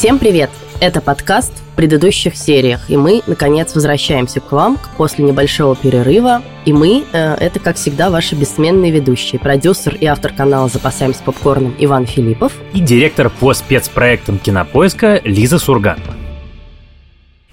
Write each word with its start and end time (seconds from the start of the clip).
Всем 0.00 0.18
привет! 0.18 0.48
Это 0.80 1.02
подкаст 1.02 1.52
в 1.52 1.76
предыдущих 1.76 2.34
сериях, 2.34 2.88
и 2.88 2.96
мы, 2.96 3.20
наконец, 3.26 3.74
возвращаемся 3.74 4.40
к 4.40 4.50
вам 4.50 4.78
после 4.96 5.26
небольшого 5.26 5.76
перерыва. 5.76 6.40
И 6.64 6.72
мы, 6.72 7.04
э, 7.12 7.34
это, 7.34 7.60
как 7.60 7.76
всегда, 7.76 8.08
ваши 8.08 8.34
бессменные 8.34 8.92
ведущие. 8.92 9.38
Продюсер 9.38 9.94
и 9.96 10.06
автор 10.06 10.32
канала 10.32 10.70
«Запасаемся 10.70 11.22
попкорном» 11.22 11.74
Иван 11.78 12.06
Филиппов. 12.06 12.54
И 12.72 12.80
директор 12.80 13.28
по 13.28 13.52
спецпроектам 13.52 14.38
«Кинопоиска» 14.38 15.20
Лиза 15.22 15.58
Сурганова. 15.58 16.14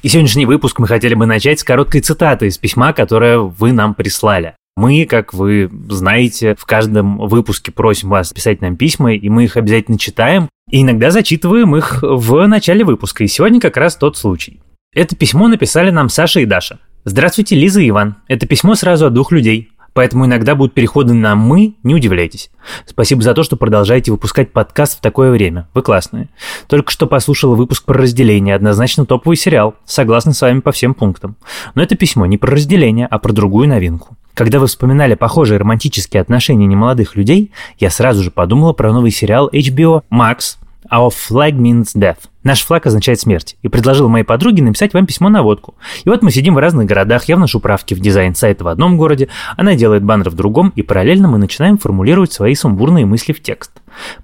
И 0.01 0.07
сегодняшний 0.07 0.45
выпуск 0.45 0.79
мы 0.79 0.87
хотели 0.87 1.15
бы 1.15 1.25
начать 1.25 1.59
с 1.59 1.65
короткой 1.65 1.99
цитаты 1.99 2.47
из 2.47 2.57
письма, 2.57 2.93
которое 2.93 3.39
вы 3.39 3.73
нам 3.73 3.93
прислали. 3.93 4.55
Мы, 4.77 5.07
как 5.09 5.33
вы 5.33 5.71
знаете, 5.89 6.53
в 6.55 6.65
каждом 6.65 7.17
выпуске 7.17 7.71
просим 7.71 8.09
вас 8.09 8.31
писать 8.31 8.61
нам 8.61 8.77
письма, 8.77 9.15
и 9.15 9.27
мы 9.27 9.45
их 9.45 9.57
обязательно 9.57 9.97
читаем, 9.97 10.49
и 10.69 10.83
иногда 10.83 11.09
зачитываем 11.09 11.75
их 11.75 12.03
в 12.03 12.45
начале 12.45 12.85
выпуска, 12.85 13.23
и 13.23 13.27
сегодня 13.27 13.59
как 13.59 13.75
раз 13.75 13.95
тот 13.95 14.17
случай. 14.17 14.61
Это 14.93 15.15
письмо 15.15 15.47
написали 15.47 15.89
нам 15.89 16.09
Саша 16.09 16.41
и 16.41 16.45
Даша. 16.45 16.77
Здравствуйте, 17.05 17.55
Лиза 17.55 17.81
и 17.81 17.89
Иван. 17.89 18.17
Это 18.27 18.45
письмо 18.45 18.75
сразу 18.75 19.07
от 19.07 19.15
двух 19.15 19.31
людей. 19.31 19.71
Поэтому 19.93 20.27
иногда 20.27 20.53
будут 20.53 20.75
переходы 20.75 21.15
на 21.15 21.35
«мы», 21.35 21.73
не 21.81 21.95
удивляйтесь. 21.95 22.51
Спасибо 22.85 23.23
за 23.23 23.33
то, 23.33 23.41
что 23.41 23.57
продолжаете 23.57 24.11
выпускать 24.11 24.53
подкаст 24.53 24.99
в 24.99 25.01
такое 25.01 25.31
время. 25.31 25.67
Вы 25.73 25.81
классные. 25.81 26.29
Только 26.67 26.91
что 26.91 27.07
послушала 27.07 27.55
выпуск 27.55 27.83
про 27.83 27.97
разделение, 27.97 28.53
однозначно 28.53 29.07
топовый 29.07 29.37
сериал. 29.37 29.73
Согласна 29.85 30.33
с 30.33 30.41
вами 30.43 30.59
по 30.59 30.71
всем 30.71 30.93
пунктам. 30.93 31.35
Но 31.73 31.81
это 31.81 31.95
письмо 31.95 32.27
не 32.27 32.37
про 32.37 32.51
разделение, 32.51 33.07
а 33.07 33.17
про 33.17 33.33
другую 33.33 33.67
новинку. 33.67 34.15
Когда 34.37 34.59
вы 34.59 34.67
вспоминали 34.67 35.15
похожие 35.15 35.57
романтические 35.57 36.21
отношения 36.21 36.67
немолодых 36.67 37.15
людей, 37.15 37.51
я 37.79 37.89
сразу 37.89 38.21
же 38.21 38.29
подумала 38.29 38.71
про 38.71 38.93
новый 38.93 39.09
сериал 39.09 39.49
HBO 39.51 40.03
Max 40.11 40.57
Our 40.91 41.09
Flag 41.09 41.53
Means 41.53 41.95
Death. 41.95 42.19
Наш 42.43 42.63
флаг 42.63 42.85
означает 42.85 43.19
смерть. 43.19 43.57
И 43.61 43.67
предложил 43.67 44.07
моей 44.07 44.23
подруге 44.23 44.63
написать 44.63 44.93
вам 44.93 45.05
письмо 45.05 45.27
на 45.27 45.43
водку. 45.43 45.75
И 46.05 46.09
вот 46.09 46.21
мы 46.21 46.31
сидим 46.31 46.55
в 46.55 46.59
разных 46.59 46.85
городах, 46.85 47.25
я 47.25 47.35
вношу 47.35 47.59
правки 47.59 47.93
в 47.93 47.99
дизайн 47.99 48.35
сайта 48.35 48.63
в 48.63 48.69
одном 48.69 48.97
городе, 48.97 49.27
она 49.57 49.75
делает 49.75 50.03
баннер 50.03 50.29
в 50.29 50.35
другом, 50.35 50.71
и 50.75 50.81
параллельно 50.81 51.27
мы 51.27 51.39
начинаем 51.39 51.77
формулировать 51.77 52.31
свои 52.31 52.55
сумбурные 52.55 53.05
мысли 53.05 53.33
в 53.33 53.41
текст. 53.41 53.71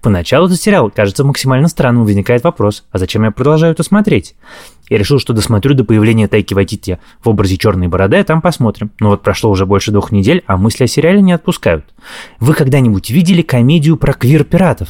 Поначалу 0.01 0.45
этот 0.47 0.61
сериал 0.61 0.89
кажется 0.89 1.25
максимально 1.25 1.67
странным, 1.67 2.05
возникает 2.05 2.43
вопрос, 2.43 2.85
а 2.91 2.97
зачем 2.97 3.23
я 3.23 3.31
продолжаю 3.31 3.73
это 3.73 3.83
смотреть? 3.83 4.35
Я 4.89 4.97
решил, 4.97 5.19
что 5.19 5.33
досмотрю 5.33 5.73
до 5.73 5.83
появления 5.83 6.27
Тайки 6.27 6.53
Вайтити 6.53 6.99
в 7.23 7.29
образе 7.29 7.57
черной 7.57 7.87
бороды, 7.87 8.17
а 8.17 8.23
там 8.23 8.41
посмотрим. 8.41 8.91
Но 8.99 9.09
вот 9.09 9.23
прошло 9.23 9.49
уже 9.49 9.65
больше 9.65 9.91
двух 9.91 10.11
недель, 10.11 10.43
а 10.45 10.57
мысли 10.57 10.83
о 10.83 10.87
сериале 10.87 11.21
не 11.21 11.31
отпускают. 11.33 11.85
Вы 12.39 12.53
когда-нибудь 12.53 13.09
видели 13.09 13.41
комедию 13.41 13.97
про 13.97 14.13
квир-пиратов? 14.13 14.89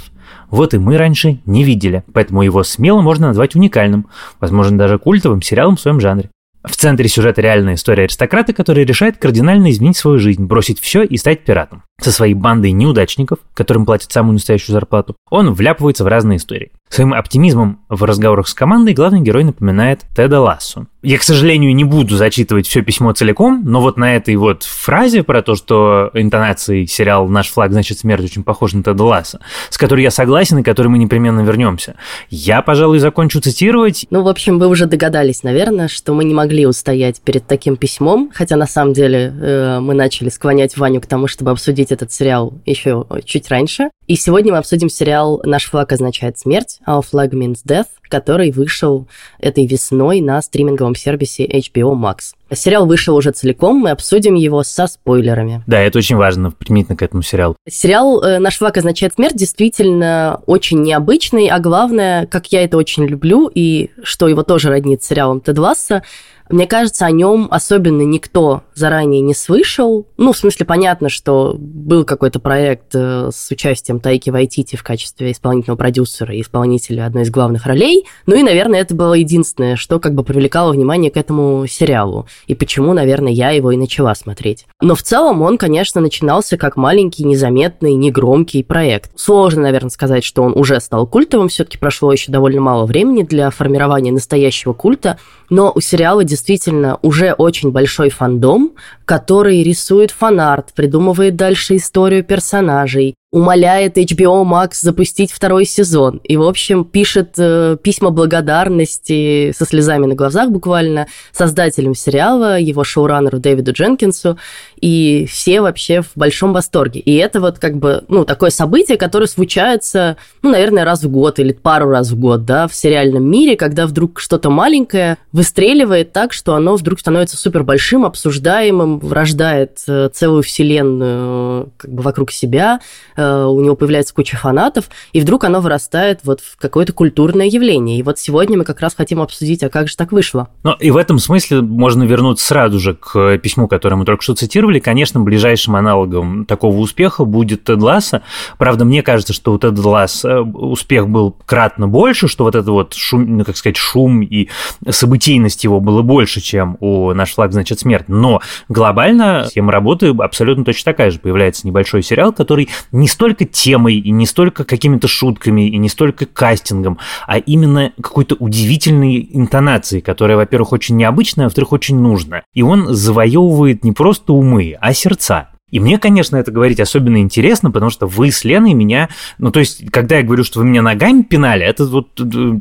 Вот 0.54 0.76
и 0.76 0.78
мы 0.78 1.00
раньше 1.00 1.40
не 1.48 1.64
видели, 1.64 2.04
поэтому 2.14 2.44
его 2.44 2.62
смело 2.62 3.02
можно 3.02 3.30
назвать 3.30 3.56
уникальным, 3.56 4.06
возможно, 4.40 4.78
даже 4.78 5.00
культовым 5.00 5.42
сериалом 5.42 5.78
в 5.78 5.82
своем 5.82 6.00
жанре. 6.00 6.30
В 6.64 6.78
центре 6.78 7.10
сюжета 7.10 7.42
реальная 7.42 7.76
история 7.76 8.04
аристократа, 8.04 8.54
который 8.54 8.86
решает 8.86 9.18
кардинально 9.18 9.70
изменить 9.72 9.98
свою 9.98 10.18
жизнь, 10.18 10.46
бросить 10.46 10.80
все 10.80 11.04
и 11.04 11.18
стать 11.18 11.44
пиратом. 11.44 11.84
Со 12.02 12.12
своей 12.12 12.34
бандой 12.34 12.72
неудачников, 12.72 13.40
которым 13.54 13.86
платят 13.86 14.12
самую 14.12 14.34
настоящую 14.34 14.74
зарплату, 14.74 15.16
он 15.30 15.54
вляпывается 15.54 16.04
в 16.04 16.08
разные 16.08 16.38
истории. 16.38 16.72
Своим 16.90 17.14
оптимизмом 17.14 17.82
в 17.90 18.04
разговорах 18.04 18.48
с 18.48 18.54
командой 18.54 18.94
главный 18.94 19.22
герой 19.22 19.44
напоминает 19.44 20.02
Теда 20.16 20.40
Лассо. 20.40 20.86
Я, 21.02 21.18
к 21.18 21.24
сожалению, 21.24 21.76
не 21.76 21.84
буду 21.84 22.16
зачитывать 22.16 22.68
все 22.68 22.82
письмо 22.82 23.12
целиком, 23.14 23.64
но 23.66 23.82
вот 23.82 23.98
на 23.98 24.16
этой 24.16 24.36
вот 24.36 24.64
фразе 24.64 25.24
про 25.24 25.42
то, 25.42 25.56
что 25.56 26.12
интонацией 26.14 26.88
сериал 26.88 27.28
«Наш 27.28 27.50
флаг 27.50 27.72
значит 27.72 28.00
смерть» 28.00 28.24
очень 28.24 28.44
похож 28.44 28.74
на 28.74 28.84
Теда 28.84 29.04
Ласса, 29.04 29.40
с 29.70 29.78
которой 29.78 30.04
я 30.04 30.12
согласен 30.12 30.60
и 30.60 30.64
которой 30.64 30.88
мы 30.88 30.98
непременно 30.98 31.42
вернемся, 31.42 31.96
я, 32.30 32.62
пожалуй, 32.62 33.00
закончу 33.00 33.42
цитировать. 33.42 34.06
Ну, 34.12 34.22
в 34.24 34.28
общем, 34.28 34.60
вы 34.60 34.68
уже 34.68 34.86
догадались, 34.86 35.44
наверное, 35.44 35.88
что 35.88 36.14
мы 36.14 36.24
не 36.24 36.34
могли 36.34 36.53
устоять 36.62 37.22
перед 37.22 37.46
таким 37.48 37.76
письмом, 37.76 38.32
хотя 38.34 38.56
на 38.56 38.68
самом 38.68 38.94
деле 38.94 39.34
э, 39.40 39.80
мы 39.80 39.94
начали 39.94 40.30
склонять 40.30 40.78
Ваню 40.78 41.02
к 41.02 41.06
тому, 41.06 41.28
чтобы 41.28 41.52
обсудить 41.52 41.92
этот 41.92 42.12
сериал 42.12 42.54
еще 42.66 43.06
чуть 43.26 43.50
раньше. 43.50 43.90
И 44.06 44.18
сегодня 44.18 44.52
мы 44.52 44.58
обсудим 44.58 44.90
сериал 44.90 45.42
«Наш 45.46 45.70
флаг 45.70 45.94
означает 45.94 46.38
смерть», 46.38 46.80
«Our 46.86 47.04
flag 47.10 47.30
means 47.32 47.60
death», 47.66 47.88
который 48.10 48.52
вышел 48.52 49.08
этой 49.40 49.66
весной 49.66 50.20
на 50.20 50.42
стриминговом 50.42 50.94
сервисе 50.94 51.48
HBO 51.48 51.96
Max. 51.96 52.34
Сериал 52.52 52.86
вышел 52.86 53.16
уже 53.16 53.32
целиком, 53.32 53.78
мы 53.78 53.92
обсудим 53.92 54.36
его 54.36 54.62
со 54.64 54.88
спойлерами. 54.88 55.64
Да, 55.68 55.80
это 55.80 55.98
очень 55.98 56.18
важно, 56.18 56.52
применительно 56.52 56.98
к 56.98 57.02
этому 57.02 57.24
сериалу. 57.24 57.56
Сериал 57.68 58.22
э, 58.22 58.40
«Наш 58.40 58.58
флаг 58.58 58.78
означает 58.78 59.14
смерть» 59.14 59.38
действительно 59.38 60.42
очень 60.48 60.82
необычный, 60.82 61.48
а 61.48 61.60
главное, 61.60 62.28
как 62.28 62.48
я 62.48 62.64
это 62.64 62.78
очень 62.78 63.06
люблю, 63.06 63.50
и 63.54 63.90
что 64.04 64.28
его 64.28 64.44
тоже 64.44 64.70
роднит 64.70 65.02
с 65.02 65.08
сериалом 65.08 65.40
Тед 65.40 65.58
Ласса, 65.58 66.04
мне 66.50 66.68
кажется, 66.68 67.06
о 67.06 67.12
нем 67.12 67.48
особенно 67.50 68.02
никто 68.02 68.64
заранее 68.74 69.22
не 69.22 69.34
слышал. 69.34 70.08
Ну, 70.18 70.34
в 70.34 70.38
смысле, 70.38 70.66
понятно, 70.66 71.10
что 71.10 71.56
был 71.58 72.04
какой-то 72.04 72.40
проект 72.40 72.94
э, 72.94 73.30
с 73.34 73.50
участием 73.50 73.93
Тайки 74.00 74.30
Вайтити 74.30 74.76
в 74.76 74.84
качестве 74.84 75.32
исполнительного 75.32 75.78
продюсера 75.78 76.34
и 76.34 76.42
исполнителя 76.42 77.06
одной 77.06 77.24
из 77.24 77.30
главных 77.30 77.66
ролей. 77.66 78.06
Ну 78.26 78.36
и, 78.36 78.44
наверное, 78.44 78.82
это 78.82 78.96
было 78.96 79.14
единственное, 79.14 79.76
что 79.76 80.00
как 80.00 80.14
бы 80.14 80.24
привлекало 80.24 80.72
внимание 80.72 81.12
к 81.12 81.18
этому 81.18 81.66
сериалу. 81.68 82.28
И 82.48 82.56
почему, 82.56 82.94
наверное, 82.94 83.32
я 83.32 83.52
его 83.52 83.72
и 83.72 83.78
начала 83.78 84.16
смотреть. 84.16 84.66
Но 84.82 84.96
в 84.96 85.04
целом 85.04 85.42
он, 85.42 85.58
конечно, 85.58 86.02
начинался 86.02 86.58
как 86.58 86.78
маленький, 86.78 87.24
незаметный, 87.24 87.94
негромкий 87.94 88.64
проект. 88.64 89.12
Сложно, 89.16 89.64
наверное, 89.64 89.90
сказать, 89.90 90.24
что 90.24 90.44
он 90.44 90.58
уже 90.58 90.80
стал 90.80 91.08
культовым. 91.08 91.50
Все-таки 91.50 91.78
прошло 91.78 92.12
еще 92.12 92.32
довольно 92.32 92.62
мало 92.62 92.86
времени 92.86 93.24
для 93.24 93.50
формирования 93.50 94.12
настоящего 94.12 94.74
культа. 94.74 95.18
Но 95.50 95.72
у 95.74 95.82
сериала 95.82 96.24
действительно 96.24 97.00
уже 97.02 97.34
очень 97.34 97.72
большой 97.72 98.10
фандом, 98.10 98.72
который 99.06 99.64
рисует 99.64 100.12
фанарт, 100.12 100.74
придумывает 100.74 101.36
дальше 101.36 101.76
историю 101.76 102.24
персонажей, 102.24 103.16
умоляет 103.34 103.98
HBO 103.98 104.44
Max 104.44 104.76
запустить 104.82 105.32
второй 105.32 105.66
сезон. 105.66 106.22
И, 106.24 106.38
в 106.38 106.44
общем, 106.44 106.86
пишет 106.86 107.34
э, 107.40 107.78
письма 107.82 108.12
благодарности 108.12 109.52
со 109.58 109.66
слезами 109.66 110.06
на 110.06 110.14
глазах 110.14 110.52
буквально 110.52 111.08
создателям 111.32 111.96
сериала, 111.96 112.60
его 112.60 112.84
шоураннеру 112.84 113.40
Дэвиду 113.40 113.72
Дженкинсу. 113.74 114.38
И 114.80 115.26
все 115.28 115.62
вообще 115.62 116.04
в 116.04 116.12
большом 116.14 116.54
восторге. 116.54 117.00
И 117.00 117.16
это 117.16 117.42
вот 117.42 117.58
как 117.58 117.78
бы, 117.78 118.04
ну, 118.08 118.24
такое 118.24 118.52
событие, 118.52 119.00
которое 119.00 119.26
случается, 119.26 120.18
ну, 120.44 120.52
наверное, 120.52 120.86
раз 120.86 121.02
в 121.02 121.10
год 121.10 121.40
или 121.40 121.54
пару 121.54 121.90
раз 121.90 122.12
в 122.12 122.20
год, 122.20 122.46
да, 122.46 122.68
в 122.68 122.76
сериальном 122.76 123.28
мире, 123.28 123.56
когда 123.56 123.88
вдруг 123.88 124.20
что-то 124.20 124.52
маленькое 124.52 125.18
выстреливает 125.32 126.14
так, 126.14 126.34
что 126.34 126.54
оно 126.54 126.76
вдруг 126.76 127.00
становится 127.00 127.36
супер 127.36 127.64
большим, 127.64 128.06
обсуждаемым, 128.06 129.02
рождает 129.10 129.80
э, 129.88 130.10
целую 130.14 130.44
вселенную 130.44 131.72
как 131.78 131.92
бы 131.92 132.04
вокруг 132.04 132.30
себя, 132.32 132.80
Э, 133.23 133.23
у 133.24 133.62
него 133.62 133.76
появляется 133.76 134.14
куча 134.14 134.38
фанатов, 134.38 134.90
и 135.12 135.22
вдруг 135.22 135.44
оно 135.44 135.62
вырастает 135.62 136.22
вот 136.24 136.42
в 136.42 136.58
какое-то 136.58 136.94
культурное 136.94 137.48
явление. 137.48 138.00
И 138.00 138.04
вот 138.04 138.20
сегодня 138.20 138.58
мы 138.58 138.64
как 138.64 138.80
раз 138.80 138.96
хотим 138.96 139.22
обсудить, 139.22 139.64
а 139.64 139.70
как 139.70 139.88
же 139.88 139.96
так 139.96 140.12
вышло. 140.12 140.50
Ну, 140.64 140.74
и 140.74 140.92
в 140.92 140.98
этом 140.98 141.20
смысле 141.20 141.62
можно 141.62 142.04
вернуться 142.04 142.46
сразу 142.46 142.80
же 142.80 142.96
к 142.96 143.38
письму, 143.38 143.68
которое 143.68 143.96
мы 143.96 144.06
только 144.06 144.24
что 144.24 144.36
цитировали. 144.36 144.80
Конечно, 144.80 145.20
ближайшим 145.20 145.76
аналогом 145.76 146.46
такого 146.46 146.78
успеха 146.78 147.26
будет 147.26 147.64
Тед 147.64 147.82
Ласса. 147.82 148.22
Правда, 148.58 148.86
мне 148.86 149.02
кажется, 149.02 149.34
что 149.34 149.54
у 149.54 149.58
Тед 149.58 149.78
Ласса 149.78 150.30
э, 150.30 150.40
успех 150.42 151.08
был 151.10 151.36
кратно 151.46 151.88
больше, 151.88 152.28
что 152.28 152.44
вот 152.46 152.56
это 152.56 152.72
вот 152.72 152.94
шум, 152.94 153.38
ну, 153.38 153.46
как 153.46 153.58
сказать, 153.58 153.78
шум 153.78 154.22
и 154.22 154.50
событийность 154.90 155.64
его 155.64 155.80
было 155.80 156.02
больше, 156.02 156.42
чем 156.42 156.78
у 156.80 157.14
«Наш 157.14 157.34
флаг 157.34 157.52
значит 157.54 157.80
смерть». 157.80 158.08
Но 158.08 158.42
глобально 158.70 159.46
схема 159.50 159.72
работы 159.72 160.10
абсолютно 160.10 160.66
точно 160.66 160.92
такая 160.92 161.12
же. 161.12 161.20
Появляется 161.20 161.68
небольшой 161.68 162.04
сериал, 162.04 162.34
который 162.34 162.70
не 162.92 163.08
столько 163.14 163.46
темой, 163.46 163.96
и 163.96 164.12
не 164.12 164.26
столько 164.26 164.66
какими-то 164.66 165.08
шутками, 165.08 165.70
и 165.70 165.78
не 165.78 165.88
столько 165.88 166.26
кастингом, 166.26 167.00
а 167.28 167.38
именно 167.38 167.94
какой-то 168.02 168.36
удивительной 168.36 169.30
интонацией, 169.32 170.02
которая, 170.02 170.38
во-первых, 170.38 170.74
очень 170.74 170.98
необычная, 170.98 171.46
а 171.46 171.48
во-вторых, 171.48 171.72
очень 171.72 171.98
нужна. 172.00 172.44
И 172.54 172.62
он 172.62 172.94
завоевывает 172.94 173.84
не 173.84 173.92
просто 173.94 174.34
умы, 174.34 174.76
а 174.82 174.94
сердца. 174.94 175.53
И 175.74 175.80
мне, 175.80 175.98
конечно, 175.98 176.38
это 176.38 176.52
говорить 176.52 176.80
особенно 176.80 177.18
интересно, 177.18 177.72
потому 177.72 177.90
что 177.90 178.06
вы 178.06 178.32
с 178.32 178.44
Леной 178.44 178.76
меня... 178.76 179.10
Ну, 179.40 179.50
то 179.50 179.60
есть, 179.60 179.90
когда 179.90 180.18
я 180.18 180.22
говорю, 180.22 180.44
что 180.44 180.60
вы 180.60 180.66
меня 180.66 180.84
ногами 180.84 181.24
пинали, 181.24 181.66
это 181.66 181.86
вот... 181.86 182.10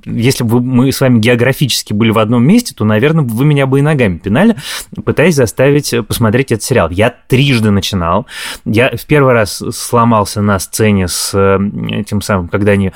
Если 0.07 0.45
бы 0.45 0.63
мы 0.63 0.91
с 0.91 0.99
вами 0.99 1.19
географически 1.19 1.93
были 1.93 2.11
в 2.11 2.19
одном 2.19 2.43
месте, 2.43 2.75
то, 2.75 2.87
наверное, 2.87 3.23
вы 3.23 3.45
меня 3.45 3.67
бы 3.67 3.81
и 3.81 3.83
ногами 3.83 4.17
пинали, 4.17 4.57
пытаясь 5.05 5.35
заставить 5.35 5.95
посмотреть 6.09 6.53
этот 6.53 6.65
сериал. 6.65 6.89
Я 6.89 7.15
трижды 7.29 7.71
начинал. 7.71 8.27
Я 8.65 8.97
в 8.97 9.05
первый 9.05 9.35
раз 9.35 9.63
сломался 9.73 10.41
на 10.41 10.59
сцене 10.59 11.07
с 11.07 11.35
этим 11.91 12.23
самым, 12.23 12.49
когда 12.49 12.73
они 12.73 12.93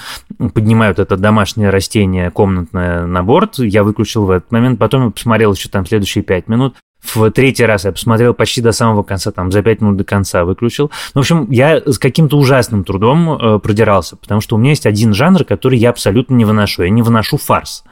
поднимают 0.54 0.98
это 0.98 1.18
домашнее 1.18 1.68
растение 1.68 2.30
комнатное 2.30 3.04
на 3.04 3.22
борт. 3.22 3.58
Я 3.58 3.84
выключил 3.84 4.24
в 4.24 4.30
этот 4.30 4.50
момент. 4.50 4.78
Потом 4.78 5.04
я 5.04 5.10
посмотрел 5.10 5.52
еще 5.52 5.68
там 5.68 5.84
следующие 5.84 6.24
пять 6.24 6.48
минут. 6.48 6.74
В 7.02 7.30
третий 7.30 7.64
раз 7.64 7.84
я 7.84 7.92
посмотрел 7.92 8.34
почти 8.34 8.60
до 8.60 8.72
самого 8.72 9.02
конца, 9.02 9.30
там, 9.30 9.52
за 9.52 9.62
пять 9.62 9.80
минут 9.80 9.96
до 9.96 10.04
конца 10.04 10.44
выключил. 10.44 10.90
Ну, 11.14 11.20
в 11.20 11.24
общем, 11.24 11.50
я 11.50 11.80
с 11.84 11.98
каким-то 11.98 12.36
ужасным 12.36 12.84
трудом 12.84 13.32
э, 13.32 13.58
продирался, 13.58 14.16
потому 14.16 14.40
что 14.40 14.56
у 14.56 14.58
меня 14.58 14.70
есть 14.70 14.86
один 14.86 15.14
жанр, 15.14 15.44
который 15.44 15.78
я 15.78 15.90
абсолютно 15.90 16.34
не 16.34 16.44
выношу. 16.44 16.82
Я 16.82 16.90
не 16.90 17.02
выношу 17.02 17.36
фарс. 17.36 17.84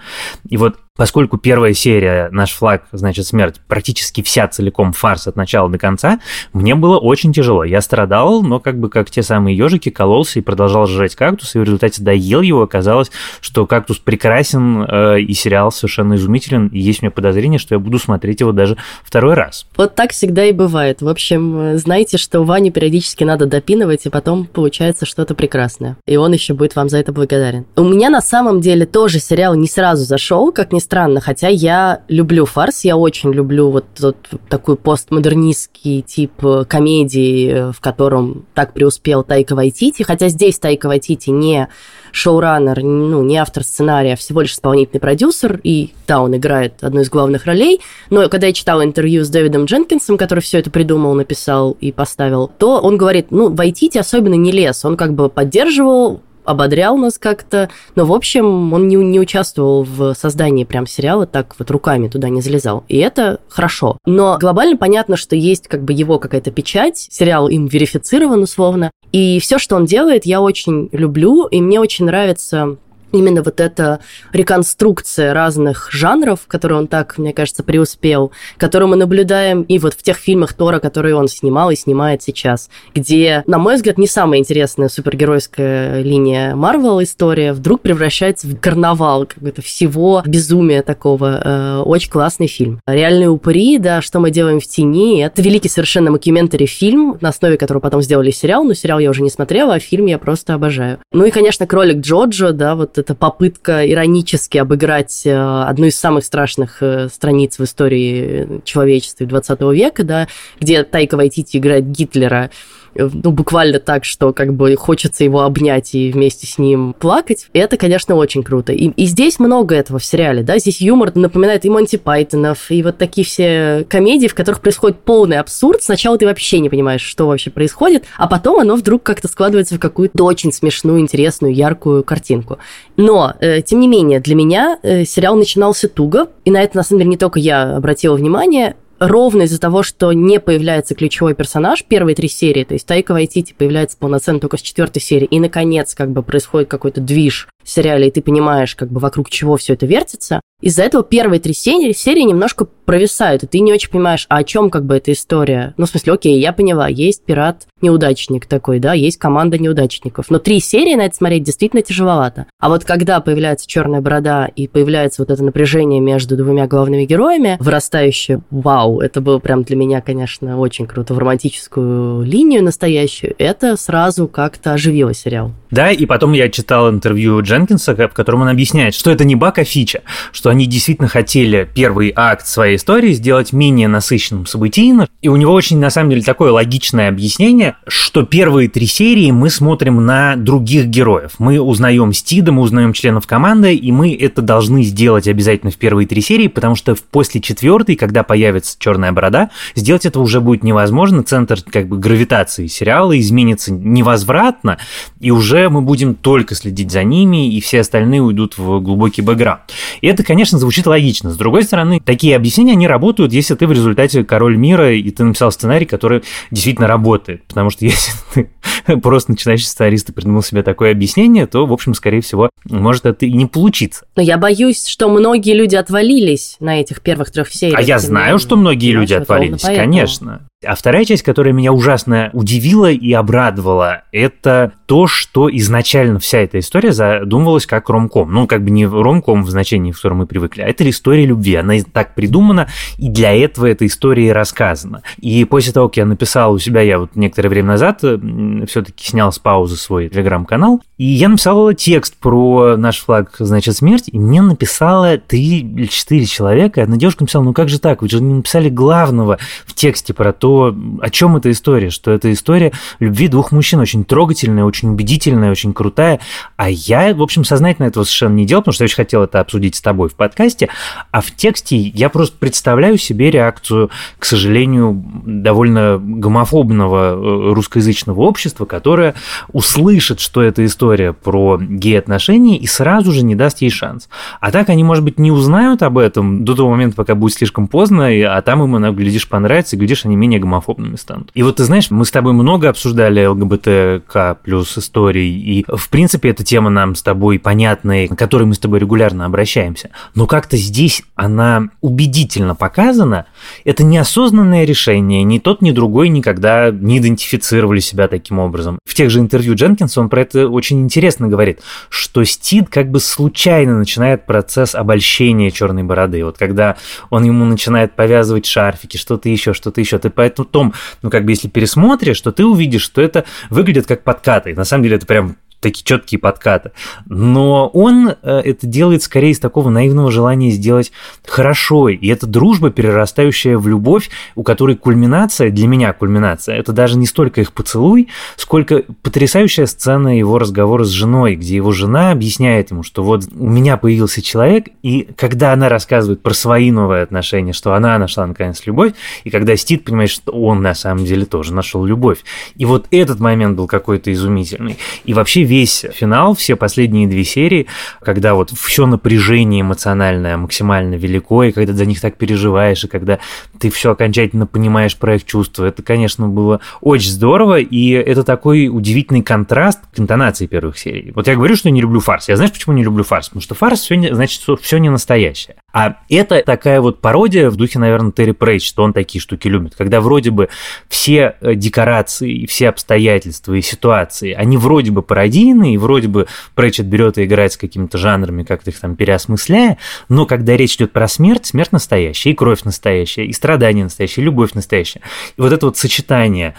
И 0.49 0.57
вот 0.57 0.77
Поскольку 0.97 1.39
первая 1.39 1.75
серия 1.75 2.29
«Наш 2.31 2.53
флаг, 2.53 2.85
значит 2.93 3.27
смерть» 3.27 3.57
практически 3.67 4.23
вся 4.23 4.47
целиком 4.47 4.93
фарс 4.93 5.27
от 5.27 5.35
начала 5.35 5.69
до 5.69 5.77
конца, 5.77 6.21
мне 6.53 6.77
было 6.77 6.99
очень 6.99 7.33
тяжело. 7.33 7.65
Я 7.65 7.81
страдал, 7.81 8.45
но 8.45 8.61
как 8.61 8.79
бы 8.79 8.89
как 8.89 9.11
те 9.11 9.25
самые 9.25 9.57
ежики 9.57 9.89
кололся 9.89 10.39
и 10.39 10.43
продолжал 10.43 10.87
жрать 10.87 11.17
кактус, 11.17 11.57
и 11.57 11.59
в 11.59 11.65
результате 11.65 12.01
доел 12.01 12.43
его. 12.43 12.63
Оказалось, 12.63 13.11
что 13.41 13.67
кактус 13.67 13.99
прекрасен, 13.99 14.83
э, 14.89 15.21
и 15.23 15.35
сериал 15.35 15.73
совершенно 15.73 16.15
изумителен, 16.15 16.69
и 16.69 16.79
есть 16.79 17.03
у 17.03 17.07
меня 17.07 17.11
подозрение, 17.11 17.59
что 17.59 17.75
я 17.75 17.81
буду 17.81 17.99
смотреть 17.99 18.39
его 18.39 18.53
даже 18.53 18.77
второй 19.03 19.35
раз. 19.35 19.67
Вот 19.77 19.97
так 19.97 20.13
всегда 20.13 20.45
и 20.45 20.53
бывает. 20.53 21.03
В 21.03 21.09
общем, 21.09 21.77
знаете, 21.77 22.19
что 22.19 22.45
Ване 22.45 22.71
периодически 22.71 23.25
надо 23.25 23.47
допинывать, 23.47 24.07
и 24.07 24.11
потом 24.11 24.47
получается 24.47 25.07
что-то 25.07 25.35
прекрасное. 25.35 25.97
И 26.07 26.17
он 26.17 26.33
еще 26.33 26.55
будет 26.55 26.77
вам 26.77 26.89
за 26.89 26.99
это 26.99 27.11
благодарен. 27.11 27.67
У 27.75 27.83
меня 27.83 28.11
на 28.11 28.21
самом 28.21 28.61
деле 28.61 28.87
тоже 28.87 29.19
сериал 29.19 29.57
не 29.57 29.67
сразу 29.67 30.05
зашел, 30.05 30.53
как 30.53 30.73
ни 30.73 30.84
странно, 30.85 31.21
хотя 31.21 31.49
я 31.49 32.03
люблю 32.09 32.45
фарс, 32.47 32.85
я 32.85 32.97
очень 32.97 33.33
люблю 33.33 33.71
вот, 33.71 33.87
вот 33.99 34.17
такой 34.49 34.77
постмодернистский 34.77 36.03
тип 36.03 36.33
э, 36.45 36.65
комедии, 36.69 37.51
э, 37.51 37.73
в 37.73 37.81
котором 37.81 38.47
так 38.55 38.73
преуспел 38.73 39.25
Тайка 39.25 39.55
Вайтити, 39.55 40.03
хотя 40.03 40.29
здесь 40.29 40.59
Тайка 40.59 40.87
Вайтити 40.87 41.31
не 41.31 41.69
шоураннер, 42.13 42.83
ну, 42.83 43.23
не 43.25 43.39
автор 43.39 43.65
сценария, 43.65 44.13
а 44.13 44.17
всего 44.17 44.43
лишь 44.43 44.53
исполнительный 44.53 45.01
продюсер, 45.01 45.61
и 45.65 45.91
да, 46.07 46.21
он 46.23 46.37
играет 46.37 46.75
одну 46.83 47.01
из 47.01 47.11
главных 47.11 47.47
ролей, 47.47 47.81
но 48.11 48.29
когда 48.29 48.47
я 48.47 48.53
читала 48.53 48.85
интервью 48.85 49.25
с 49.25 49.29
Дэвидом 49.29 49.65
Дженкинсом, 49.65 50.17
который 50.17 50.41
все 50.41 50.59
это 50.59 50.71
придумал, 50.71 51.15
написал 51.15 51.77
и 51.81 51.91
поставил, 51.91 52.51
то 52.59 52.81
он 52.81 52.97
говорит, 52.97 53.31
ну, 53.31 53.53
Вайтити 53.53 53.99
особенно 53.99 54.35
не 54.35 54.53
лез, 54.53 54.85
он 54.85 54.97
как 54.97 55.15
бы 55.15 55.29
поддерживал 55.29 56.23
ободрял 56.45 56.97
нас 56.97 57.19
как-то. 57.19 57.71
Но, 57.95 58.05
в 58.05 58.13
общем, 58.13 58.73
он 58.73 58.89
не, 58.89 58.97
не 58.97 59.21
участвовал 59.21 59.85
в 59.85 60.15
создании 60.15 60.65
прям 60.65 60.87
сериала, 60.87 61.27
так 61.27 61.55
вот 61.59 61.71
руками 61.71 62.09
туда 62.09 62.29
не 62.29 62.41
залезал. 62.41 62.85
И 62.89 62.99
это 62.99 63.41
хорошо. 63.49 63.99
Но 64.07 64.39
глобально 64.39 64.77
понятно, 64.77 65.17
что 65.17 65.37
есть 65.37 65.69
как 65.69 65.83
бы 65.83 65.93
его 65.93 66.19
какая-то 66.19 66.51
печать, 66.51 67.09
сериал 67.11 67.49
им 67.49 67.67
верифицирован 67.67 68.43
условно. 68.43 68.91
И 69.13 69.39
все, 69.41 69.59
что 69.59 69.77
он 69.77 69.87
делает, 69.87 70.27
я 70.27 70.41
очень 70.41 70.89
люблю, 70.93 71.47
и 71.47 71.61
мне 71.61 71.81
очень 71.81 72.05
нравится 72.05 72.77
именно 73.15 73.43
вот 73.43 73.61
эта 73.61 74.01
реконструкция 74.33 75.33
разных 75.33 75.89
жанров, 75.93 76.41
которые 76.47 76.79
он 76.79 76.87
так, 76.87 77.19
мне 77.19 77.33
кажется, 77.33 77.63
преуспел, 77.63 78.33
которую 78.59 78.89
мы 78.89 78.97
наблюдаем 78.97 79.63
и 79.63 79.79
вот 79.79 79.95
в 79.95 80.03
тех 80.03 80.17
фильмах 80.17 80.53
Тора, 80.53 80.79
которые 80.79 81.15
он 81.15 81.29
снимал 81.29 81.71
и 81.71 81.77
снимает 81.77 82.23
сейчас, 82.23 82.69
где, 82.95 83.43
на 83.47 83.59
мой 83.59 83.77
взгляд, 83.77 83.99
не 83.99 84.07
самая 84.07 84.41
интересная 84.41 84.89
супергеройская 84.89 86.03
линия 86.03 86.55
Марвел 86.55 87.03
история 87.03 87.53
вдруг 87.53 87.81
превращается 87.81 88.47
в 88.47 88.59
карнавал 88.59 89.27
какой-то 89.27 89.63
всего 89.63 90.23
безумия 90.27 90.83
такого. 90.83 91.41
Э, 91.45 91.83
очень 91.85 92.11
классный 92.11 92.47
фильм. 92.47 92.81
«Реальные 92.87 93.29
упыри», 93.29 93.79
да, 93.79 94.03
«Что 94.03 94.21
мы 94.21 94.31
делаем 94.31 94.61
в 94.61 94.67
тени», 94.67 95.23
это 95.23 95.43
великий 95.43 95.69
совершенно 95.69 96.11
макюментари 96.11 96.67
фильм, 96.67 97.19
на 97.21 97.29
основе 97.31 97.57
которого 97.57 97.81
потом 97.81 98.03
сделали 98.03 98.31
сериал, 98.31 98.65
но 98.65 98.75
сериал 98.75 98.99
я 98.99 99.11
уже 99.11 99.23
не 99.23 99.31
смотрела, 99.31 99.75
а 99.75 99.79
фильм 99.79 100.07
я 100.07 100.19
просто 100.19 100.55
обожаю. 100.55 100.99
Ну 101.13 101.25
и, 101.25 101.31
конечно, 101.31 101.67
«Кролик 101.67 101.99
Джоджо», 101.99 102.53
да, 102.53 102.75
вот 102.75 102.99
это 103.05 103.15
попытка 103.15 103.87
иронически 103.87 104.57
обыграть 104.57 105.27
э, 105.27 105.37
одну 105.37 105.87
из 105.87 105.99
самых 105.99 106.25
страшных 106.25 106.83
э, 106.83 107.09
страниц 107.13 107.59
в 107.59 107.65
истории 107.65 108.63
человечества 108.65 109.27
20 109.27 109.61
века, 109.75 110.05
да, 110.05 110.29
где 110.59 110.85
Тайка 110.85 111.17
Вайтити 111.17 111.59
играет 111.59 111.87
Гитлера, 111.87 112.51
ну, 112.97 113.31
буквально 113.31 113.81
так, 113.81 114.05
что 114.05 114.33
как 114.33 114.55
бы 114.55 114.77
хочется 114.77 115.25
его 115.25 115.43
обнять 115.43 115.95
и 115.95 116.11
вместе 116.11 116.47
с 116.47 116.59
ним 116.59 116.95
плакать. 116.99 117.47
Это, 117.53 117.77
конечно, 117.77 118.15
очень 118.15 118.43
круто. 118.43 118.73
И, 118.73 118.89
и 118.89 119.07
здесь 119.07 119.39
много 119.39 119.75
этого 119.75 119.99
в 119.99 120.05
сериале, 120.05 120.43
да, 120.43 120.59
здесь 120.59 120.81
юмор 120.81 121.15
напоминает 121.15 121.65
и 121.65 121.71
Монти 121.71 121.97
Пайтонов, 121.97 122.71
и 122.71 122.83
вот 122.83 122.99
такие 122.99 123.27
все 123.27 123.87
комедии, 123.89 124.29
в 124.29 124.35
которых 124.35 124.61
происходит 124.61 124.99
полный 125.01 125.39
абсурд. 125.39 125.83
Сначала 125.83 126.19
ты 126.19 126.27
вообще 126.27 126.61
не 126.61 126.69
понимаешь, 126.69 127.03
что 127.03 127.27
вообще 127.27 127.51
происходит, 127.51 128.05
а 128.17 128.27
потом 128.27 128.61
оно 128.61 128.77
вдруг 128.77 129.03
как-то 129.03 129.29
складывается 129.29 129.77
в 129.77 129.79
какую-то 129.79 130.25
очень 130.25 130.53
смешную, 130.53 131.01
интересную, 131.01 131.55
яркую 131.55 132.05
картинку. 132.05 132.59
Но, 132.97 133.35
э, 133.41 133.63
тем 133.63 133.81
не 133.81 133.89
менее, 133.89 134.21
для 134.21 134.35
меня 134.35 134.79
э, 134.83 135.05
сериал 135.05 135.37
начинался 135.37 135.89
туго, 135.89 136.29
и 136.45 136.51
на 136.51 136.63
это, 136.63 136.77
на 136.77 136.83
самом 136.83 137.01
деле, 137.01 137.11
не 137.11 137.17
только 137.17 137.39
я 137.39 137.77
обратила 137.77 138.15
внимание, 138.17 138.77
ровно 139.09 139.43
из-за 139.43 139.61
того, 139.61 139.83
что 139.83 140.13
не 140.13 140.41
появляется 140.41 140.95
ключевой 140.95 141.35
персонаж 141.35 141.85
первые 141.85 142.15
три 142.15 142.29
серии, 142.29 142.65
то 142.65 142.75
есть 142.75 142.87
Тайка 142.87 143.13
Вайтити 143.13 143.55
появляется 143.57 143.97
полноценно 143.99 144.41
только 144.41 144.57
с 144.57 144.63
четвертой 144.63 145.03
серии, 145.03 145.27
и, 145.27 145.41
наконец, 145.41 145.95
как 145.95 146.11
бы 146.11 146.23
происходит 146.23 146.69
какой-то 146.69 147.01
движ 147.01 147.49
в 147.63 147.71
сериале, 147.71 148.09
и 148.09 148.11
ты 148.11 148.23
понимаешь, 148.23 148.75
как 148.75 148.91
бы 148.91 149.01
вокруг 149.01 149.31
чего 149.31 149.57
все 149.57 149.73
это 149.73 149.87
вертится, 149.87 150.41
из-за 150.61 150.83
этого 150.83 151.05
первые 151.05 151.41
три 151.41 151.53
серии, 151.53 151.93
серии 151.93 152.23
немножко 152.23 152.65
провисают, 152.65 153.43
и 153.43 153.47
ты 153.47 153.61
не 153.61 153.73
очень 153.73 153.91
понимаешь, 153.91 154.25
а 154.31 154.39
о 154.39 154.45
чем 154.45 154.71
как 154.71 154.87
бы 154.87 154.97
эта 154.97 155.13
история. 155.13 155.75
Ну, 155.77 155.85
в 155.85 155.91
смысле, 155.91 156.15
окей, 156.15 156.41
я 156.41 156.55
поняла, 156.55 156.89
есть 156.89 157.23
пират-неудачник 157.25 158.47
такой, 158.47 158.79
да, 158.79 158.95
есть 158.95 159.19
команда 159.19 159.59
неудачников. 159.59 160.31
Но 160.31 160.39
три 160.39 160.61
серии 160.61 160.95
на 160.95 161.03
это 161.03 161.17
смотреть 161.17 161.43
действительно 161.43 161.83
тяжеловато. 161.83 162.47
А 162.59 162.69
вот 162.71 162.85
когда 162.85 163.21
появляется 163.21 163.67
черная 163.67 164.01
борода 164.01 164.47
и 164.47 164.67
появляется 164.67 165.21
вот 165.23 165.31
это 165.31 165.43
напряжение 165.43 166.01
между 166.01 166.35
двумя 166.37 166.67
главными 166.67 167.05
героями, 167.05 167.59
вырастающее, 167.61 168.41
вау, 168.51 168.94
это 169.01 169.21
было 169.21 169.39
прям 169.39 169.63
для 169.63 169.77
меня, 169.77 170.01
конечно, 170.01 170.59
очень 170.59 170.87
круто, 170.87 171.15
в 171.15 171.19
романтическую 171.19 172.23
линию 172.23 172.63
настоящую, 172.63 173.35
это 173.39 173.77
сразу 173.77 174.29
как-то 174.29 174.73
оживило 174.73 175.15
сериал. 175.15 175.53
Да, 175.75 175.91
и 175.91 176.07
потом 176.07 176.35
я 176.35 176.49
читал 176.51 176.89
интервью 176.89 177.43
Дженкинса, 177.43 177.97
в 177.97 178.15
котором 178.15 178.43
он 178.43 178.49
объясняет, 178.49 178.95
что 178.95 179.11
это 179.11 179.25
не 179.25 179.35
баг, 179.35 179.59
а 179.59 179.65
фича, 179.65 180.03
что 180.31 180.49
они 180.51 180.67
действительно 180.67 181.09
хотели 181.09 181.69
первый 181.75 182.13
акт 182.15 182.47
своей 182.47 182.77
истории 182.77 183.13
сделать 183.13 183.53
менее 183.53 183.89
насыщенным 183.89 184.47
событийно. 184.47 185.09
И 185.21 185.27
у 185.27 185.35
него 185.35 185.53
очень, 185.53 185.81
на 185.81 185.91
самом 185.91 186.11
деле, 186.11 186.23
такое 186.23 186.53
логичное 186.53 187.09
объяснение, 187.09 187.75
что 187.89 188.23
первые 188.23 188.69
три 188.69 188.87
серии 188.87 189.33
мы 189.33 189.51
смотрим 189.51 190.07
на 190.07 190.37
других 190.37 190.87
героев. 190.87 191.33
Мы 191.41 191.59
узнаем 191.59 192.13
Стида, 192.13 192.53
мы 192.53 192.63
узнаем 192.63 192.93
членов 192.93 193.27
команды, 193.27 193.75
и 193.75 193.91
мы 193.91 194.15
это 194.15 194.43
должны 194.43 194.85
сделать 194.85 195.27
обязательно 195.27 195.73
в 195.73 195.77
первые 195.77 196.07
три 196.07 196.21
серии, 196.21 196.47
потому 196.47 196.77
что 196.77 196.95
после 197.11 197.41
четвертой, 197.41 197.97
когда 197.97 198.23
появится 198.23 198.77
черная 198.79 199.11
борода, 199.11 199.51
сделать 199.75 200.07
это 200.07 200.21
уже 200.21 200.41
будет 200.41 200.63
невозможно. 200.63 201.25
Центр 201.25 201.59
как 201.69 201.89
бы 201.89 201.99
гравитации 201.99 202.69
сериала 202.69 203.19
изменится 203.19 203.73
невозвратно, 203.73 204.79
и 205.19 205.33
уже 205.33 205.64
мы 205.69 205.83
будем 205.83 206.15
только 206.15 206.55
следить 206.55 206.91
за 206.91 207.03
ними, 207.05 207.53
и 207.53 207.61
все 207.61 207.81
остальные 207.81 208.23
уйдут 208.23 208.57
в 208.57 208.81
глубокий 208.81 209.23
бэкграунд. 209.23 209.61
И 210.01 210.07
это, 210.07 210.23
конечно, 210.23 210.45
конечно, 210.45 210.59
звучит 210.59 210.87
логично. 210.87 211.31
С 211.31 211.37
другой 211.37 211.63
стороны, 211.63 212.01
такие 212.05 212.37
объяснения, 212.37 212.73
они 212.73 212.87
работают, 212.87 213.33
если 213.33 213.55
ты 213.55 213.67
в 213.67 213.73
результате 213.73 214.25
король 214.25 214.57
мира, 214.57 214.93
и 214.93 215.11
ты 215.11 215.25
написал 215.25 215.51
сценарий, 215.53 215.87
который 215.87 216.23
действительно 216.51 216.87
работает. 216.87 217.45
Потому 217.45 217.71
что 217.71 217.85
если 217.87 218.13
ты 218.35 218.97
просто 218.99 219.31
начинающий 219.31 219.67
сценарист 219.67 220.11
и 220.11 220.13
придумал 220.13 220.43
себе 220.43 220.63
такое 220.63 220.91
объяснение, 220.91 221.47
то, 221.47 221.67
в 221.67 221.73
общем, 221.73 221.95
скорее 221.95 222.21
всего, 222.21 222.51
может 222.65 223.07
это 223.07 223.27
и 223.27 223.33
не 223.33 223.47
получиться. 223.47 224.05
Но 224.17 224.23
я 224.23 224.37
боюсь, 224.37 224.87
что 224.87 225.09
многие 225.09 225.55
люди 225.55 225.77
отвалились 225.77 226.57
на 226.61 226.81
этих 226.81 227.01
первых 227.01 227.31
трех 227.31 227.51
сериях. 227.51 227.79
А 227.79 227.83
я 227.83 227.99
знаю, 227.99 228.39
что 228.39 228.57
многие 228.57 228.93
люди 228.93 229.15
отвалились, 229.15 229.63
конечно. 229.63 230.49
А 230.65 230.75
вторая 230.75 231.05
часть, 231.05 231.23
которая 231.23 231.53
меня 231.53 231.73
ужасно 231.73 232.31
удивила 232.33 232.91
и 232.91 233.13
обрадовала, 233.13 234.03
это 234.13 234.73
то, 234.87 235.07
что 235.07 235.49
изначально 235.51 236.19
вся 236.19 236.39
эта 236.39 236.59
история 236.59 236.93
задумывалась 236.93 237.67
как 237.67 237.89
ромком. 237.89 238.33
Ну, 238.33 238.47
как 238.47 238.65
бы 238.65 238.71
не 238.71 238.87
ромком 238.87 239.45
в 239.45 239.51
значении, 239.51 239.93
в 239.93 239.97
котором 239.97 240.19
мы 240.19 240.27
привыкли, 240.27 240.63
а 240.63 240.67
это 240.67 240.89
история 240.89 241.27
любви. 241.27 241.55
Она 241.57 241.75
так 241.93 242.15
придумана, 242.15 242.69
и 242.99 243.09
для 243.09 243.35
этого 243.35 243.67
эта 243.67 243.87
история 243.87 244.33
рассказана. 244.33 245.03
И 245.21 245.45
после 245.45 245.73
того, 245.73 245.89
как 245.89 245.99
я 245.99 246.07
написал 246.07 246.53
у 246.53 246.59
себя, 246.59 246.81
я 246.81 246.99
вот 246.99 247.17
некоторое 247.17 247.49
время 247.49 247.69
назад 247.69 247.99
все-таки 247.99 249.05
снял 249.05 249.33
с 249.33 249.39
паузы 249.39 249.77
свой 249.77 250.09
телеграм-канал, 250.09 250.83
и 250.99 251.05
я 251.05 251.29
написал 251.29 251.73
текст 251.73 252.17
про 252.17 252.77
наш 252.77 253.01
флаг, 253.01 253.35
значит, 253.39 253.77
смерть, 253.77 254.05
и 254.07 254.19
мне 254.19 254.43
написало 254.43 255.19
три 255.19 255.61
или 255.61 255.87
четыре 255.87 256.27
человека, 256.27 256.83
одна 256.83 256.97
девушка 256.97 257.25
написала, 257.25 257.43
ну 257.43 257.53
как 257.53 257.69
же 257.69 257.79
так, 257.79 258.03
вы 258.03 258.09
же 258.09 258.23
не 258.23 258.35
написали 258.35 258.69
главного 258.69 259.39
в 259.67 259.75
тексте 259.75 260.15
про 260.15 260.33
то, 260.33 260.54
о 260.63 261.11
чем 261.11 261.37
эта 261.37 261.51
история, 261.51 261.91
что 261.91 262.11
это 262.11 262.33
история 262.33 262.73
любви 262.99 263.29
двух 263.29 263.53
мужчин, 263.53 263.81
очень 263.81 264.05
трогательная, 264.05 264.65
очень 264.65 264.91
убедительная, 264.91 265.51
очень 265.51 265.73
крутая. 265.73 266.21
А 266.57 266.69
я, 266.71 267.15
в 267.15 267.23
общем, 267.23 267.45
сознательно 267.45 267.87
этого 267.87 268.05
совершенно 268.05 268.35
не 268.35 268.47
делал, 268.47 268.63
потому 268.63 268.75
что 268.75 268.85
я 268.85 268.87
очень 268.87 268.97
хотел 268.97 269.23
это 269.23 269.41
обсудить 269.41 269.77
с 269.77 269.81
тобой 269.81 270.09
в 270.09 270.15
подкасте. 270.15 270.69
А 271.11 271.21
в 271.21 271.31
тексте 271.31 271.77
я 271.77 272.09
просто 272.09 272.37
представляю 272.39 272.99
себе 272.99 273.31
реакцию, 273.31 273.91
к 274.19 274.25
сожалению, 274.25 275.03
довольно 275.25 275.99
гомофобного 275.99 277.15
э, 277.15 277.53
русскоязычного 277.55 278.21
общества, 278.21 278.65
которое 278.65 279.15
услышит, 279.53 280.21
что 280.21 280.43
это 280.43 280.65
история 280.65 281.13
про 281.13 281.59
гей-отношения 281.61 282.59
и 282.59 282.67
сразу 282.67 283.13
же 283.13 283.25
не 283.25 283.35
даст 283.35 283.63
ей 283.63 283.71
шанс. 283.71 284.09
А 284.41 284.51
так 284.51 284.69
они, 284.69 284.85
может 284.85 285.05
быть, 285.05 285.19
не 285.19 285.31
узнают 285.31 285.83
об 285.83 285.99
этом 285.99 286.45
до 286.45 286.55
того 286.55 286.71
момента, 286.71 286.97
пока 286.97 287.15
будет 287.15 287.35
слишком 287.35 287.69
поздно, 287.69 288.09
а 288.09 288.43
там 288.43 288.63
им, 288.63 288.95
глядишь, 288.95 289.29
понравится, 289.29 289.77
и, 289.77 289.79
глядишь, 289.79 290.05
они 290.05 290.17
менее 290.17 290.41
гомофобными 290.45 290.97
станут. 290.97 291.31
И 291.35 291.43
вот 291.43 291.57
ты 291.57 291.65
знаешь, 291.65 291.91
мы 291.91 292.05
с 292.05 292.11
тобой 292.11 292.33
много 292.33 292.69
обсуждали 292.69 293.25
ЛГБТК 293.25 294.39
плюс 294.43 294.77
историй, 294.79 295.31
и, 295.31 295.65
в 295.69 295.89
принципе, 295.89 296.31
эта 296.31 296.45
тема 296.45 296.71
нам 296.71 296.95
с 296.95 297.03
тобой 297.03 297.39
понятная, 297.39 298.09
к 298.09 298.17
которой 298.17 298.45
мы 298.45 298.55
с 298.55 298.59
тобой 298.59 298.79
регулярно 298.79 299.27
обращаемся. 299.27 299.91
Но 300.15 300.27
как-то 300.27 300.57
здесь 300.57 301.03
она 301.15 301.69
убедительно 301.81 302.55
показана. 302.55 303.27
Это 303.65 303.85
неосознанное 303.85 304.65
решение. 304.65 305.23
Ни 305.23 305.39
тот, 305.39 305.63
ни 305.63 305.71
другой 305.71 306.09
никогда 306.09 306.71
не 306.71 306.99
идентифицировали 306.99 307.81
себя 307.81 308.09
таким 308.09 308.39
образом. 308.39 308.79
В 308.85 308.95
тех 308.95 309.11
же 309.11 309.21
интервью 309.21 309.55
Дженкинса 309.55 310.01
он 310.01 310.09
про 310.09 310.23
это 310.23 310.49
очень 310.49 310.81
интересно 310.81 311.29
говорит, 311.29 311.61
что 311.89 312.25
Стид 312.25 312.69
как 312.69 312.91
бы 312.91 313.01
случайно 313.01 313.79
начинает 313.79 314.27
процесс 314.27 314.75
обольщения 314.75 315.51
черной 315.51 315.83
бороды. 315.83 316.25
Вот 316.25 316.39
когда 316.39 316.77
он 317.11 317.25
ему 317.25 317.45
начинает 317.45 317.97
повязывать 317.97 318.47
шарфики, 318.47 318.97
что-то 318.97 319.29
еще, 319.29 319.53
что-то 319.53 319.81
еще. 319.81 319.99
Ты 319.99 320.11
поэтому 320.11 320.47
том, 320.47 320.75
ну 321.03 321.11
как 321.11 321.25
бы 321.25 321.33
если 321.33 321.49
пересмотришь, 321.49 322.21
то 322.21 322.33
ты 322.33 322.45
увидишь, 322.45 322.83
что 322.83 323.03
это 323.03 323.25
выглядит 323.51 323.87
как 323.87 324.05
подкаты. 324.05 324.55
На 324.55 324.65
самом 324.65 324.85
деле 324.85 324.97
это 324.97 325.07
прям 325.07 325.37
такие 325.65 325.85
четкие 325.85 326.19
подкаты. 326.19 326.73
Но 327.07 327.69
он 327.69 328.15
э, 328.23 328.41
это 328.45 328.67
делает 328.67 329.03
скорее 329.03 329.31
из 329.31 329.39
такого 329.41 329.71
наивного 329.71 330.13
желания 330.13 330.51
сделать 330.51 330.93
хорошо. 331.27 331.89
И 331.89 332.07
это 332.07 332.27
дружба, 332.27 332.71
перерастающая 332.71 333.59
в 333.59 333.67
любовь, 333.67 334.11
у 334.35 334.43
которой 334.43 334.77
кульминация, 334.77 335.51
для 335.51 335.67
меня 335.67 335.93
кульминация, 335.93 336.57
это 336.57 336.73
даже 336.73 336.99
не 336.99 337.07
столько 337.07 337.41
их 337.41 337.53
поцелуй, 337.53 338.09
сколько 338.37 338.85
потрясающая 339.03 339.67
сцена 339.67 340.17
его 340.17 340.39
разговора 340.39 340.85
с 340.85 340.91
женой, 340.91 341.35
где 341.37 341.57
его 341.57 341.73
жена 341.73 342.13
объясняет 342.13 342.71
ему, 342.71 342.83
что 342.83 343.03
вот 343.03 343.25
у 343.33 343.49
меня 343.49 343.79
появился 343.79 344.21
человек, 344.21 344.67
и 344.83 345.09
когда 345.17 345.55
она 345.55 345.69
рассказывает 345.69 346.23
про 346.23 346.35
свои 346.35 346.71
новые 346.71 347.03
отношения, 347.03 347.55
что 347.55 347.73
она 347.73 347.97
нашла 347.99 348.27
наконец 348.27 348.63
любовь, 348.67 348.93
и 349.25 349.31
когда 349.31 349.57
Стит 349.57 349.85
понимает, 349.85 350.11
что 350.11 350.33
он 350.33 350.61
на 350.61 350.75
самом 350.75 351.07
деле 351.07 351.25
тоже 351.25 351.55
нашел 351.55 351.85
любовь. 351.85 352.19
И 352.57 352.67
вот 352.67 352.87
этот 352.91 353.19
момент 353.19 353.57
был 353.57 353.67
какой-то 353.67 354.13
изумительный. 354.13 354.77
И 355.05 355.15
вообще 355.15 355.43
весь 355.55 355.87
финал, 355.93 356.35
все 356.35 356.57
последние 356.57 357.07
две 357.07 357.25
серии, 357.25 357.67
когда 358.01 358.35
вот 358.35 358.51
все 358.51 358.87
напряжение 358.87 359.61
эмоциональное 359.61 360.37
максимально 360.37 360.95
велико, 360.95 361.45
и 361.45 361.53
когда 361.53 361.73
за 361.73 361.87
них 361.87 362.01
так 362.01 362.17
переживаешь, 362.17 362.85
и 362.85 362.89
когда 362.89 363.21
ты 363.61 363.71
все 363.71 363.93
окончательно 363.93 364.47
понимаешь 364.47 364.97
про 364.97 365.15
их 365.15 365.25
чувства, 365.25 365.67
это, 365.67 365.83
конечно, 365.83 366.29
было 366.29 366.61
очень 366.81 367.11
здорово, 367.11 367.61
и 367.61 367.91
это 367.91 368.25
такой 368.25 368.69
удивительный 368.69 369.23
контраст 369.23 369.81
к 369.95 370.01
интонации 370.01 370.47
первых 370.47 370.77
серий. 370.77 371.13
Вот 371.15 371.29
я 371.29 371.37
говорю, 371.37 371.55
что 371.57 371.71
не 371.71 371.81
люблю 371.81 372.01
фарс. 372.01 372.29
Я 372.29 372.37
знаешь, 372.37 372.53
почему 372.53 372.75
не 372.75 372.83
люблю 372.83 373.05
фарс? 373.05 373.29
Потому 373.29 373.43
что 373.43 373.55
фарс 373.55 373.81
все 373.81 373.97
не, 373.97 374.13
значит, 374.15 374.43
все 374.61 374.79
не 374.79 374.91
настоящее. 374.91 375.57
А 375.75 375.97
это 376.09 376.41
такая 376.47 376.81
вот 376.81 377.01
пародия 377.01 377.51
в 377.51 377.57
духе, 377.57 377.81
наверное, 377.81 378.13
Терри 378.13 378.31
Прейч, 378.31 378.65
что 378.65 378.85
он 378.85 378.93
такие 378.93 379.21
штуки 379.21 379.49
любит, 379.49 379.75
когда 379.75 380.01
вроде 380.01 380.31
бы 380.31 380.49
все 380.89 381.35
э, 381.41 381.57
декорации, 381.57 382.47
все 382.47 382.69
обстоятельства 382.69 383.55
и 383.55 383.61
ситуации, 383.61 384.35
они 384.35 384.57
вроде 384.57 384.93
бы 384.93 385.03
пародийные, 385.03 385.75
и 385.75 385.77
вроде 385.77 386.07
бы 386.07 386.29
Прэчет 386.55 386.87
берет 386.87 387.19
и 387.19 387.25
играет 387.25 387.55
с 387.55 387.57
какими-то 387.57 387.99
жанрами, 387.99 388.45
как-то 388.45 388.71
их 388.71 388.79
там 388.79 388.95
переосмысляя, 388.95 389.79
но 390.09 390.27
когда 390.27 390.57
речь 390.57 390.77
идет 390.77 390.93
про 390.93 391.09
смерть, 391.09 391.47
смерть 391.47 391.73
настоящая, 391.73 392.31
и 392.31 392.35
кровь 392.35 392.63
настоящая, 392.63 393.25
и 393.25 393.33
страдания 393.33 393.83
настоящие, 393.83 394.23
и 394.23 394.27
любовь 394.27 394.53
настоящая. 394.55 395.01
И 395.37 395.41
вот 395.41 395.53
это 395.53 395.67
вот 395.67 395.77
сочетание, 395.77 396.55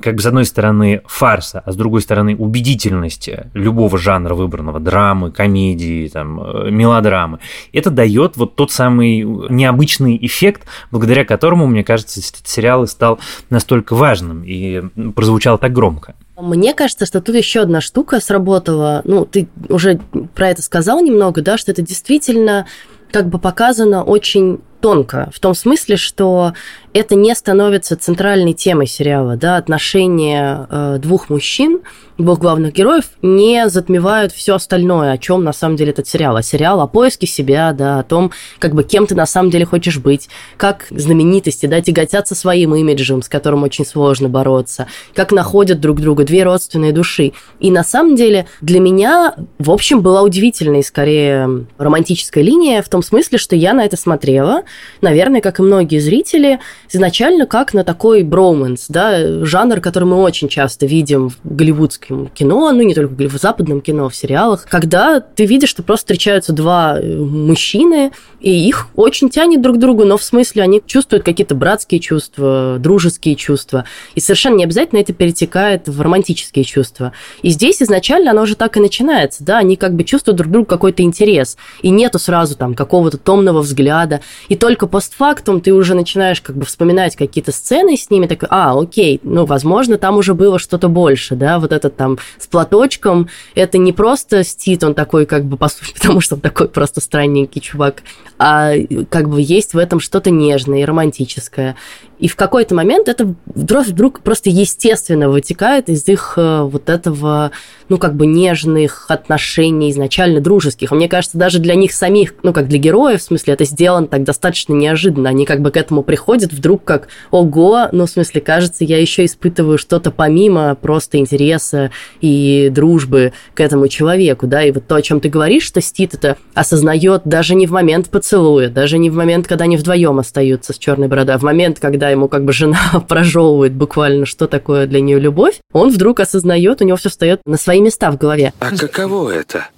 как 0.00 0.14
бы 0.14 0.22
с 0.22 0.26
одной 0.26 0.46
стороны 0.46 1.02
фарса, 1.04 1.62
а 1.66 1.70
с 1.70 1.76
другой 1.76 2.00
стороны 2.00 2.34
убедительности 2.34 3.50
любого 3.52 3.98
жанра 3.98 4.34
выбранного, 4.34 4.80
драмы, 4.80 5.32
комедии, 5.32 6.08
там, 6.08 6.40
э, 6.40 6.70
мелодрамы, 6.70 7.40
это 7.74 7.90
дает 7.90 8.38
вот 8.38 8.53
тот 8.54 8.70
самый 8.70 9.20
необычный 9.20 10.18
эффект, 10.20 10.62
благодаря 10.90 11.24
которому, 11.24 11.66
мне 11.66 11.84
кажется, 11.84 12.20
этот 12.20 12.46
сериал 12.46 12.86
стал 12.86 13.18
настолько 13.50 13.94
важным 13.94 14.42
и 14.44 14.82
прозвучал 15.14 15.58
так 15.58 15.72
громко. 15.72 16.14
Мне 16.36 16.74
кажется, 16.74 17.06
что 17.06 17.20
тут 17.20 17.36
еще 17.36 17.60
одна 17.60 17.80
штука 17.80 18.20
сработала. 18.20 19.02
Ну, 19.04 19.24
ты 19.24 19.48
уже 19.68 20.00
про 20.34 20.50
это 20.50 20.62
сказал 20.62 21.00
немного, 21.00 21.42
да, 21.42 21.56
что 21.56 21.70
это 21.70 21.82
действительно 21.82 22.66
как 23.12 23.28
бы 23.28 23.38
показано 23.38 24.02
очень 24.02 24.58
тонко, 24.80 25.30
в 25.32 25.38
том 25.38 25.54
смысле, 25.54 25.96
что 25.96 26.52
это 26.94 27.16
не 27.16 27.34
становится 27.34 27.96
центральной 27.96 28.52
темой 28.52 28.86
сериала, 28.86 29.36
да, 29.36 29.56
отношения 29.56 30.66
э, 30.70 30.98
двух 31.00 31.28
мужчин, 31.28 31.80
двух 32.18 32.38
главных 32.38 32.72
героев 32.72 33.06
не 33.20 33.68
затмевают 33.68 34.32
все 34.32 34.54
остальное, 34.54 35.10
о 35.10 35.18
чем 35.18 35.42
на 35.42 35.52
самом 35.52 35.74
деле 35.74 35.90
этот 35.90 36.06
сериал. 36.06 36.36
А 36.36 36.42
сериал 36.42 36.80
о 36.80 36.86
поиске 36.86 37.26
себя, 37.26 37.72
да, 37.72 37.98
о 37.98 38.04
том, 38.04 38.30
как 38.60 38.74
бы 38.74 38.84
кем 38.84 39.08
ты 39.08 39.16
на 39.16 39.26
самом 39.26 39.50
деле 39.50 39.64
хочешь 39.64 39.98
быть, 39.98 40.28
как 40.56 40.86
знаменитости, 40.90 41.66
да, 41.66 41.80
тяготятся 41.80 42.36
своим 42.36 42.76
имиджем, 42.76 43.22
с 43.22 43.28
которым 43.28 43.64
очень 43.64 43.84
сложно 43.84 44.28
бороться, 44.28 44.86
как 45.14 45.32
находят 45.32 45.80
друг 45.80 46.00
друга 46.00 46.24
две 46.24 46.44
родственные 46.44 46.92
души. 46.92 47.32
И 47.58 47.72
на 47.72 47.82
самом 47.82 48.14
деле 48.14 48.46
для 48.60 48.78
меня, 48.78 49.34
в 49.58 49.72
общем, 49.72 50.00
была 50.00 50.22
удивительной, 50.22 50.84
скорее, 50.84 51.66
романтическая 51.76 52.44
линия 52.44 52.82
в 52.82 52.88
том 52.88 53.02
смысле, 53.02 53.38
что 53.38 53.56
я 53.56 53.74
на 53.74 53.84
это 53.84 53.96
смотрела, 53.96 54.62
наверное, 55.00 55.40
как 55.40 55.58
и 55.58 55.62
многие 55.62 55.98
зрители, 55.98 56.60
изначально 56.92 57.46
как 57.46 57.74
на 57.74 57.84
такой 57.84 58.22
броуменс, 58.22 58.86
да, 58.88 59.44
жанр, 59.44 59.80
который 59.80 60.04
мы 60.04 60.16
очень 60.16 60.48
часто 60.48 60.86
видим 60.86 61.30
в 61.30 61.36
голливудском 61.44 62.28
кино, 62.28 62.70
ну 62.72 62.82
не 62.82 62.94
только 62.94 63.14
в 63.14 63.36
западном 63.36 63.80
кино, 63.80 64.08
в 64.08 64.16
сериалах, 64.16 64.66
когда 64.68 65.20
ты 65.20 65.46
видишь, 65.46 65.70
что 65.70 65.82
просто 65.82 66.04
встречаются 66.04 66.52
два 66.52 66.98
э, 66.98 67.16
мужчины, 67.16 68.12
и 68.40 68.68
их 68.68 68.88
очень 68.94 69.30
тянет 69.30 69.62
друг 69.62 69.76
к 69.76 69.80
другу, 69.80 70.04
но 70.04 70.18
в 70.18 70.22
смысле 70.22 70.62
они 70.62 70.82
чувствуют 70.84 71.24
какие-то 71.24 71.54
братские 71.54 71.98
чувства, 71.98 72.76
дружеские 72.78 73.36
чувства, 73.36 73.84
и 74.14 74.20
совершенно 74.20 74.56
не 74.56 74.64
обязательно 74.64 75.00
это 75.00 75.14
перетекает 75.14 75.88
в 75.88 76.00
романтические 76.00 76.64
чувства. 76.64 77.12
И 77.42 77.48
здесь 77.48 77.82
изначально 77.82 78.32
оно 78.32 78.42
уже 78.42 78.54
так 78.54 78.76
и 78.76 78.80
начинается, 78.80 79.42
да, 79.44 79.58
они 79.58 79.76
как 79.76 79.94
бы 79.94 80.04
чувствуют 80.04 80.36
друг 80.36 80.52
другу 80.52 80.66
какой-то 80.66 81.02
интерес, 81.02 81.56
и 81.80 81.88
нету 81.88 82.18
сразу 82.18 82.54
там 82.54 82.74
какого-то 82.74 83.16
томного 83.16 83.60
взгляда, 83.60 84.20
и 84.48 84.56
только 84.56 84.86
постфактум 84.86 85.60
ты 85.60 85.72
уже 85.72 85.94
начинаешь 85.94 86.42
как 86.42 86.56
бы 86.56 86.66
вспоминать 86.74 87.14
какие-то 87.14 87.52
сцены 87.52 87.96
с 87.96 88.10
ними, 88.10 88.26
такой, 88.26 88.48
а, 88.50 88.76
окей, 88.76 89.20
ну, 89.22 89.46
возможно, 89.46 89.96
там 89.96 90.16
уже 90.16 90.34
было 90.34 90.58
что-то 90.58 90.88
больше, 90.88 91.36
да, 91.36 91.60
вот 91.60 91.72
этот 91.72 91.96
там 91.96 92.18
с 92.36 92.48
платочком, 92.48 93.28
это 93.54 93.78
не 93.78 93.92
просто 93.92 94.42
Стит, 94.42 94.82
он 94.82 94.94
такой 94.94 95.24
как 95.24 95.44
бы, 95.44 95.56
по 95.56 95.68
сути, 95.68 95.92
потому 95.94 96.20
что 96.20 96.34
он 96.34 96.40
такой 96.40 96.66
просто 96.66 97.00
странненький 97.00 97.60
чувак, 97.60 98.02
а 98.40 98.72
как 99.08 99.28
бы 99.28 99.40
есть 99.40 99.74
в 99.74 99.78
этом 99.78 100.00
что-то 100.00 100.30
нежное 100.30 100.80
и 100.80 100.84
романтическое. 100.84 101.76
И 102.18 102.28
в 102.28 102.36
какой-то 102.36 102.74
момент 102.74 103.08
это 103.08 103.34
вдруг, 103.46 103.86
вдруг 103.86 104.20
просто 104.20 104.50
естественно 104.50 105.28
вытекает 105.28 105.88
из 105.88 106.06
их 106.08 106.34
э, 106.36 106.62
вот 106.62 106.88
этого, 106.88 107.50
ну, 107.88 107.98
как 107.98 108.14
бы 108.14 108.26
нежных 108.26 109.06
отношений, 109.08 109.90
изначально 109.90 110.40
дружеских. 110.40 110.90
Мне 110.92 111.08
кажется, 111.08 111.38
даже 111.38 111.58
для 111.58 111.74
них 111.74 111.92
самих, 111.92 112.34
ну, 112.42 112.52
как 112.52 112.68
для 112.68 112.78
героев, 112.78 113.20
в 113.20 113.24
смысле, 113.24 113.54
это 113.54 113.64
сделано 113.64 114.06
так 114.06 114.24
достаточно 114.24 114.72
неожиданно. 114.74 115.28
Они 115.28 115.44
как 115.44 115.60
бы 115.60 115.70
к 115.70 115.76
этому 115.76 116.02
приходят 116.02 116.52
вдруг 116.52 116.84
как, 116.84 117.08
ого, 117.30 117.88
ну, 117.92 118.06
в 118.06 118.10
смысле, 118.10 118.40
кажется, 118.40 118.84
я 118.84 118.98
еще 118.98 119.24
испытываю 119.24 119.78
что-то 119.78 120.10
помимо 120.10 120.74
просто 120.74 121.18
интереса 121.18 121.90
и 122.20 122.70
дружбы 122.72 123.32
к 123.54 123.60
этому 123.60 123.88
человеку, 123.88 124.46
да, 124.46 124.62
и 124.62 124.70
вот 124.70 124.86
то, 124.86 124.94
о 124.94 125.02
чем 125.02 125.20
ты 125.20 125.28
говоришь, 125.28 125.64
что 125.64 125.80
Стит 125.80 126.14
это 126.14 126.36
осознает 126.54 127.22
даже 127.24 127.54
не 127.54 127.66
в 127.66 127.72
момент 127.72 128.08
поцелуя, 128.08 128.68
даже 128.68 128.98
не 128.98 129.10
в 129.10 129.14
момент, 129.14 129.46
когда 129.46 129.64
они 129.64 129.76
вдвоем 129.76 130.18
остаются 130.18 130.72
с 130.72 130.78
черной 130.78 131.08
бородой, 131.08 131.34
а 131.34 131.38
в 131.38 131.42
момент, 131.42 131.80
когда 131.80 132.13
ему 132.14 132.28
как 132.28 132.44
бы 132.44 132.52
жена 132.52 133.04
прожевывает 133.08 133.74
буквально, 133.74 134.26
что 134.26 134.46
такое 134.46 134.86
для 134.86 135.00
нее 135.00 135.18
любовь, 135.18 135.60
он 135.72 135.90
вдруг 135.90 136.20
осознает, 136.20 136.80
у 136.80 136.84
него 136.84 136.96
все 136.96 137.10
встает 137.10 137.40
на 137.44 137.56
свои 137.56 137.80
места 137.80 138.10
в 138.10 138.16
голове. 138.16 138.52
А 138.60 138.76
каково 138.76 139.30
это? 139.30 139.68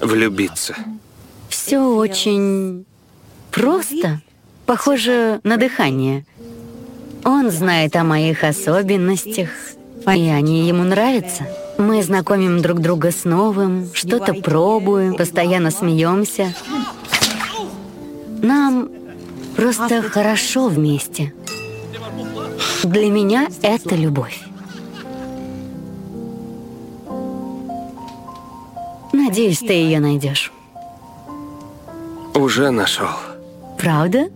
Влюбиться? 0.00 0.74
Все 1.48 1.78
очень 1.78 2.84
просто. 3.50 4.20
Похоже 4.66 5.40
на 5.44 5.56
дыхание. 5.56 6.24
Он 7.24 7.50
знает 7.50 7.94
о 7.94 8.04
моих 8.04 8.42
особенностях, 8.42 9.48
и 10.06 10.28
они 10.28 10.66
ему 10.66 10.82
нравятся. 10.82 11.46
Мы 11.78 12.02
знакомим 12.02 12.60
друг 12.60 12.80
друга 12.80 13.10
с 13.10 13.24
новым, 13.24 13.88
что-то 13.92 14.34
пробуем, 14.34 15.14
постоянно 15.14 15.70
смеемся. 15.70 16.54
Нам 18.42 18.90
просто 19.56 20.02
хорошо 20.02 20.68
вместе. 20.68 21.32
Для 22.84 23.10
меня 23.10 23.48
это 23.62 23.94
любовь. 23.94 24.42
Надеюсь, 29.12 29.60
ты 29.60 29.72
ее 29.72 30.00
найдешь. 30.00 30.52
Уже 32.34 32.70
нашел. 32.70 33.08
Правда? 33.78 34.28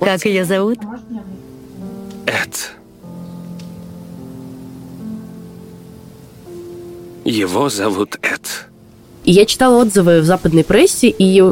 Как 0.00 0.24
ее 0.24 0.44
зовут? 0.44 0.78
Эд. 2.26 2.72
Его 7.24 7.68
зовут 7.68 8.18
Эд. 8.22 8.68
Я 9.24 9.46
читала 9.46 9.80
отзывы 9.80 10.20
в 10.20 10.24
западной 10.24 10.64
прессе, 10.64 11.08
и 11.08 11.42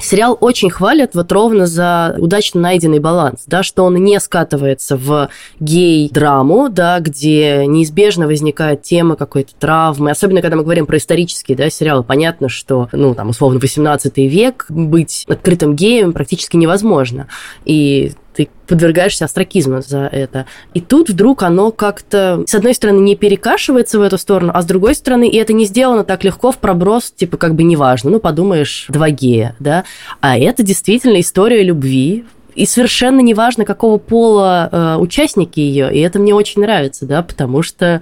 Сериал 0.00 0.36
очень 0.40 0.70
хвалят 0.70 1.14
вот 1.14 1.30
ровно 1.32 1.66
за 1.66 2.14
удачно 2.18 2.60
найденный 2.60 2.98
баланс, 2.98 3.42
да, 3.46 3.62
что 3.62 3.84
он 3.84 3.96
не 3.96 4.18
скатывается 4.20 4.96
в 4.96 5.28
гей-драму, 5.58 6.68
да, 6.70 7.00
где 7.00 7.64
неизбежно 7.66 8.26
возникает 8.26 8.82
тема 8.82 9.16
какой-то 9.16 9.52
травмы, 9.58 10.10
особенно 10.10 10.40
когда 10.42 10.56
мы 10.56 10.62
говорим 10.62 10.86
про 10.86 10.96
исторические, 10.96 11.56
да, 11.56 11.70
сериалы, 11.70 12.02
понятно, 12.02 12.48
что, 12.48 12.88
ну, 12.92 13.14
там, 13.14 13.28
условно, 13.30 13.58
18 13.60 14.16
век, 14.18 14.66
быть 14.68 15.24
открытым 15.28 15.76
геем 15.76 16.12
практически 16.12 16.56
невозможно. 16.56 17.28
И 17.64 18.12
ты 18.40 18.48
подвергаешься 18.66 19.24
астракизму 19.24 19.82
за 19.82 20.06
это. 20.06 20.46
И 20.74 20.80
тут 20.80 21.10
вдруг 21.10 21.42
оно 21.42 21.72
как-то, 21.72 22.42
с 22.46 22.54
одной 22.54 22.74
стороны, 22.74 23.00
не 23.00 23.16
перекашивается 23.16 23.98
в 23.98 24.02
эту 24.02 24.16
сторону, 24.16 24.52
а 24.54 24.62
с 24.62 24.64
другой 24.64 24.94
стороны, 24.94 25.28
и 25.28 25.36
это 25.36 25.52
не 25.52 25.64
сделано 25.64 26.04
так 26.04 26.24
легко 26.24 26.52
в 26.52 26.58
проброс, 26.58 27.10
типа, 27.10 27.36
как 27.36 27.54
бы 27.54 27.62
неважно, 27.62 28.10
ну, 28.10 28.20
подумаешь, 28.20 28.86
два 28.88 29.10
гея, 29.10 29.54
да, 29.58 29.84
а 30.20 30.38
это 30.38 30.62
действительно 30.62 31.20
история 31.20 31.62
любви, 31.62 32.24
и 32.54 32.66
совершенно 32.66 33.20
неважно, 33.20 33.64
какого 33.64 33.98
пола 33.98 34.68
э, 34.70 34.96
участники 34.96 35.60
ее, 35.60 35.92
и 35.92 36.00
это 36.00 36.18
мне 36.18 36.34
очень 36.34 36.62
нравится, 36.62 37.06
да, 37.06 37.22
потому 37.22 37.62
что 37.62 38.00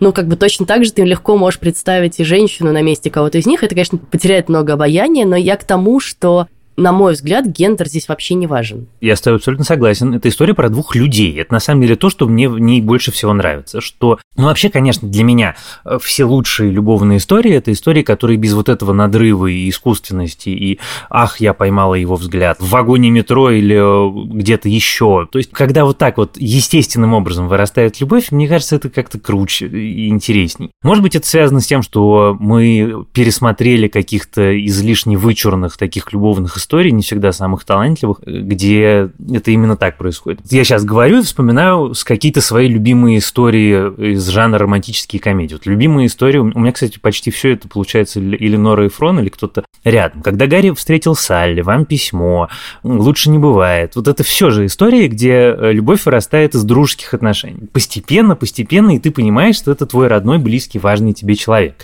ну, 0.00 0.12
как 0.12 0.26
бы 0.26 0.36
точно 0.36 0.66
так 0.66 0.84
же 0.84 0.92
ты 0.92 1.04
легко 1.04 1.36
можешь 1.36 1.58
представить 1.58 2.20
и 2.20 2.24
женщину 2.24 2.72
на 2.72 2.82
месте 2.82 3.10
кого-то 3.10 3.38
из 3.38 3.46
них. 3.46 3.62
Это, 3.62 3.74
конечно, 3.74 3.96
потеряет 3.96 4.50
много 4.50 4.74
обаяния, 4.74 5.24
но 5.24 5.36
я 5.36 5.56
к 5.56 5.64
тому, 5.64 6.00
что 6.00 6.48
на 6.76 6.92
мой 6.92 7.14
взгляд, 7.14 7.46
гендер 7.46 7.88
здесь 7.88 8.08
вообще 8.08 8.34
не 8.34 8.46
важен. 8.46 8.88
Я 9.00 9.16
с 9.16 9.20
тобой 9.20 9.38
абсолютно 9.38 9.64
согласен. 9.64 10.14
Это 10.14 10.28
история 10.28 10.54
про 10.54 10.68
двух 10.68 10.94
людей. 10.94 11.38
Это 11.40 11.54
на 11.54 11.60
самом 11.60 11.82
деле 11.82 11.96
то, 11.96 12.10
что 12.10 12.26
мне 12.26 12.48
в 12.48 12.58
ней 12.58 12.80
больше 12.80 13.10
всего 13.12 13.32
нравится. 13.32 13.80
Что, 13.80 14.18
ну 14.36 14.44
вообще, 14.44 14.68
конечно, 14.68 15.08
для 15.08 15.24
меня 15.24 15.56
э, 15.84 15.98
все 16.02 16.24
лучшие 16.24 16.70
любовные 16.70 17.18
истории– 17.18 17.52
это 17.54 17.72
истории, 17.72 18.02
которые 18.02 18.36
без 18.36 18.52
вот 18.52 18.68
этого 18.68 18.92
надрыва 18.92 19.46
и 19.46 19.68
искусственности, 19.68 20.50
и 20.50 20.78
«ах, 21.08 21.40
я 21.40 21.54
поймала 21.54 21.94
его 21.94 22.16
взгляд» 22.16 22.58
в 22.60 22.68
вагоне 22.68 23.10
метро 23.10 23.50
или 23.50 23.76
э, 23.76 24.36
где-то 24.38 24.68
еще. 24.68 25.26
То 25.30 25.38
есть, 25.38 25.50
когда 25.52 25.84
вот 25.84 25.98
так 25.98 26.18
вот 26.18 26.36
естественным 26.36 27.14
образом 27.14 27.48
вырастает 27.48 28.00
любовь, 28.00 28.30
мне 28.30 28.48
кажется, 28.48 28.76
это 28.76 28.90
как-то 28.90 29.18
круче 29.18 29.66
и 29.66 30.08
интересней. 30.08 30.70
Может 30.82 31.02
быть, 31.02 31.16
это 31.16 31.26
связано 31.26 31.60
с 31.60 31.66
тем, 31.66 31.82
что 31.82 32.36
мы 32.38 33.06
пересмотрели 33.12 33.88
каких-то 33.88 34.64
излишне 34.66 35.16
вычурных 35.16 35.76
таких 35.76 36.12
любовных 36.12 36.56
историй, 36.66 36.90
не 36.90 37.02
всегда 37.02 37.30
самых 37.30 37.64
талантливых, 37.64 38.18
где 38.26 39.10
это 39.32 39.50
именно 39.52 39.76
так 39.76 39.96
происходит. 39.96 40.40
Я 40.50 40.64
сейчас 40.64 40.84
говорю 40.84 41.20
и 41.20 41.22
вспоминаю 41.22 41.94
какие-то 42.04 42.40
свои 42.40 42.66
любимые 42.66 43.18
истории 43.18 44.12
из 44.14 44.26
жанра 44.28 44.58
романтические 44.58 45.20
комедии. 45.20 45.54
Вот 45.54 45.66
любимые 45.66 46.08
истории, 46.08 46.38
у 46.38 46.44
меня, 46.58 46.72
кстати, 46.72 46.98
почти 46.98 47.30
все 47.30 47.52
это 47.52 47.68
получается 47.68 48.18
или 48.18 48.56
Нора 48.56 48.88
Эфрон, 48.88 49.20
или 49.20 49.28
кто-то 49.28 49.64
рядом. 49.84 50.22
Когда 50.22 50.46
Гарри 50.46 50.70
встретил 50.70 51.14
Салли, 51.14 51.60
вам 51.60 51.84
письмо, 51.84 52.48
лучше 52.82 53.30
не 53.30 53.38
бывает. 53.38 53.94
Вот 53.94 54.08
это 54.08 54.24
все 54.24 54.50
же 54.50 54.66
истории, 54.66 55.06
где 55.06 55.54
э, 55.56 55.72
любовь 55.72 56.04
вырастает 56.04 56.54
из 56.54 56.64
дружеских 56.64 57.14
отношений. 57.14 57.68
Постепенно, 57.72 58.34
постепенно, 58.34 58.96
и 58.96 58.98
ты 58.98 59.12
понимаешь, 59.12 59.56
что 59.56 59.70
это 59.70 59.86
твой 59.86 60.08
родной, 60.08 60.38
близкий, 60.38 60.80
важный 60.80 61.12
тебе 61.12 61.36
человек. 61.36 61.76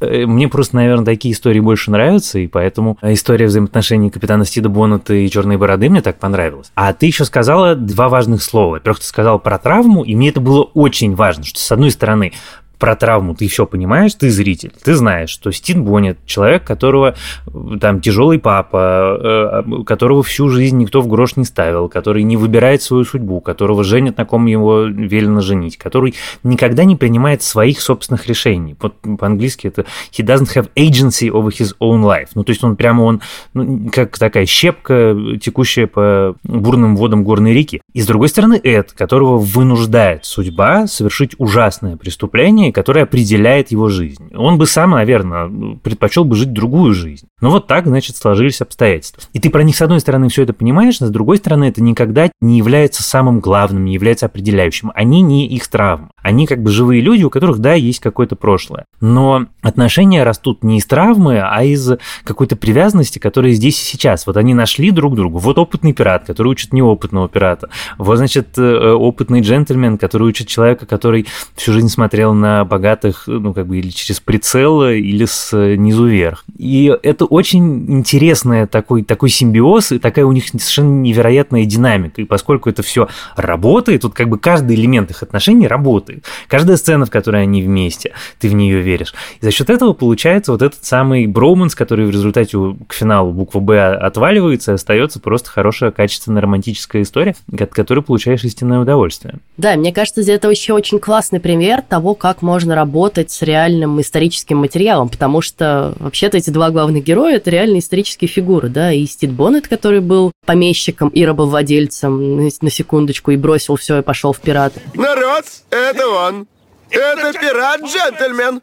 Э, 0.00 0.24
мне 0.24 0.48
просто, 0.48 0.76
наверное, 0.76 1.04
такие 1.04 1.34
истории 1.34 1.60
больше 1.60 1.90
нравятся, 1.90 2.38
и 2.38 2.46
поэтому 2.46 2.96
история 3.02 3.46
взаимоотношений 3.46 4.10
капитана 4.10 4.29
капитана 4.30 4.44
Стида 4.44 4.68
Боннета 4.68 5.12
и 5.12 5.28
Черной 5.28 5.56
бороды 5.56 5.88
мне 5.88 6.02
так 6.02 6.20
понравилось. 6.20 6.70
А 6.76 6.92
ты 6.92 7.06
еще 7.06 7.24
сказала 7.24 7.74
два 7.74 8.08
важных 8.08 8.44
слова. 8.44 8.74
Во-первых, 8.74 9.00
ты 9.00 9.06
сказала 9.06 9.38
про 9.38 9.58
травму, 9.58 10.04
и 10.04 10.14
мне 10.14 10.28
это 10.28 10.40
было 10.40 10.62
очень 10.62 11.16
важно, 11.16 11.42
что 11.42 11.58
с 11.58 11.72
одной 11.72 11.90
стороны 11.90 12.32
про 12.80 12.96
травму 12.96 13.34
ты 13.34 13.46
все 13.46 13.66
понимаешь, 13.66 14.14
ты 14.14 14.30
зритель, 14.30 14.72
ты 14.82 14.94
знаешь, 14.94 15.28
что 15.28 15.52
Стив 15.52 15.76
Боннет, 15.76 16.18
человек, 16.24 16.64
которого 16.64 17.14
э, 17.46 17.78
там 17.78 18.00
тяжелый 18.00 18.38
папа, 18.38 19.62
э, 19.68 19.84
которого 19.84 20.22
всю 20.22 20.48
жизнь 20.48 20.78
никто 20.78 21.02
в 21.02 21.06
грош 21.06 21.36
не 21.36 21.44
ставил, 21.44 21.90
который 21.90 22.22
не 22.22 22.38
выбирает 22.38 22.80
свою 22.80 23.04
судьбу, 23.04 23.42
которого 23.42 23.84
женят 23.84 24.16
на 24.16 24.24
ком 24.24 24.46
его 24.46 24.84
велено 24.84 25.42
женить, 25.42 25.76
который 25.76 26.14
никогда 26.42 26.84
не 26.84 26.96
принимает 26.96 27.42
своих 27.42 27.82
собственных 27.82 28.26
решений. 28.26 28.74
Вот 28.80 28.94
по-английски 29.18 29.66
это 29.66 29.84
he 30.10 30.24
doesn't 30.24 30.56
have 30.56 30.70
agency 30.74 31.28
over 31.28 31.50
his 31.50 31.74
own 31.80 32.02
life. 32.02 32.30
Ну, 32.34 32.44
то 32.44 32.50
есть 32.50 32.64
он 32.64 32.76
прямо 32.76 33.02
он, 33.02 33.20
ну, 33.52 33.90
как 33.92 34.16
такая 34.16 34.46
щепка, 34.46 35.14
текущая 35.40 35.86
по 35.86 36.34
бурным 36.44 36.96
водам 36.96 37.24
горной 37.24 37.52
реки. 37.52 37.82
И 37.92 38.00
с 38.00 38.06
другой 38.06 38.28
стороны 38.28 38.58
Эд, 38.64 38.92
которого 38.92 39.36
вынуждает 39.36 40.24
судьба 40.24 40.86
совершить 40.86 41.34
ужасное 41.36 41.98
преступление, 41.98 42.69
решение, 42.70 42.72
которое 42.72 43.02
определяет 43.02 43.70
его 43.70 43.88
жизнь. 43.88 44.30
Он 44.34 44.58
бы 44.58 44.66
сам, 44.66 44.90
наверное, 44.90 45.50
предпочел 45.82 46.24
бы 46.24 46.36
жить 46.36 46.52
другую 46.52 46.94
жизнь. 46.94 47.26
Но 47.40 47.50
вот 47.50 47.66
так, 47.66 47.86
значит, 47.86 48.16
сложились 48.16 48.60
обстоятельства. 48.60 49.22
И 49.32 49.38
ты 49.38 49.50
про 49.50 49.62
них, 49.62 49.76
с 49.76 49.82
одной 49.82 50.00
стороны, 50.00 50.28
все 50.28 50.42
это 50.42 50.52
понимаешь, 50.52 51.00
но 51.00 51.06
с 51.06 51.10
другой 51.10 51.38
стороны, 51.38 51.64
это 51.64 51.82
никогда 51.82 52.30
не 52.40 52.58
является 52.58 53.02
самым 53.02 53.40
главным, 53.40 53.84
не 53.84 53.94
является 53.94 54.26
определяющим. 54.26 54.92
Они 54.94 55.22
не 55.22 55.46
их 55.46 55.66
травм. 55.68 56.10
Они 56.22 56.46
как 56.46 56.62
бы 56.62 56.70
живые 56.70 57.00
люди, 57.00 57.24
у 57.24 57.30
которых, 57.30 57.58
да, 57.58 57.74
есть 57.74 58.00
какое-то 58.00 58.36
прошлое. 58.36 58.84
Но 59.00 59.46
отношения 59.62 60.22
растут 60.22 60.62
не 60.64 60.78
из 60.78 60.86
травмы, 60.86 61.40
а 61.40 61.62
из 61.64 61.90
какой-то 62.24 62.56
привязанности, 62.56 63.18
которая 63.18 63.52
здесь 63.52 63.80
и 63.80 63.84
сейчас. 63.84 64.26
Вот 64.26 64.36
они 64.36 64.54
нашли 64.54 64.90
друг 64.90 65.16
друга. 65.16 65.38
Вот 65.38 65.58
опытный 65.58 65.92
пират, 65.92 66.24
который 66.26 66.48
учит 66.48 66.72
неопытного 66.72 67.28
пирата. 67.28 67.68
Вот, 67.98 68.16
значит, 68.16 68.58
э, 68.58 68.92
опытный 68.92 69.40
джентльмен, 69.40 69.98
который 69.98 70.28
учит 70.28 70.48
человека, 70.48 70.86
который 70.86 71.26
всю 71.54 71.72
жизнь 71.72 71.88
смотрел 71.88 72.34
на 72.34 72.64
богатых, 72.64 73.24
ну, 73.26 73.52
как 73.52 73.66
бы, 73.66 73.78
или 73.78 73.90
через 73.90 74.20
прицел, 74.20 74.82
или 74.84 75.24
снизу 75.26 76.06
вверх. 76.06 76.44
И 76.58 76.94
это 77.02 77.24
очень 77.24 77.90
интересный 77.90 78.66
такой, 78.66 79.02
такой 79.02 79.28
симбиоз, 79.28 79.92
и 79.92 79.98
такая 79.98 80.24
у 80.24 80.32
них 80.32 80.48
совершенно 80.48 81.00
невероятная 81.00 81.64
динамика. 81.64 82.20
И 82.20 82.24
поскольку 82.24 82.68
это 82.68 82.82
все 82.82 83.08
работает, 83.36 84.02
тут 84.02 84.14
как 84.14 84.28
бы 84.28 84.38
каждый 84.38 84.76
элемент 84.76 85.10
их 85.10 85.22
отношений 85.22 85.66
работает. 85.66 86.24
Каждая 86.48 86.76
сцена, 86.76 87.06
в 87.06 87.10
которой 87.10 87.42
они 87.42 87.62
вместе, 87.62 88.12
ты 88.38 88.48
в 88.48 88.54
нее 88.54 88.80
веришь. 88.80 89.14
За 89.50 89.56
счет 89.56 89.68
этого 89.68 89.94
получается 89.94 90.52
вот 90.52 90.62
этот 90.62 90.84
самый 90.84 91.26
броуманс, 91.26 91.74
который 91.74 92.06
в 92.06 92.10
результате 92.10 92.56
к 92.86 92.92
финалу 92.92 93.32
буква 93.32 93.58
«Б» 93.58 93.96
отваливается, 93.96 94.70
и 94.70 94.74
остается 94.76 95.18
просто 95.18 95.50
хорошая, 95.50 95.90
качественная 95.90 96.40
романтическая 96.40 97.02
история, 97.02 97.34
от 97.58 97.74
которой 97.74 98.04
получаешь 98.04 98.44
истинное 98.44 98.78
удовольствие. 98.78 99.40
Да, 99.56 99.74
мне 99.74 99.92
кажется, 99.92 100.20
это 100.20 100.48
еще 100.48 100.72
очень 100.72 101.00
классный 101.00 101.40
пример 101.40 101.82
того, 101.82 102.14
как 102.14 102.42
можно 102.42 102.76
работать 102.76 103.32
с 103.32 103.42
реальным 103.42 104.00
историческим 104.00 104.58
материалом, 104.58 105.08
потому 105.08 105.40
что 105.40 105.94
вообще-то 105.98 106.36
эти 106.36 106.50
два 106.50 106.70
главных 106.70 107.02
героя– 107.02 107.36
это 107.38 107.50
реальные 107.50 107.80
исторические 107.80 108.28
фигуры, 108.28 108.68
да, 108.68 108.92
и 108.92 109.04
Стит 109.04 109.32
Боннет, 109.32 109.66
который 109.66 110.00
был 110.00 110.30
помещиком 110.46 111.08
и 111.08 111.24
рабовладельцем, 111.24 112.36
на 112.36 112.70
секундочку, 112.70 113.32
и 113.32 113.36
бросил 113.36 113.74
все 113.74 113.98
и 113.98 114.02
пошел 114.02 114.32
в 114.32 114.40
пираты. 114.40 114.80
Народ, 114.94 115.44
это 115.70 116.06
он! 116.06 116.46
Это 116.90 117.32
пират, 117.38 117.80
джентльмен! 117.82 118.60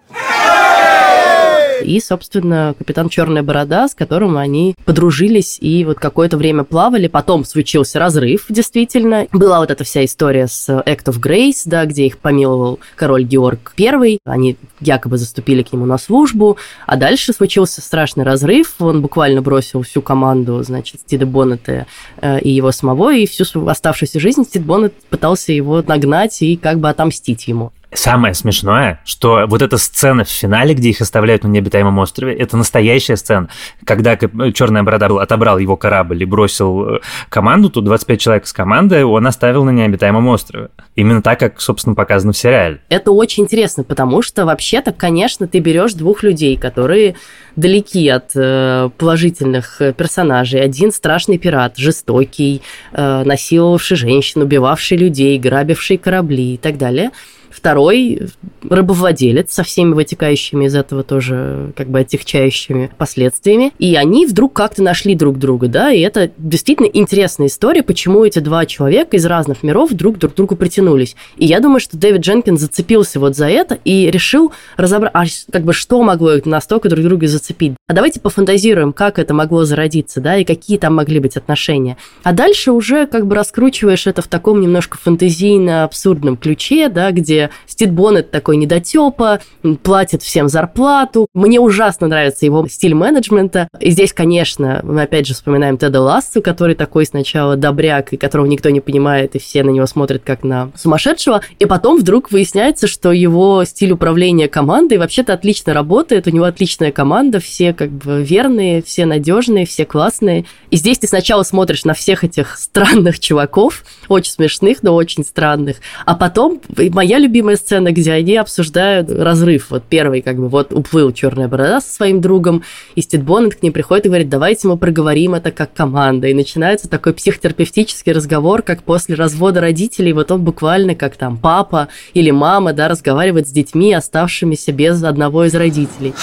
И, 1.84 2.00
собственно, 2.02 2.76
капитан 2.78 3.08
Черная 3.08 3.44
Борода, 3.44 3.88
с 3.88 3.96
которым 3.96 4.38
они 4.38 4.76
подружились 4.84 5.58
и 5.62 5.86
вот 5.86 6.00
какое-то 6.00 6.38
время 6.38 6.63
плавали. 6.63 7.08
Потом 7.08 7.46
случился 7.46 8.00
разрыв, 8.00 8.46
действительно. 8.50 9.28
Была 9.32 9.60
вот 9.60 9.72
эта 9.72 9.84
вся 9.84 10.04
история 10.04 10.48
с 10.48 10.68
Act 10.70 11.06
of 11.06 11.22
Grace, 11.22 11.62
да, 11.66 11.86
где 11.86 12.06
их 12.06 12.18
помиловал 12.18 12.80
король 12.96 13.24
Георг 13.24 13.74
I. 13.80 14.20
Они 14.26 14.58
якобы 14.80 15.18
заступили 15.18 15.63
к 15.63 15.72
нему 15.72 15.86
на 15.86 15.98
службу. 15.98 16.58
А 16.86 16.98
дальше 16.98 17.32
случился 17.32 17.82
страшный 17.82 18.24
разрыв. 18.24 18.76
Он 18.80 19.02
буквально 19.02 19.42
бросил 19.42 19.84
всю 19.84 20.02
команду, 20.02 20.62
значит, 20.63 21.02
Стида 21.02 21.26
Боннета 21.26 21.86
э, 22.22 22.40
и 22.40 22.50
его 22.50 22.72
самого. 22.72 23.13
И 23.13 23.26
всю 23.28 23.46
оставшуюся 23.68 24.20
жизнь 24.20 24.44
Стид 24.44 24.66
Боннет 24.66 24.94
пытался 25.10 25.54
его 25.54 25.82
нагнать 25.82 26.42
и 26.42 26.58
как 26.58 26.80
бы 26.80 26.90
отомстить 26.90 27.48
ему. 27.48 27.72
Самое 27.93 28.34
смешное, 28.34 29.00
что 29.06 29.45
вот 29.47 29.62
эта 29.62 29.78
сцена 29.78 30.26
в 30.26 30.30
финале, 30.30 30.73
где 30.73 30.89
их 30.89 31.00
оставляют 31.00 31.43
на 31.43 31.47
необитаемом 31.47 31.97
острове, 32.00 32.34
это 32.34 32.58
настоящая 32.58 33.15
сцена. 33.15 33.47
Когда 33.86 34.17
Черная 34.17 34.84
Борода 34.84 35.08
отобрал 35.21 35.58
его 35.58 35.78
корабль 35.78 36.21
и 36.21 36.26
бросил 36.26 36.95
э, 36.95 37.00
команду, 37.30 37.69
тут 37.69 37.86
25 37.86 38.19
человек 38.19 38.47
с 38.47 38.52
команды 38.52 39.06
он 39.06 39.26
оставил 39.26 39.63
на 39.63 39.69
необитаемом 39.69 40.28
острове. 40.28 40.67
Именно 40.95 41.21
так, 41.21 41.39
как, 41.39 41.62
собственно, 41.62 41.95
показано 41.95 42.34
в 42.34 42.38
сериале. 42.38 42.82
Это 42.89 43.12
очень 43.12 43.43
интересно, 43.43 43.86
потому 43.86 44.21
что 44.21 44.45
вообще-то, 44.45 44.91
конечно, 44.91 45.47
ты 45.47 45.60
берешь 45.60 45.93
двух 45.93 46.23
людей, 46.23 46.58
которые 46.58 47.15
далеки 47.56 48.10
от 48.10 48.32
э, 48.36 48.89
положительных 48.97 49.82
персонажей. 49.97 50.62
Один 50.62 50.91
страшный 50.91 51.38
пират, 51.38 51.78
жестокий, 51.78 52.62
э, 52.91 53.23
насиловавший 53.23 53.95
женщин, 53.95 54.41
убивавший 54.41 54.97
людей, 54.97 55.39
грабивший 55.39 55.97
корабли 55.97 56.56
и 56.56 56.58
так 56.58 56.78
далее– 56.78 57.12
Второй 57.49 58.21
рабовладелец 58.69 59.53
со 59.53 59.63
всеми 59.63 59.93
вытекающими 59.93 60.65
из 60.65 60.75
этого 60.75 61.03
тоже 61.03 61.71
как 61.75 61.89
бы 61.89 61.99
отягчающими 61.99 62.91
последствиями. 62.97 63.71
И 63.79 63.95
они 63.95 64.25
вдруг 64.25 64.53
как-то 64.53 64.83
нашли 64.83 65.15
друг 65.15 65.38
друга, 65.38 65.67
да, 65.67 65.91
и 65.91 66.01
это 66.01 66.31
действительно 66.38 66.88
интересная 66.88 67.47
история, 67.47 67.83
почему 67.83 68.25
эти 68.25 68.39
два 68.39 68.65
человека 68.65 69.17
из 69.17 69.25
разных 69.25 69.63
миров 69.63 69.91
вдруг 69.91 70.17
друг 70.17 70.36
другу 70.36 70.55
притянулись. 70.55 71.15
И 71.38 71.45
я 71.45 71.60
думаю, 71.60 71.79
что 71.79 71.97
Дэвид 71.97 72.21
Дженкин 72.21 72.57
зацепился 72.57 73.19
вот 73.19 73.36
за 73.36 73.47
это 73.47 73.77
и 73.83 74.10
решил 74.12 74.51
разобрать, 74.75 75.12
а 75.13 75.25
как 75.51 75.63
бы 75.63 75.73
что 75.73 76.01
могло 76.03 76.33
их 76.33 76.45
настолько 76.45 76.89
друг 76.89 77.03
друга 77.03 77.27
зацепить. 77.27 77.73
А 77.88 77.93
давайте 77.93 78.19
пофантазируем, 78.19 78.93
как 78.93 79.19
это 79.19 79.33
могло 79.33 79.65
зародиться, 79.65 80.19
да, 80.21 80.38
и 80.38 80.43
какие 80.43 80.77
там 80.77 80.95
могли 80.95 81.19
быть 81.19 81.38
отношения. 81.38 81.97
А 82.23 82.33
дальше 82.33 82.71
уже 82.71 83.05
как 83.05 83.27
бы 83.27 83.36
раскручиваешь 83.36 84.07
это 84.07 84.21
в 84.21 84.27
таком 84.27 84.62
немножко 84.62 84.97
фантазийно-абсурдном 84.97 86.38
ключе, 86.38 86.89
да, 86.89 87.12
где 87.12 87.37
где 87.38 87.50
Стит 87.67 87.91
Боннет 87.91 88.32
такой 88.32 88.58
недотепа, 88.58 89.39
платит 89.84 90.23
всем 90.23 90.50
зарплату. 90.50 91.28
Мне 91.34 91.60
ужасно 91.60 92.08
нравится 92.08 92.45
его 92.45 92.67
стиль 92.67 92.95
менеджмента. 92.95 93.67
И 93.80 93.91
здесь, 93.91 94.13
конечно, 94.13 94.82
мы 94.84 95.04
опять 95.04 95.28
же 95.28 95.34
вспоминаем 95.34 95.78
Теда 95.78 96.02
Лассу, 96.02 96.41
который 96.41 96.76
такой 96.76 97.06
сначала 97.06 97.56
добряк, 97.56 98.13
и 98.13 98.17
которого 98.17 98.47
никто 98.47 98.69
не 98.69 98.82
понимает, 98.82 99.36
и 99.36 99.39
все 99.39 99.63
на 99.63 99.69
него 99.69 99.86
смотрят 99.86 100.23
как 100.26 100.43
на 100.43 100.71
сумасшедшего. 100.76 101.41
И 101.60 101.65
потом 101.65 102.00
вдруг 102.00 102.32
выясняется, 102.32 102.88
что 102.88 103.12
его 103.12 103.63
стиль 103.65 103.91
управления 103.91 104.47
командой 104.47 104.97
вообще-то 104.97 105.34
отлично 105.34 105.73
работает, 105.73 106.28
у 106.28 106.32
него 106.32 106.45
отличная 106.45 106.91
команда, 106.91 107.39
все 107.39 107.73
как 107.73 107.91
бы 107.91 108.23
верные, 108.23 108.82
все 108.82 109.06
надежные, 109.06 109.65
все 109.65 109.86
классные. 109.86 110.45
И 110.71 110.78
здесь 110.78 110.97
ты 110.97 111.08
сначала 111.08 111.43
смотришь 111.43 111.86
на 111.86 111.93
всех 111.93 112.23
этих 112.23 112.58
странных 112.58 113.19
чуваков, 113.19 113.84
очень 114.10 114.32
смешных, 114.32 114.84
но 114.84 114.96
очень 114.96 115.24
странных, 115.24 115.78
а 116.06 116.15
потом 116.15 116.62
моя 116.91 117.20
любимая 117.20 117.56
сцена, 117.56 117.91
где 117.91 118.12
они 118.13 118.38
обсуждают 118.38 119.10
разрыв. 119.12 119.67
Вот 119.70 119.84
первый, 119.88 120.22
как 120.22 120.38
бы, 120.38 120.48
вот 120.48 120.74
уплыл 120.74 121.12
Черная 121.12 121.48
Борода 121.48 121.82
со 121.82 121.93
своим 121.93 122.22
другом, 122.22 122.63
и 122.96 123.02
Стит 123.02 123.24
Боннет 123.24 123.56
к 123.56 123.63
ней 123.63 123.72
приходит 123.72 124.06
и 124.06 124.10
говорит, 124.10 124.30
давайте 124.30 124.67
мы 124.67 124.78
проговорим 124.78 125.36
это 125.36 125.52
как 125.52 125.74
команда. 125.74 126.28
И 126.28 126.34
начинается 126.34 126.89
такой 126.89 127.13
психотерапевтический 127.13 128.12
разговор, 128.12 128.62
как 128.62 128.84
после 128.84 129.15
развода 129.15 129.62
родителей, 129.62 130.13
вот 130.13 130.32
он 130.32 130.43
буквально 130.43 130.96
как 130.96 131.15
там 131.15 131.38
папа 131.38 131.89
или 132.13 132.32
мама, 132.32 132.74
да, 132.74 132.88
разговаривает 132.88 133.48
с 133.48 133.52
детьми, 133.52 133.93
оставшимися 133.93 134.72
без 134.72 135.04
одного 135.04 135.46
из 135.46 135.56
родителей. 135.56 136.13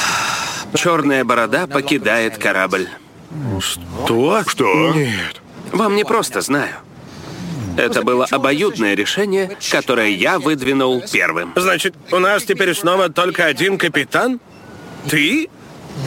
Черная 0.74 1.24
Борода 1.24 1.66
покидает 1.66 2.38
корабль. 2.38 2.88
Что? 3.60 4.42
Что? 4.46 4.92
Нет. 4.94 5.40
Вам 5.72 5.96
не 5.96 6.04
просто 6.04 6.40
знаю. 6.40 6.70
Это 7.76 8.02
было 8.02 8.26
обоюдное 8.30 8.94
решение, 8.94 9.56
которое 9.70 10.10
я 10.10 10.38
выдвинул 10.38 11.02
первым. 11.12 11.52
Значит, 11.56 11.94
у 12.10 12.18
нас 12.18 12.44
теперь 12.44 12.74
снова 12.74 13.08
только 13.08 13.46
один 13.46 13.78
капитан? 13.78 14.40
Ты? 15.08 15.48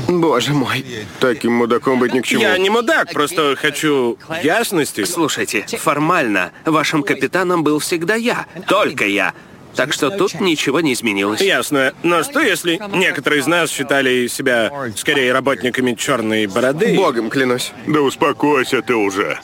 Боже 0.08 0.54
мой, 0.54 0.84
таким 1.20 1.54
мудаком 1.54 2.00
быть 2.00 2.14
ни 2.14 2.20
к 2.20 2.26
чему. 2.26 2.42
Я 2.42 2.58
не 2.58 2.70
мудак, 2.70 3.14
просто 3.14 3.56
хочу 3.56 4.18
ясности. 4.44 5.06
Слушайте, 5.06 5.66
формально 5.78 6.52
вашим 6.66 7.04
капитаном 7.04 7.64
был 7.64 7.80
всегда 7.80 8.16
я, 8.16 8.46
только 8.68 9.06
я. 9.06 9.34
Так 9.76 9.94
что 9.94 10.10
тут 10.10 10.42
ничего 10.42 10.82
не 10.82 10.94
изменилось. 10.94 11.40
Ясно. 11.40 11.94
Но 12.02 12.24
что 12.24 12.40
если 12.40 12.82
некоторые 12.96 13.42
из 13.42 13.48
нас 13.48 13.70
считали 13.70 14.26
себя 14.26 14.72
скорее 14.96 15.32
работниками 15.32 15.94
черной 15.94 16.48
бороды? 16.48 16.96
Богом 16.96 17.30
клянусь. 17.30 17.72
Да 17.86 18.02
успокойся 18.02 18.82
ты 18.82 18.96
уже. 18.96 19.40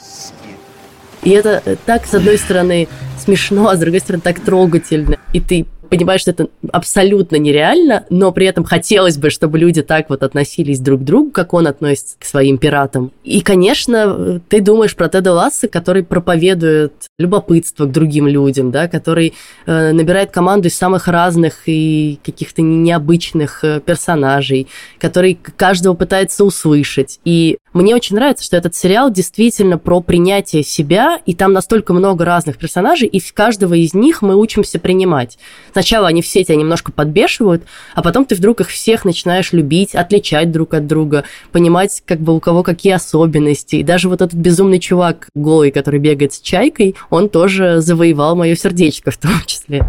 И 1.24 1.30
это 1.30 1.62
так, 1.86 2.06
с 2.06 2.14
одной 2.14 2.38
стороны, 2.38 2.86
смешно, 3.18 3.68
а 3.68 3.76
с 3.76 3.78
другой 3.78 4.00
стороны, 4.00 4.22
так 4.22 4.40
трогательно. 4.40 5.16
И 5.32 5.40
ты 5.40 5.66
понимаешь, 5.88 6.22
что 6.22 6.30
это 6.30 6.48
абсолютно 6.72 7.36
нереально, 7.36 8.04
но 8.10 8.32
при 8.32 8.46
этом 8.46 8.64
хотелось 8.64 9.18
бы, 9.18 9.30
чтобы 9.30 9.58
люди 9.58 9.82
так 9.82 10.10
вот 10.10 10.22
относились 10.22 10.80
друг 10.80 11.02
к 11.02 11.04
другу, 11.04 11.30
как 11.30 11.52
он 11.52 11.66
относится 11.66 12.16
к 12.18 12.24
своим 12.24 12.58
пиратам. 12.58 13.12
И, 13.22 13.40
конечно, 13.40 14.40
ты 14.48 14.60
думаешь 14.60 14.96
про 14.96 15.08
Теда 15.08 15.32
Ласса, 15.32 15.68
который 15.68 16.02
проповедует 16.02 16.92
любопытство 17.18 17.86
к 17.86 17.92
другим 17.92 18.26
людям, 18.26 18.70
да, 18.70 18.88
который 18.88 19.34
э, 19.66 19.92
набирает 19.92 20.30
команду 20.30 20.68
из 20.68 20.76
самых 20.76 21.08
разных 21.08 21.62
и 21.66 22.18
каких-то 22.24 22.62
необычных 22.62 23.62
э, 23.64 23.80
персонажей, 23.80 24.68
который 24.98 25.38
каждого 25.56 25.94
пытается 25.94 26.44
услышать. 26.44 27.20
И 27.24 27.58
мне 27.72 27.94
очень 27.94 28.16
нравится, 28.16 28.44
что 28.44 28.56
этот 28.56 28.74
сериал 28.74 29.10
действительно 29.10 29.78
про 29.78 30.00
принятие 30.00 30.62
себя, 30.62 31.20
и 31.26 31.34
там 31.34 31.52
настолько 31.52 31.92
много 31.92 32.24
разных 32.24 32.56
персонажей, 32.56 33.08
и 33.08 33.20
каждого 33.34 33.74
из 33.74 33.94
них 33.94 34.22
мы 34.22 34.36
учимся 34.36 34.78
принимать. 34.78 35.38
Сначала 35.74 36.06
они 36.06 36.22
все 36.22 36.44
тебя 36.44 36.54
немножко 36.54 36.92
подбешивают, 36.92 37.64
а 37.96 38.02
потом 38.02 38.24
ты 38.26 38.36
вдруг 38.36 38.60
их 38.60 38.68
всех 38.68 39.04
начинаешь 39.04 39.52
любить, 39.52 39.96
отличать 39.96 40.52
друг 40.52 40.72
от 40.72 40.86
друга, 40.86 41.24
понимать, 41.50 42.00
как 42.06 42.20
бы 42.20 42.32
у 42.32 42.38
кого 42.38 42.62
какие 42.62 42.92
особенности. 42.92 43.76
И 43.76 43.82
даже 43.82 44.08
вот 44.08 44.22
этот 44.22 44.38
безумный 44.38 44.78
чувак 44.78 45.26
голый, 45.34 45.72
который 45.72 45.98
бегает 45.98 46.32
с 46.32 46.40
чайкой, 46.40 46.94
он 47.10 47.28
тоже 47.28 47.80
завоевал 47.80 48.36
мое 48.36 48.54
сердечко 48.54 49.10
в 49.10 49.16
том 49.16 49.32
числе. 49.46 49.84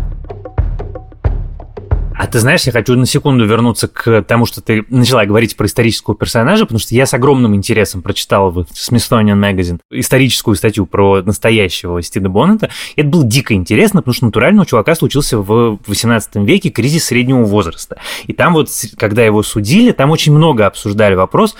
А 2.17 2.27
ты 2.27 2.39
знаешь, 2.39 2.63
я 2.63 2.71
хочу 2.71 2.95
на 2.95 3.05
секунду 3.05 3.45
вернуться 3.45 3.87
к 3.87 4.21
тому, 4.23 4.45
что 4.45 4.61
ты 4.61 4.85
начала 4.89 5.25
говорить 5.25 5.57
про 5.57 5.65
исторического 5.65 6.15
персонажа, 6.15 6.65
потому 6.65 6.79
что 6.79 6.95
я 6.95 7.05
с 7.05 7.13
огромным 7.13 7.55
интересом 7.55 8.01
прочитал 8.01 8.51
в 8.51 8.59
Smithsonian 8.59 9.39
Magazine 9.39 9.79
историческую 9.91 10.55
статью 10.55 10.85
про 10.85 11.21
настоящего 11.21 12.01
Стида 12.01 12.29
Боннета. 12.29 12.69
И 12.95 13.01
это 13.01 13.09
было 13.09 13.25
дико 13.25 13.53
интересно, 13.53 14.01
потому 14.01 14.13
что 14.13 14.25
натурально 14.25 14.61
у 14.61 14.65
чувака 14.65 14.95
случился 14.95 15.39
в 15.39 15.79
18 15.85 16.35
веке 16.37 16.69
кризис 16.69 17.05
среднего 17.05 17.43
возраста. 17.43 17.97
И 18.27 18.33
там 18.33 18.53
вот, 18.53 18.69
когда 18.97 19.23
его 19.23 19.43
судили, 19.43 19.91
там 19.91 20.11
очень 20.11 20.33
много 20.33 20.65
обсуждали 20.65 21.15
вопрос, 21.15 21.55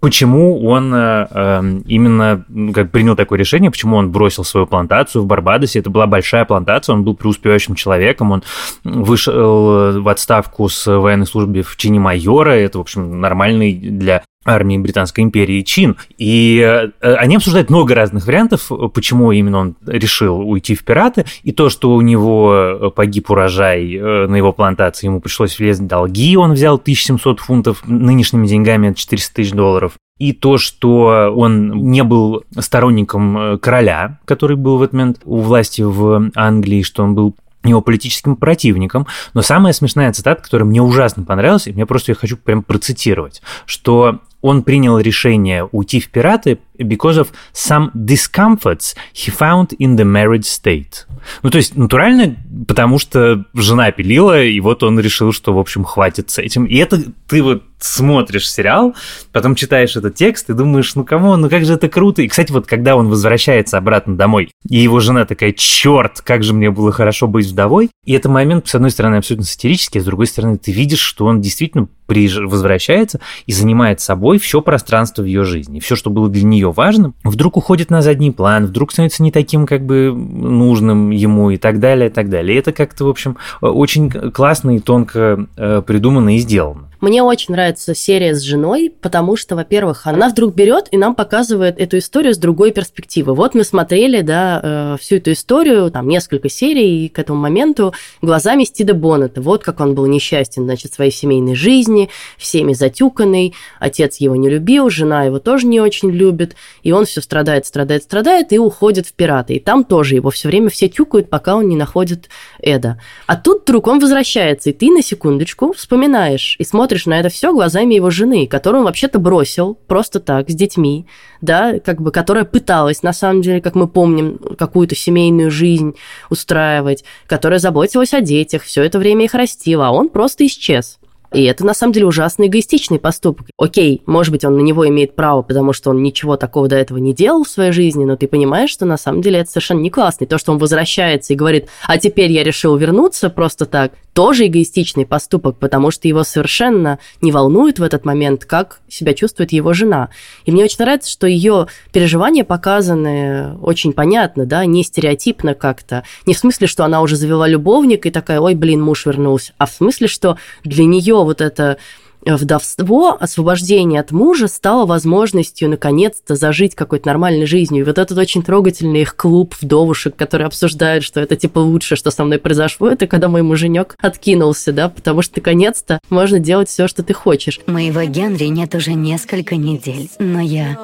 почему 0.00 0.64
он 0.64 0.92
э, 0.94 1.26
эм, 1.30 1.78
именно 1.80 2.44
как 2.74 2.90
принял 2.90 3.16
такое 3.16 3.38
решение, 3.38 3.70
почему 3.70 3.96
он 3.96 4.10
бросил 4.10 4.44
свою 4.44 4.66
плантацию 4.66 5.22
в 5.22 5.26
Барбадосе. 5.26 5.80
Это 5.80 5.90
была 5.90 6.06
большая 6.06 6.44
плантация, 6.44 6.94
он 6.94 7.04
был 7.04 7.14
преуспевающим 7.14 7.74
человеком, 7.74 8.32
он 8.32 8.42
вышел 8.84 10.00
в 10.00 10.08
отставку 10.08 10.68
с 10.68 10.86
военной 10.86 11.26
службы 11.26 11.62
в 11.62 11.76
чине 11.76 12.00
майора. 12.00 12.50
Это, 12.50 12.78
в 12.78 12.82
общем, 12.82 13.20
нормальный 13.20 13.72
для 13.72 14.22
армии 14.48 14.78
Британской 14.78 15.22
империи 15.24 15.62
чин. 15.62 15.96
И 16.16 16.58
э, 16.58 16.90
они 17.14 17.36
обсуждают 17.36 17.70
много 17.70 17.94
разных 17.94 18.26
вариантов, 18.26 18.70
почему 18.94 19.32
именно 19.32 19.58
он 19.58 19.76
решил 19.86 20.40
уйти 20.40 20.74
в 20.74 20.84
пираты. 20.84 21.24
И 21.42 21.52
то, 21.52 21.68
что 21.68 21.94
у 21.94 22.00
него 22.00 22.92
погиб 22.94 23.30
урожай 23.30 23.94
э, 23.94 24.26
на 24.26 24.36
его 24.36 24.52
плантации, 24.52 25.06
ему 25.06 25.20
пришлось 25.20 25.58
влезть 25.58 25.80
в 25.80 25.86
долги, 25.86 26.36
он 26.36 26.52
взял 26.52 26.76
1700 26.76 27.40
фунтов, 27.40 27.82
нынешними 27.86 28.46
деньгами 28.46 28.88
это 28.88 28.98
400 28.98 29.34
тысяч 29.34 29.52
долларов. 29.52 29.92
И 30.18 30.32
то, 30.32 30.58
что 30.58 31.32
он 31.34 31.90
не 31.90 32.02
был 32.02 32.44
сторонником 32.58 33.38
э, 33.38 33.58
короля, 33.58 34.18
который 34.24 34.56
был 34.56 34.78
в 34.78 34.82
этот 34.82 34.94
момент 34.94 35.20
у 35.24 35.38
власти 35.38 35.82
в 35.82 36.30
Англии, 36.34 36.82
что 36.82 37.04
он 37.04 37.14
был 37.14 37.36
его 37.64 37.80
политическим 37.80 38.36
противником. 38.36 39.06
Но 39.34 39.42
самая 39.42 39.72
смешная 39.72 40.12
цитата, 40.12 40.42
которая 40.42 40.66
мне 40.66 40.82
ужасно 40.82 41.24
понравилась, 41.24 41.66
и 41.66 41.72
мне 41.72 41.86
просто 41.86 42.12
я 42.12 42.16
хочу 42.16 42.36
прям 42.36 42.62
процитировать, 42.62 43.42
что 43.66 44.20
он 44.40 44.62
принял 44.62 44.98
решение 44.98 45.64
уйти 45.72 46.00
в 46.00 46.10
пираты 46.10 46.58
because 46.78 47.18
of 47.18 47.28
some 47.52 47.90
discomforts 47.94 48.94
he 49.12 49.30
found 49.30 49.76
in 49.78 49.96
the 49.96 50.04
married 50.04 50.42
state. 50.42 51.06
Ну, 51.42 51.50
то 51.50 51.58
есть, 51.58 51.76
натурально, 51.76 52.36
потому 52.66 52.98
что 52.98 53.44
жена 53.54 53.90
пилила, 53.90 54.42
и 54.42 54.60
вот 54.60 54.82
он 54.82 55.00
решил, 55.00 55.32
что, 55.32 55.52
в 55.52 55.58
общем, 55.58 55.84
хватит 55.84 56.30
с 56.30 56.38
этим. 56.38 56.64
И 56.64 56.76
это 56.76 57.02
ты 57.26 57.42
вот 57.42 57.64
смотришь 57.78 58.50
сериал, 58.50 58.94
потом 59.32 59.54
читаешь 59.54 59.96
этот 59.96 60.14
текст 60.14 60.50
и 60.50 60.54
думаешь, 60.54 60.94
ну 60.94 61.04
кому, 61.04 61.36
ну 61.36 61.48
как 61.48 61.64
же 61.64 61.74
это 61.74 61.88
круто. 61.88 62.22
И, 62.22 62.28
кстати, 62.28 62.52
вот 62.52 62.66
когда 62.66 62.96
он 62.96 63.08
возвращается 63.08 63.78
обратно 63.78 64.16
домой, 64.16 64.50
и 64.68 64.78
его 64.78 65.00
жена 65.00 65.24
такая, 65.24 65.52
черт, 65.52 66.20
как 66.20 66.42
же 66.42 66.54
мне 66.54 66.70
было 66.70 66.92
хорошо 66.92 67.26
быть 67.26 67.46
вдовой. 67.46 67.90
И 68.04 68.12
это 68.12 68.28
момент, 68.28 68.68
с 68.68 68.74
одной 68.74 68.90
стороны, 68.90 69.16
абсолютно 69.16 69.46
сатирический, 69.46 70.00
а 70.00 70.02
с 70.02 70.06
другой 70.06 70.26
стороны, 70.26 70.58
ты 70.58 70.72
видишь, 70.72 71.00
что 71.00 71.26
он 71.26 71.40
действительно 71.40 71.88
возвращается 72.08 73.20
и 73.44 73.52
занимает 73.52 74.00
собой 74.00 74.38
все 74.38 74.62
пространство 74.62 75.22
в 75.22 75.26
ее 75.26 75.44
жизни. 75.44 75.78
Все, 75.78 75.94
что 75.94 76.08
было 76.08 76.30
для 76.30 76.42
нее 76.42 76.72
важным, 76.72 77.14
вдруг 77.22 77.58
уходит 77.58 77.90
на 77.90 78.00
задний 78.00 78.30
план, 78.30 78.66
вдруг 78.66 78.92
становится 78.92 79.22
не 79.22 79.30
таким 79.30 79.66
как 79.66 79.84
бы 79.84 80.12
нужным 80.14 81.10
ему 81.10 81.50
и 81.50 81.58
так 81.58 81.80
далее, 81.80 82.08
и 82.08 82.12
так 82.12 82.30
далее. 82.30 82.56
И 82.56 82.58
это 82.58 82.72
как-то, 82.72 83.04
в 83.04 83.08
общем, 83.08 83.36
очень 83.60 84.10
классно 84.10 84.76
и 84.76 84.80
тонко 84.80 85.46
э, 85.56 85.82
придумано 85.86 86.36
и 86.36 86.38
сделано. 86.38 86.88
Мне 87.00 87.22
очень 87.22 87.52
нравится 87.52 87.67
серия 87.76 88.34
с 88.34 88.42
женой, 88.42 88.92
потому 89.00 89.36
что, 89.36 89.56
во-первых, 89.56 90.06
она 90.06 90.28
вдруг 90.28 90.54
берет 90.54 90.88
и 90.90 90.96
нам 90.96 91.14
показывает 91.14 91.78
эту 91.78 91.98
историю 91.98 92.34
с 92.34 92.38
другой 92.38 92.72
перспективы. 92.72 93.34
Вот 93.34 93.54
мы 93.54 93.64
смотрели, 93.64 94.20
да, 94.20 94.60
э, 94.62 94.96
всю 95.00 95.16
эту 95.16 95.32
историю, 95.32 95.90
там 95.90 96.08
несколько 96.08 96.48
серий 96.48 97.08
к 97.08 97.18
этому 97.18 97.40
моменту 97.40 97.92
глазами 98.22 98.64
Стида 98.64 98.94
Боннета. 98.94 99.40
Вот 99.40 99.64
как 99.64 99.80
он 99.80 99.94
был 99.94 100.06
несчастен, 100.06 100.64
значит, 100.64 100.92
в 100.92 100.94
своей 100.94 101.10
семейной 101.10 101.54
жизни, 101.54 102.08
всеми 102.36 102.72
затюканный, 102.72 103.54
отец 103.80 104.16
его 104.16 104.36
не 104.36 104.48
любил, 104.48 104.88
жена 104.88 105.24
его 105.24 105.38
тоже 105.38 105.66
не 105.66 105.80
очень 105.80 106.10
любит, 106.10 106.56
и 106.82 106.92
он 106.92 107.04
все 107.04 107.20
страдает, 107.20 107.66
страдает, 107.66 108.04
страдает 108.04 108.52
и 108.52 108.58
уходит 108.58 109.06
в 109.06 109.12
пираты. 109.12 109.54
И 109.54 109.60
там 109.60 109.84
тоже 109.84 110.14
его 110.14 110.30
все 110.30 110.48
время 110.48 110.70
все 110.70 110.88
тюкают, 110.88 111.28
пока 111.28 111.56
он 111.56 111.68
не 111.68 111.76
находит 111.76 112.28
Эда. 112.60 113.00
А 113.26 113.36
тут 113.36 113.62
вдруг 113.62 113.86
он 113.86 113.98
возвращается, 113.98 114.70
и 114.70 114.72
ты 114.72 114.90
на 114.90 115.02
секундочку 115.02 115.72
вспоминаешь 115.72 116.56
и 116.58 116.64
смотришь 116.64 117.06
на 117.06 117.18
это 117.18 117.28
все 117.28 117.52
глазами 117.58 117.94
его 117.94 118.10
жены, 118.10 118.46
которую 118.46 118.80
он 118.80 118.86
вообще-то 118.86 119.18
бросил 119.18 119.74
просто 119.86 120.20
так, 120.20 120.48
с 120.48 120.54
детьми, 120.54 121.06
да, 121.40 121.80
как 121.80 122.00
бы, 122.00 122.12
которая 122.12 122.44
пыталась, 122.44 123.02
на 123.02 123.12
самом 123.12 123.42
деле, 123.42 123.60
как 123.60 123.74
мы 123.74 123.88
помним, 123.88 124.38
какую-то 124.56 124.94
семейную 124.94 125.50
жизнь 125.50 125.94
устраивать, 126.30 127.04
которая 127.26 127.58
заботилась 127.58 128.14
о 128.14 128.20
детях, 128.20 128.62
все 128.62 128.84
это 128.84 129.00
время 129.00 129.24
их 129.24 129.34
растила, 129.34 129.88
а 129.88 129.90
он 129.90 130.08
просто 130.08 130.46
исчез. 130.46 130.98
И 131.32 131.44
это, 131.44 131.64
на 131.66 131.74
самом 131.74 131.92
деле, 131.92 132.06
ужасно 132.06 132.46
эгоистичный 132.46 132.98
поступок. 132.98 133.48
Окей, 133.58 134.02
может 134.06 134.32
быть, 134.32 134.44
он 134.44 134.56
на 134.56 134.62
него 134.62 134.88
имеет 134.88 135.14
право, 135.14 135.42
потому 135.42 135.72
что 135.72 135.90
он 135.90 136.02
ничего 136.02 136.36
такого 136.36 136.68
до 136.68 136.76
этого 136.76 136.98
не 136.98 137.12
делал 137.12 137.44
в 137.44 137.48
своей 137.48 137.72
жизни, 137.72 138.04
но 138.04 138.16
ты 138.16 138.26
понимаешь, 138.26 138.70
что 138.70 138.86
на 138.86 138.96
самом 138.96 139.20
деле 139.20 139.40
это 139.40 139.50
совершенно 139.50 139.80
не 139.80 139.90
классно. 139.90 140.24
И 140.24 140.28
то, 140.28 140.38
что 140.38 140.52
он 140.52 140.58
возвращается 140.58 141.32
и 141.32 141.36
говорит, 141.36 141.68
а 141.86 141.98
теперь 141.98 142.32
я 142.32 142.42
решил 142.44 142.76
вернуться 142.76 143.28
просто 143.28 143.66
так, 143.66 143.92
тоже 144.18 144.48
эгоистичный 144.48 145.06
поступок, 145.06 145.58
потому 145.58 145.92
что 145.92 146.08
его 146.08 146.24
совершенно 146.24 146.98
не 147.20 147.30
волнует 147.30 147.78
в 147.78 147.84
этот 147.84 148.04
момент, 148.04 148.44
как 148.44 148.80
себя 148.88 149.14
чувствует 149.14 149.52
его 149.52 149.74
жена. 149.74 150.08
И 150.44 150.50
мне 150.50 150.64
очень 150.64 150.78
нравится, 150.80 151.08
что 151.08 151.28
ее 151.28 151.68
переживания 151.92 152.42
показаны 152.42 153.56
очень 153.58 153.92
понятно, 153.92 154.44
да, 154.44 154.64
не 154.64 154.82
стереотипно 154.82 155.54
как-то. 155.54 156.02
Не 156.26 156.34
в 156.34 156.38
смысле, 156.38 156.66
что 156.66 156.84
она 156.84 157.00
уже 157.00 157.14
завела 157.14 157.46
любовника 157.46 158.08
и 158.08 158.10
такая, 158.10 158.40
ой, 158.40 158.56
блин, 158.56 158.82
муж 158.82 159.06
вернулся, 159.06 159.52
а 159.56 159.66
в 159.66 159.70
смысле, 159.70 160.08
что 160.08 160.36
для 160.64 160.84
нее 160.84 161.17
вот 161.24 161.40
это 161.40 161.78
вдовство, 162.24 163.16
освобождение 163.18 164.00
от 164.00 164.10
мужа 164.10 164.48
стало 164.48 164.86
возможностью 164.86 165.70
наконец-то 165.70 166.34
зажить 166.34 166.74
какой-то 166.74 167.06
нормальной 167.06 167.46
жизнью. 167.46 167.82
И 167.82 167.86
вот 167.86 167.98
этот 167.98 168.18
очень 168.18 168.42
трогательный 168.42 169.02
их 169.02 169.16
клуб 169.16 169.54
вдовушек, 169.60 170.16
которые 170.16 170.46
обсуждают, 170.46 171.04
что 171.04 171.20
это 171.20 171.36
типа 171.36 171.58
лучшее, 171.58 171.96
что 171.96 172.10
со 172.10 172.24
мной 172.24 172.38
произошло, 172.38 172.88
это 172.88 173.06
когда 173.06 173.28
мой 173.28 173.42
муженек 173.42 173.94
откинулся, 174.00 174.72
да, 174.72 174.88
потому 174.88 175.22
что 175.22 175.38
наконец-то 175.38 176.00
можно 176.10 176.38
делать 176.38 176.68
все, 176.68 176.88
что 176.88 177.02
ты 177.02 177.14
хочешь. 177.14 177.60
Моего 177.66 178.02
Генри 178.02 178.46
нет 178.46 178.74
уже 178.74 178.94
несколько 178.94 179.56
недель, 179.56 180.10
но 180.18 180.40
я 180.40 180.78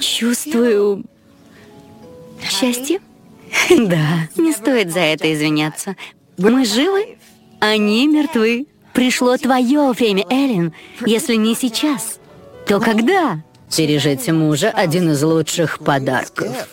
чувствую 0.00 1.04
счастье. 2.42 3.00
Да, 3.70 4.28
не 4.36 4.52
стоит 4.52 4.92
за 4.92 4.98
это 4.98 5.32
извиняться. 5.32 5.94
Мы 6.38 6.66
живы, 6.66 7.16
они 7.70 8.06
мертвы. 8.08 8.66
Пришло 8.92 9.36
твое 9.36 9.92
время, 9.92 10.24
Эллен. 10.30 10.72
Если 11.04 11.34
не 11.34 11.54
сейчас, 11.54 12.18
то 12.66 12.80
когда? 12.80 13.42
Бережите 13.76 14.32
мужа– 14.32 14.70
один 14.74 15.10
из 15.10 15.22
лучших 15.22 15.80
подарков. 15.80 16.68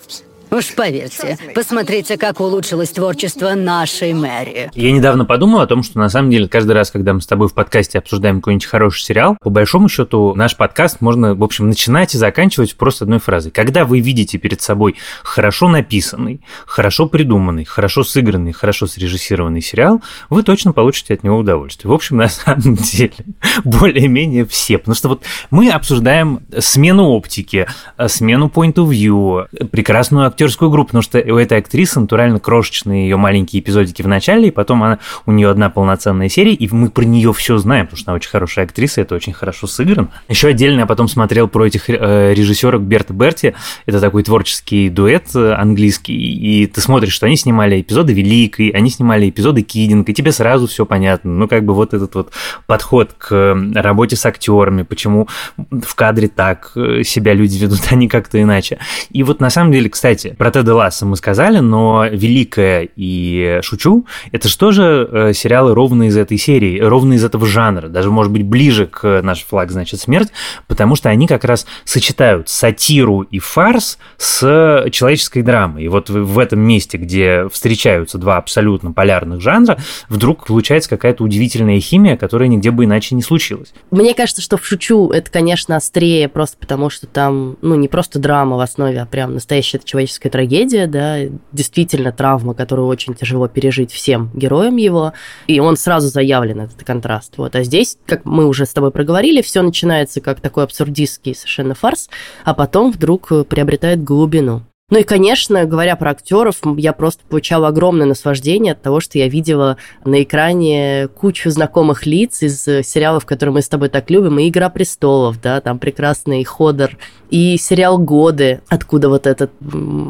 Уж 0.54 0.76
поверьте, 0.76 1.38
посмотрите, 1.56 2.18
как 2.18 2.42
улучшилось 2.42 2.90
творчество 2.90 3.54
нашей 3.54 4.12
Мэри. 4.12 4.70
Я 4.76 4.92
недавно 4.92 5.24
подумал 5.24 5.62
о 5.62 5.66
том, 5.66 5.82
что 5.82 5.98
на 5.98 6.10
самом 6.10 6.30
деле 6.30 6.50
каждый 6.50 6.74
раз, 6.74 6.92
когда 6.92 7.14
мы 7.14 7.22
с 7.22 7.26
тобой 7.26 7.48
в 7.48 7.54
подкасте 7.54 8.00
обсуждаем 8.00 8.42
какой-нибудь 8.42 8.66
хороший 8.66 9.02
сериал, 9.02 9.38
по 9.42 9.50
большому 9.50 9.88
счету 9.88 10.36
наш 10.36 10.58
подкаст 10.58 11.00
можно, 11.00 11.36
в 11.36 11.44
общем, 11.46 11.70
начинать 11.70 12.16
и 12.16 12.18
заканчивать 12.18 12.76
просто 12.76 13.06
одной 13.06 13.20
фразой. 13.20 13.54
Когда 13.54 13.86
вы 13.86 14.02
видите 14.02 14.38
перед 14.38 14.62
собой 14.62 14.98
хорошо 15.24 15.70
написанный, 15.70 16.42
хорошо 16.66 17.08
придуманный, 17.08 17.64
хорошо 17.64 18.04
сыгранный, 18.04 18.52
хорошо 18.52 18.88
срежиссированный 18.88 19.62
сериал, 19.62 20.02
вы 20.30 20.44
точно 20.44 20.74
получите 20.74 21.14
от 21.14 21.24
него 21.24 21.38
удовольствие. 21.38 21.90
В 21.90 21.94
общем, 21.94 22.18
на 22.18 22.28
самом 22.28 22.76
деле, 22.76 23.14
более-менее 23.64 24.46
все. 24.46 24.80
Потому 24.80 24.96
что 24.96 25.08
вот 25.08 25.24
мы 25.50 25.70
обсуждаем 25.70 26.42
смену 26.60 27.06
оптики, 27.06 27.68
смену 28.08 28.52
point 28.54 28.74
of 28.74 28.90
view, 28.90 29.48
прекрасную 29.68 30.28
актерскую 30.28 30.41
актерскую 30.42 30.72
группу, 30.72 30.88
потому 30.88 31.04
что 31.04 31.20
у 31.20 31.38
этой 31.38 31.60
актрисы 31.60 32.00
натурально 32.00 32.40
крошечные 32.40 33.04
ее 33.04 33.16
маленькие 33.16 33.62
эпизодики 33.62 34.02
в 34.02 34.08
начале, 34.08 34.48
и 34.48 34.52
потом 34.52 34.82
она, 34.82 34.98
у 35.28 35.32
нее 35.32 35.50
одна 35.50 35.70
полноценная 35.70 36.30
серия, 36.30 36.54
и 36.54 36.68
мы 36.74 36.90
про 36.90 37.04
нее 37.04 37.32
все 37.32 37.60
знаем, 37.60 37.86
потому 37.86 38.00
что 38.00 38.12
она 38.12 38.16
очень 38.16 38.32
хорошая 38.32 38.66
актриса, 38.66 39.02
это 39.02 39.14
очень 39.14 39.34
хорошо 39.34 39.68
сыгран. 39.68 40.10
Еще 40.28 40.48
отдельно 40.48 40.80
я 40.80 40.86
потом 40.88 41.08
смотрел 41.08 41.48
про 41.48 41.68
этих 41.68 41.90
э, 41.90 42.34
режиссерок 42.34 42.82
Берта 42.82 43.14
Берти, 43.14 43.54
это 43.86 44.00
такой 44.00 44.24
творческий 44.24 44.90
дуэт 44.90 45.28
э, 45.36 45.54
английский, 45.54 46.16
и 46.16 46.66
ты 46.66 46.82
смотришь, 46.82 47.14
что 47.14 47.28
они 47.28 47.36
снимали 47.36 47.80
эпизоды 47.80 48.14
Великой, 48.14 48.70
они 48.70 48.90
снимали 48.90 49.30
эпизоды 49.30 49.62
Кидинг, 49.62 50.10
и 50.10 50.14
тебе 50.14 50.32
сразу 50.32 50.66
все 50.66 50.88
понятно. 50.88 51.32
Ну, 51.32 51.48
как 51.48 51.66
бы 51.66 51.76
вот 51.76 51.94
этот 51.94 52.16
вот 52.16 52.32
подход 52.66 53.14
к 53.16 53.56
работе 53.76 54.16
с 54.16 54.26
актерами, 54.26 54.82
почему 54.82 55.28
в 55.70 55.94
кадре 55.94 56.30
так 56.30 56.72
э, 56.76 57.04
себя 57.04 57.36
люди 57.36 57.60
ведут, 57.60 57.82
а 57.92 57.96
не 57.96 58.08
как-то 58.08 58.42
иначе. 58.42 58.80
И 59.12 59.22
вот 59.22 59.40
на 59.40 59.52
самом 59.52 59.72
деле, 59.72 59.88
кстати, 59.88 60.31
про 60.38 60.52
Теда 60.52 60.76
Ласса 60.76 61.06
мы 61.06 61.16
сказали, 61.16 61.60
но 61.60 62.06
«Великая» 62.06 62.88
и 62.96 63.60
«Шучу»— 63.62 64.06
это 64.32 64.48
что 64.48 64.72
же 64.72 65.08
э, 65.12 65.34
сериалы 65.34 65.74
ровно 65.74 66.04
из 66.04 66.18
этой 66.18 66.38
серии, 66.38 66.80
ровно 66.80 67.14
из 67.14 67.24
этого 67.24 67.46
жанра, 67.46 67.88
даже, 67.88 68.12
может 68.12 68.32
быть, 68.32 68.44
ближе 68.44 68.88
к 68.88 69.22
«Наш 69.22 69.44
флаг, 69.44 69.72
значит, 69.72 70.00
смерть», 70.00 70.30
потому 70.68 70.96
что 70.96 71.10
они 71.10 71.28
как 71.28 71.44
раз 71.44 71.66
сочетают 71.84 72.50
сатиру 72.50 73.22
и 73.22 73.40
фарс 73.40 73.98
с 74.18 74.86
человеческой 74.92 75.42
драмой. 75.42 75.84
И 75.84 75.88
вот 75.88 76.10
в 76.10 76.40
этом 76.40 76.60
месте, 76.60 76.98
где 76.98 77.48
встречаются 77.50 78.18
два 78.18 78.38
абсолютно 78.38 78.92
полярных 78.92 79.42
жанра, 79.42 79.78
вдруг 80.10 80.46
получается 80.48 80.90
какая-то 80.90 81.24
удивительная 81.24 81.80
химия, 81.80 82.18
которая 82.18 82.48
нигде 82.48 82.72
бы 82.72 82.86
иначе 82.86 83.16
не 83.16 83.22
случилась. 83.22 83.74
Мне 83.90 84.14
кажется, 84.14 84.42
что 84.42 84.58
в 84.58 84.66
«Шучу» 84.66 85.10
это, 85.10 85.32
конечно, 85.32 85.76
острее, 85.76 86.28
просто 86.30 86.58
потому 86.58 86.90
что 86.90 87.08
там, 87.08 87.58
ну, 87.62 87.76
не 87.76 87.88
просто 87.88 88.20
драма 88.20 88.58
в 88.58 88.60
основе, 88.60 89.02
а 89.02 89.06
прям 89.06 89.34
настоящая 89.34 89.80
человеческая 89.84 90.21
человеческая 90.22 90.30
трагедия, 90.30 90.88
да, 90.88 91.18
действительно 91.52 92.12
травма, 92.12 92.54
которую 92.54 92.88
очень 92.88 93.14
тяжело 93.14 93.48
пережить 93.48 93.92
всем 93.92 94.30
героям 94.34 94.78
его, 94.78 95.14
и 95.48 95.60
он 95.60 95.78
сразу 95.78 96.08
заявлен, 96.08 96.62
этот 96.62 96.84
контраст. 96.84 97.38
Вот. 97.38 97.56
А 97.56 97.64
здесь, 97.64 97.98
как 98.06 98.26
мы 98.26 98.46
уже 98.46 98.66
с 98.66 98.74
тобой 98.74 98.92
проговорили, 98.92 99.42
все 99.42 99.62
начинается 99.62 100.22
как 100.22 100.40
такой 100.40 100.64
абсурдистский 100.64 101.36
совершенно 101.36 101.74
фарс, 101.74 102.10
а 102.44 102.54
потом 102.54 102.92
вдруг 102.92 103.30
приобретает 103.48 104.04
глубину. 104.04 104.62
Ну 104.92 105.00
и, 105.00 105.04
конечно, 105.04 105.64
говоря 105.64 105.96
про 105.96 106.12
актеров, 106.12 106.58
я 106.76 106.92
просто 106.92 107.24
получала 107.28 107.70
огромное 107.70 108.06
наслаждение 108.06 108.74
от 108.74 108.82
того, 108.82 109.00
что 109.00 109.18
я 109.18 109.30
видела 109.30 109.78
на 110.04 110.22
экране 110.22 111.08
кучу 111.08 111.50
знакомых 111.50 112.06
лиц 112.06 112.44
из 112.44 112.62
сериалов, 112.64 113.26
которые 113.26 113.54
мы 113.54 113.62
с 113.62 113.70
тобой 113.70 113.88
так 113.88 114.10
любим, 114.10 114.38
и 114.38 114.50
«Игра 114.50 114.70
престолов», 114.70 115.42
да, 115.42 115.62
там 115.62 115.80
прекрасный 115.80 116.44
Ходор, 116.44 116.98
и 117.30 117.56
сериал 117.56 117.98
«Годы», 118.00 118.60
откуда 118.68 119.08
вот 119.08 119.28
этот 119.28 119.52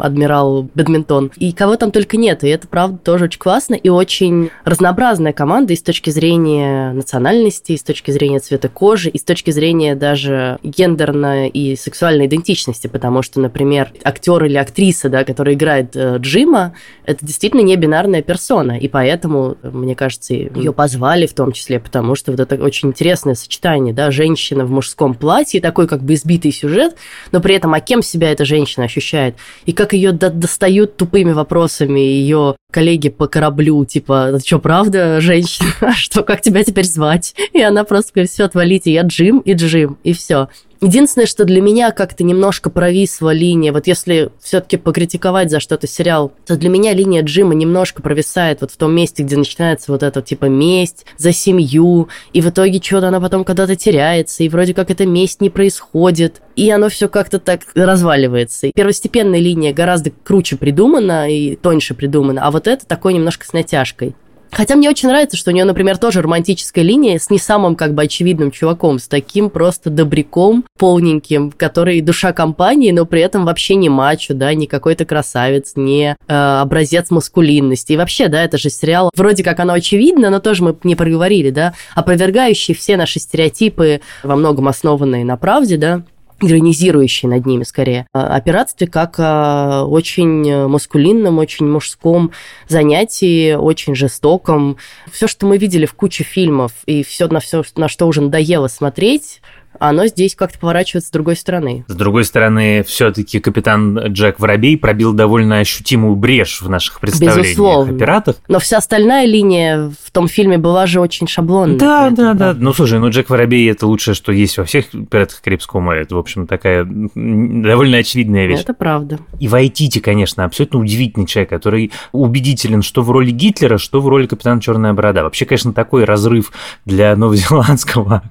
адмирал 0.02 0.68
Бадминтон, 0.74 1.32
и 1.38 1.52
кого 1.52 1.76
там 1.76 1.92
только 1.92 2.18
нет, 2.18 2.44
и 2.44 2.50
это, 2.50 2.68
правда, 2.68 2.98
тоже 2.98 3.26
очень 3.26 3.40
классно, 3.40 3.76
и 3.76 3.90
очень 3.90 4.50
разнообразная 4.66 5.32
команда 5.32 5.74
и 5.74 5.76
с 5.76 5.84
точки 5.84 6.10
зрения 6.10 6.92
национальности, 6.94 7.74
и 7.74 7.78
с 7.78 7.84
точки 7.84 8.10
зрения 8.10 8.40
цвета 8.40 8.68
кожи, 8.68 9.12
и 9.12 9.20
с 9.20 9.24
точки 9.24 9.52
зрения 9.52 9.94
даже 9.94 10.58
гендерной 10.64 11.50
и 11.50 11.76
сексуальной 11.76 12.26
идентичности, 12.26 12.88
потому 12.88 13.22
что, 13.22 13.40
например, 13.40 13.94
актер 14.04 14.44
или 14.46 14.58
актриса, 14.72 15.10
да, 15.10 15.24
которая 15.24 15.56
играет 15.56 15.96
э, 15.96 16.18
Джима, 16.18 16.74
это 17.06 17.26
действительно 17.26 17.62
не 17.62 17.76
бинарная 17.76 18.22
персона, 18.22 18.80
и 18.80 18.88
поэтому, 18.88 19.58
мне 19.62 19.96
кажется, 19.96 20.34
ее 20.34 20.72
позвали 20.72 21.26
в 21.28 21.34
том 21.34 21.52
числе, 21.52 21.80
потому 21.80 22.16
что 22.16 22.32
вот 22.32 22.40
это 22.40 22.56
очень 22.56 22.90
интересное 22.90 23.36
сочетание, 23.36 23.94
да, 23.94 24.12
женщина 24.12 24.66
в 24.66 24.72
мужском 24.72 25.14
платье, 25.14 25.60
такой 25.60 25.88
как 25.88 26.02
бы 26.02 26.14
избитый 26.14 26.52
сюжет, 26.52 26.96
но 27.32 27.42
при 27.42 27.56
этом, 27.56 27.74
а 27.74 27.82
кем 27.82 28.02
себя 28.02 28.32
эта 28.32 28.46
женщина 28.46 28.86
ощущает, 28.86 29.36
и 29.66 29.74
как 29.74 29.94
ее 29.94 30.14
до 30.14 30.30
достают 30.30 30.96
тупыми 30.96 31.34
вопросами 31.34 32.00
ее 32.00 32.56
коллеги 32.72 33.10
по 33.10 33.28
кораблю, 33.28 33.86
типа, 33.86 34.40
что, 34.44 34.60
правда, 34.60 35.22
женщина? 35.22 35.70
А 35.82 35.94
что, 35.94 36.24
как 36.24 36.42
тебя 36.42 36.64
теперь 36.64 36.86
звать? 36.86 37.36
И 37.54 37.62
она 37.62 37.84
просто 37.84 38.12
говорит, 38.14 38.32
все, 38.32 38.46
отвалите, 38.46 38.92
я 38.92 39.02
Джим 39.02 39.40
и 39.40 39.54
Джим, 39.54 39.98
и 40.04 40.14
все. 40.14 40.48
Единственное, 40.84 41.28
что 41.28 41.46
для 41.46 41.62
меня 41.62 41.92
как-то 41.92 42.24
немножко 42.24 42.72
провисла 42.72 43.32
линия, 43.32 43.72
вот 43.72 43.86
если 43.86 44.32
все-таки 44.42 44.78
покритиковать 44.78 45.52
за 45.52 45.60
что-то 45.60 45.86
сериал, 45.86 46.32
то 46.48 46.58
для 46.58 46.70
меня 46.70 46.92
линия 46.96 47.22
Джима 47.22 47.54
немножко 47.54 48.02
провисает 48.02 48.62
вот 48.62 48.72
в 48.72 48.78
том 48.78 48.92
месте, 48.92 49.22
где 49.22 49.38
начинается 49.38 49.92
вот 49.92 50.02
эта 50.02 50.24
типа 50.24 50.46
месть 50.46 51.06
за 51.18 51.34
семью, 51.34 52.10
и 52.34 52.42
в 52.42 52.50
итоге 52.50 52.82
что-то 52.82 53.10
она 53.10 53.20
потом 53.20 53.44
когда-то 53.44 53.76
теряется, 53.76 54.44
и 54.44 54.50
вроде 54.50 54.74
как 54.74 54.90
эта 54.90 55.06
месть 55.06 55.40
не 55.40 55.52
происходит, 55.52 56.42
и 56.62 56.70
оно 56.70 56.90
все 56.90 57.10
как-то 57.10 57.40
так 57.40 57.62
разваливается. 57.74 58.68
И 58.68 58.72
первостепенная 58.72 59.40
линия 59.40 59.74
гораздо 59.74 60.12
круче 60.12 60.58
придумана 60.58 61.28
и 61.28 61.56
тоньше 61.56 61.96
придумана, 61.96 62.46
а 62.46 62.52
вот 62.52 62.68
это 62.68 62.86
такой 62.86 63.16
немножко 63.16 63.48
с 63.48 63.54
натяжкой. 63.54 64.14
Хотя 64.52 64.76
мне 64.76 64.90
очень 64.90 65.08
нравится, 65.08 65.38
что 65.38 65.50
у 65.50 65.54
нее, 65.54 65.64
например, 65.64 65.98
тоже 65.98 66.22
романтическая 66.22 66.84
линия 66.84 67.18
с 67.18 67.30
не 67.30 67.40
самым 67.40 67.76
как 67.76 67.96
бы 67.96 68.04
очевидным 68.04 68.52
чуваком, 68.52 69.00
с 69.00 69.08
таким 69.08 69.50
просто 69.50 69.90
добряком 69.90 70.66
полненьким, 70.78 71.52
который 71.52 72.02
душа 72.02 72.34
компании, 72.34 72.92
но 72.92 73.06
при 73.06 73.22
этом 73.22 73.46
вообще 73.46 73.76
не 73.76 73.90
мачо, 73.90 74.34
да, 74.34 74.54
не 74.54 74.68
какой-то 74.68 75.06
красавец, 75.06 75.74
не 75.76 76.16
э, 76.28 76.34
образец 76.34 77.10
маскулинности. 77.12 77.94
И 77.94 77.98
вообще, 77.98 78.28
да, 78.28 78.44
это 78.44 78.58
же 78.58 78.70
сериал, 78.70 79.10
вроде 79.16 79.44
как 79.44 79.60
оно 79.62 79.74
очевидно, 79.74 80.30
но 80.30 80.40
тоже 80.40 80.64
мы 80.64 80.76
не 80.84 80.96
проговорили, 80.96 81.50
да, 81.50 81.74
опровергающий 81.96 82.76
все 82.76 82.98
наши 82.98 83.20
стереотипы, 83.20 84.02
во 84.22 84.36
многом 84.36 84.68
основанные 84.68 85.24
на 85.24 85.38
правде, 85.38 85.78
да, 85.78 86.04
иронизирующий 86.42 87.30
над 87.30 87.46
ними 87.46 87.64
скорее, 87.64 88.08
о 88.14 88.40
пиратстве 88.42 88.88
как 88.88 89.16
о 89.20 89.86
очень 89.86 90.68
маскулинном, 90.68 91.38
очень 91.38 91.68
мужском 91.70 92.32
занятии, 92.68 93.54
очень 93.54 93.96
жестоком. 93.96 94.78
Все, 95.12 95.28
что 95.28 95.46
мы 95.46 95.58
видели 95.58 95.86
в 95.86 95.94
куче 95.94 96.24
фильмов, 96.24 96.74
и 96.86 97.04
все 97.04 97.28
на 97.28 97.40
все, 97.40 97.64
на 97.76 97.88
что 97.88 98.08
уже 98.08 98.22
надоело 98.22 98.68
смотреть, 98.68 99.42
оно 99.80 100.08
здесь 100.08 100.36
как-то 100.36 100.60
поворачивается 100.60 101.10
с 101.10 101.12
другой 101.12 101.36
стороны. 101.36 101.86
С 101.88 101.96
другой 101.96 102.26
стороны, 102.26 102.84
все-таки 102.84 103.40
капитан 103.40 103.98
Джек 104.08 104.40
Воробей 104.40 104.78
пробил 104.78 105.14
довольно 105.14 105.60
ощутимую 105.60 106.16
брешь 106.16 106.62
в 106.62 106.70
наших 106.70 107.00
представлениях 107.00 107.46
Безусловно. 107.46 107.96
о 107.96 107.98
пиратах. 107.98 108.36
Но 108.48 108.60
вся 108.60 108.78
остальная 108.78 109.26
линия 109.26 109.92
в 110.04 110.12
том 110.12 110.28
фильме 110.28 110.58
была 110.58 110.88
же 110.88 111.00
очень 111.00 111.28
шаблонная. 111.28 111.78
Да, 111.78 112.10
да, 112.10 112.34
да. 112.34 112.56
Ну, 112.58 112.74
слушай, 112.74 113.00
ну 113.00 113.10
Джек 113.10 113.30
Воробей 113.30 113.70
это 113.72 113.88
лучшее, 113.88 114.14
что 114.14 114.32
есть 114.32 114.58
во 114.58 114.66
всех 114.66 114.86
пиратах 114.92 115.42
Карибского 115.42 115.80
моря. 115.80 116.02
Это, 116.02 116.16
в 116.16 116.20
общем, 116.20 116.48
такая 116.48 116.86
довольно 116.86 117.98
очевидная 117.98 118.48
вещь. 118.48 118.62
Это 118.62 118.74
правда. 118.74 119.20
И 119.40 119.48
Вайтити, 119.48 120.00
конечно, 120.00 120.46
абсолютно 120.46 120.80
удивительный 120.80 121.26
человек, 121.26 121.50
который 121.50 121.92
убедителен, 122.12 122.82
что 122.82 123.02
в 123.02 123.12
роли 123.12 123.32
Гитлера, 123.32 123.78
что 123.78 124.02
в 124.02 124.08
роли 124.08 124.28
капитана 124.28 124.62
Черная 124.62 124.94
Борода. 124.94 125.24
Вообще, 125.24 125.46
конечно, 125.46 125.74
такой 125.74 126.04
разрыв 126.04 126.52
для 126.86 127.16
новозеландского 127.16 128.24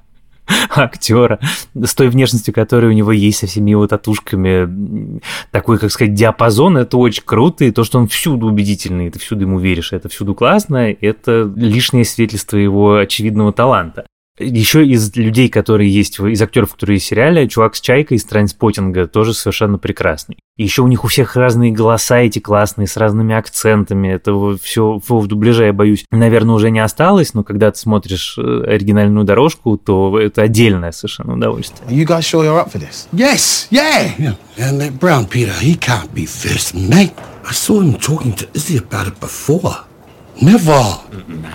актера 0.69 1.39
с 1.73 1.93
той 1.95 2.09
внешностью, 2.09 2.53
которая 2.53 2.91
у 2.91 2.93
него 2.93 3.11
есть, 3.11 3.39
со 3.39 3.47
всеми 3.47 3.71
его 3.71 3.87
татушками, 3.87 5.19
такой, 5.51 5.77
как 5.77 5.91
сказать, 5.91 6.13
диапазон, 6.13 6.77
это 6.77 6.97
очень 6.97 7.23
круто, 7.25 7.65
и 7.65 7.71
то, 7.71 7.83
что 7.83 7.99
он 7.99 8.07
всюду 8.07 8.47
убедительный, 8.47 9.09
ты 9.09 9.19
всюду 9.19 9.41
ему 9.41 9.59
веришь, 9.59 9.93
это 9.93 10.09
всюду 10.09 10.35
классно, 10.35 10.91
это 10.91 11.51
лишнее 11.55 12.05
свидетельство 12.05 12.57
его 12.57 12.97
очевидного 12.97 13.53
таланта. 13.53 14.05
Еще 14.41 14.85
из 14.85 15.15
людей, 15.15 15.49
которые 15.49 15.89
есть, 15.89 16.19
из 16.19 16.41
актеров, 16.41 16.73
которые 16.73 16.95
есть 16.95 17.05
в 17.05 17.09
сериале, 17.09 17.47
чувак 17.47 17.75
с 17.75 17.81
Чайкой 17.81 18.17
из 18.17 18.25
Трайнспотинга 18.25 19.07
тоже 19.07 19.33
совершенно 19.33 19.77
прекрасный. 19.77 20.37
И 20.57 20.63
еще 20.63 20.81
у 20.81 20.87
них 20.87 21.03
у 21.03 21.07
всех 21.07 21.35
разные 21.35 21.71
голоса 21.71 22.19
эти 22.19 22.39
классные, 22.39 22.87
с 22.87 22.97
разными 22.97 23.33
акцентами. 23.35 24.09
Это 24.09 24.57
все 24.61 24.99
в 25.07 25.27
дубляже, 25.27 25.65
я 25.65 25.73
боюсь, 25.73 26.05
наверное, 26.11 26.55
уже 26.55 26.71
не 26.71 26.79
осталось, 26.79 27.33
но 27.33 27.43
когда 27.43 27.71
ты 27.71 27.79
смотришь 27.79 28.37
э, 28.37 28.63
оригинальную 28.67 29.25
дорожку, 29.25 29.77
то 29.77 30.19
это 30.19 30.43
отдельное 30.43 30.91
совершенно 30.91 31.33
удовольствие. 31.33 31.89
You 31.89 32.05
guys 32.05 32.21
sure 32.21 32.43
you're 32.43 32.59
up 32.59 32.71
for 32.71 32.79
this? 32.79 33.07
Yes, 33.11 33.67
yeah! 33.71 34.13
yeah. 34.17 34.35
And 34.57 34.79
that 34.81 34.99
brown 34.99 35.27
Peter, 35.27 35.53
he 35.53 35.75
can't 35.75 36.13
be 36.13 36.25
first 36.25 36.75
mate. 36.75 37.13
I 37.43 37.53
saw 37.53 37.81
him 37.81 37.95
talking 37.95 38.33
to 38.33 38.47
Izzy 38.53 38.77
about 38.77 39.07
it 39.07 39.19
before. 39.19 39.90
Never. 40.39 40.83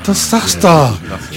Disaster. 0.07 0.91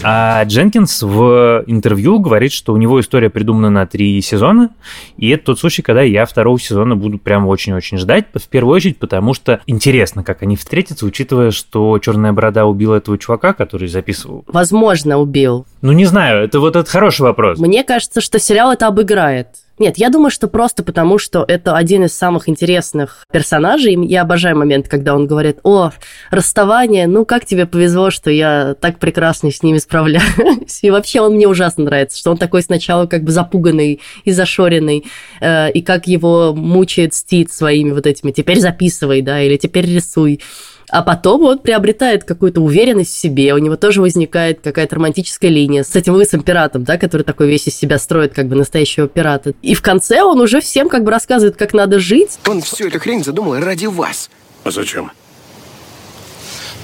А 0.04 0.44
Дженкинс 0.44 1.02
в 1.04 1.64
интервью 1.68 2.20
говорит, 2.20 2.52
что 2.52 2.74
у 2.74 2.78
него 2.78 3.00
история 3.00 3.30
придумана 3.30 3.70
на 3.70 3.88
три 3.88 4.22
сезона, 4.22 4.70
и 5.18 5.30
это 5.30 5.46
тот 5.46 5.60
случай, 5.60 5.82
когда 5.82 6.02
я 6.02 6.26
второго 6.26 6.60
сезона 6.60 6.96
буду 6.96 7.18
прям 7.18 7.48
очень-очень 7.48 7.98
ждать, 7.98 8.26
в 8.34 8.48
первую 8.48 8.76
очередь, 8.76 8.98
потому 8.98 9.34
что 9.34 9.62
интересно, 9.66 10.24
как 10.24 10.44
они 10.44 10.56
встретятся, 10.56 11.06
учитывая, 11.06 11.52
что 11.52 11.98
Черная 12.00 12.34
Борода 12.34 12.66
убила 12.66 12.96
этого 12.96 13.18
чувака, 13.18 13.54
который 13.54 13.88
записывал. 13.88 14.44
Возможно, 14.48 15.18
убил. 15.18 15.66
Ну, 15.82 15.92
не 15.92 16.06
знаю, 16.06 16.44
это 16.44 16.60
вот 16.60 16.76
этот 16.76 16.90
хороший 16.90 17.22
вопрос. 17.22 17.58
Мне 17.58 17.84
кажется, 17.84 18.22
что 18.22 18.38
сериал 18.40 18.72
это 18.72 18.88
обыграет. 18.88 19.48
Нет, 19.80 19.98
я 19.98 20.10
думаю, 20.10 20.30
что 20.30 20.50
просто 20.50 20.84
потому, 20.84 21.18
что 21.18 21.46
это 21.48 21.76
один 21.76 22.04
из 22.04 22.14
самых 22.14 22.50
интересных 22.50 23.26
персонажей. 23.32 23.98
Я 24.06 24.24
обожаю 24.24 24.58
момент, 24.58 24.90
когда 24.90 25.16
он 25.16 25.26
говорит, 25.26 25.60
о, 25.64 25.92
расставание, 26.32 27.08
ну 27.08 27.24
как 27.24 27.46
тебе 27.46 27.66
повезло, 27.66 28.12
что 28.12 28.30
я 28.30 28.76
так 28.80 29.00
прекрасно 29.00 29.52
с 29.52 29.64
ними 29.64 29.78
справляюсь. 29.78 30.80
И 30.82 30.90
вообще 30.90 31.22
он 31.22 31.36
мне 31.36 31.48
ужасно 31.48 31.86
нравится, 31.86 32.18
что 32.18 32.32
он 32.32 32.38
такой 32.38 32.62
сначала 32.62 33.06
как 33.06 33.24
бы 33.24 33.32
запуганный 33.32 34.02
и 34.26 34.32
зашоренный, 34.32 35.06
э, 35.40 35.72
и 35.72 35.82
как 35.82 36.08
его 36.08 36.54
мучает 36.54 37.14
Стит 37.14 37.52
своими 37.52 37.92
вот 37.92 38.06
этими 38.06 38.32
«теперь 38.32 38.60
записывай», 38.60 39.22
да, 39.22 39.42
или 39.42 39.56
«теперь 39.56 39.86
рисуй». 39.86 40.42
А 40.90 41.04
потом 41.04 41.44
он 41.44 41.60
приобретает 41.60 42.24
какую-то 42.24 42.62
уверенность 42.62 43.14
в 43.14 43.18
себе, 43.18 43.54
у 43.54 43.58
него 43.58 43.76
тоже 43.76 44.02
возникает 44.02 44.60
какая-то 44.62 44.96
романтическая 44.96 45.52
линия 45.52 45.84
с 45.84 45.96
этим 45.96 46.14
лысым 46.14 46.42
пиратом, 46.42 46.84
да, 46.84 46.98
который 46.98 47.24
такой 47.24 47.48
весь 47.48 47.68
из 47.68 47.76
себя 47.76 48.00
строит 48.00 48.34
как 48.34 48.48
бы 48.48 48.56
настоящего 48.56 49.08
пирата. 49.08 49.54
И 49.62 49.76
в 49.76 49.82
конце 49.82 50.24
он 50.24 50.42
уже 50.42 50.62
всем 50.62 50.90
как 50.90 51.04
бы 51.04 51.12
рассказывает, 51.12 51.56
как 51.58 51.74
надо 51.74 52.00
жить. 52.00 52.40
Он 52.48 52.62
всю 52.62 52.88
эту 52.88 53.00
хрень 53.00 53.24
задумал 53.24 53.60
ради 53.60 53.86
вас. 53.86 54.30
А 54.64 54.72
зачем? 54.72 55.12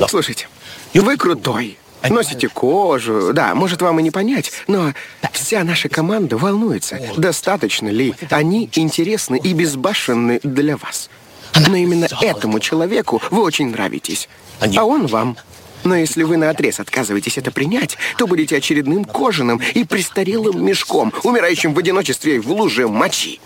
Слушайте, 0.07 0.47
вы 0.93 1.17
крутой. 1.17 1.77
Носите 2.07 2.49
кожу. 2.49 3.31
Да, 3.33 3.55
может, 3.55 3.81
вам 3.81 3.99
и 3.99 4.03
не 4.03 4.11
понять, 4.11 4.51
но 4.67 4.93
вся 5.31 5.63
наша 5.63 5.89
команда 5.89 6.37
волнуется, 6.37 6.99
достаточно 7.17 7.89
ли 7.89 8.13
они 8.29 8.69
интересны 8.73 9.39
и 9.43 9.53
безбашенны 9.53 10.39
для 10.43 10.77
вас. 10.77 11.09
Но 11.55 11.75
именно 11.75 12.07
этому 12.21 12.59
человеку 12.59 13.21
вы 13.31 13.41
очень 13.41 13.69
нравитесь. 13.69 14.29
А 14.59 14.83
он 14.83 15.07
вам. 15.07 15.37
Но 15.83 15.95
если 15.95 16.23
вы 16.23 16.37
на 16.37 16.49
отрез 16.49 16.79
отказываетесь 16.79 17.37
это 17.37 17.51
принять, 17.51 17.97
то 18.17 18.25
будете 18.25 18.57
очередным 18.57 19.05
кожаным 19.05 19.61
и 19.75 19.83
престарелым 19.83 20.65
мешком, 20.65 21.13
умирающим 21.23 21.73
в 21.73 21.79
одиночестве 21.79 22.41
в 22.41 22.51
луже 22.51 22.87
мочи. 22.87 23.39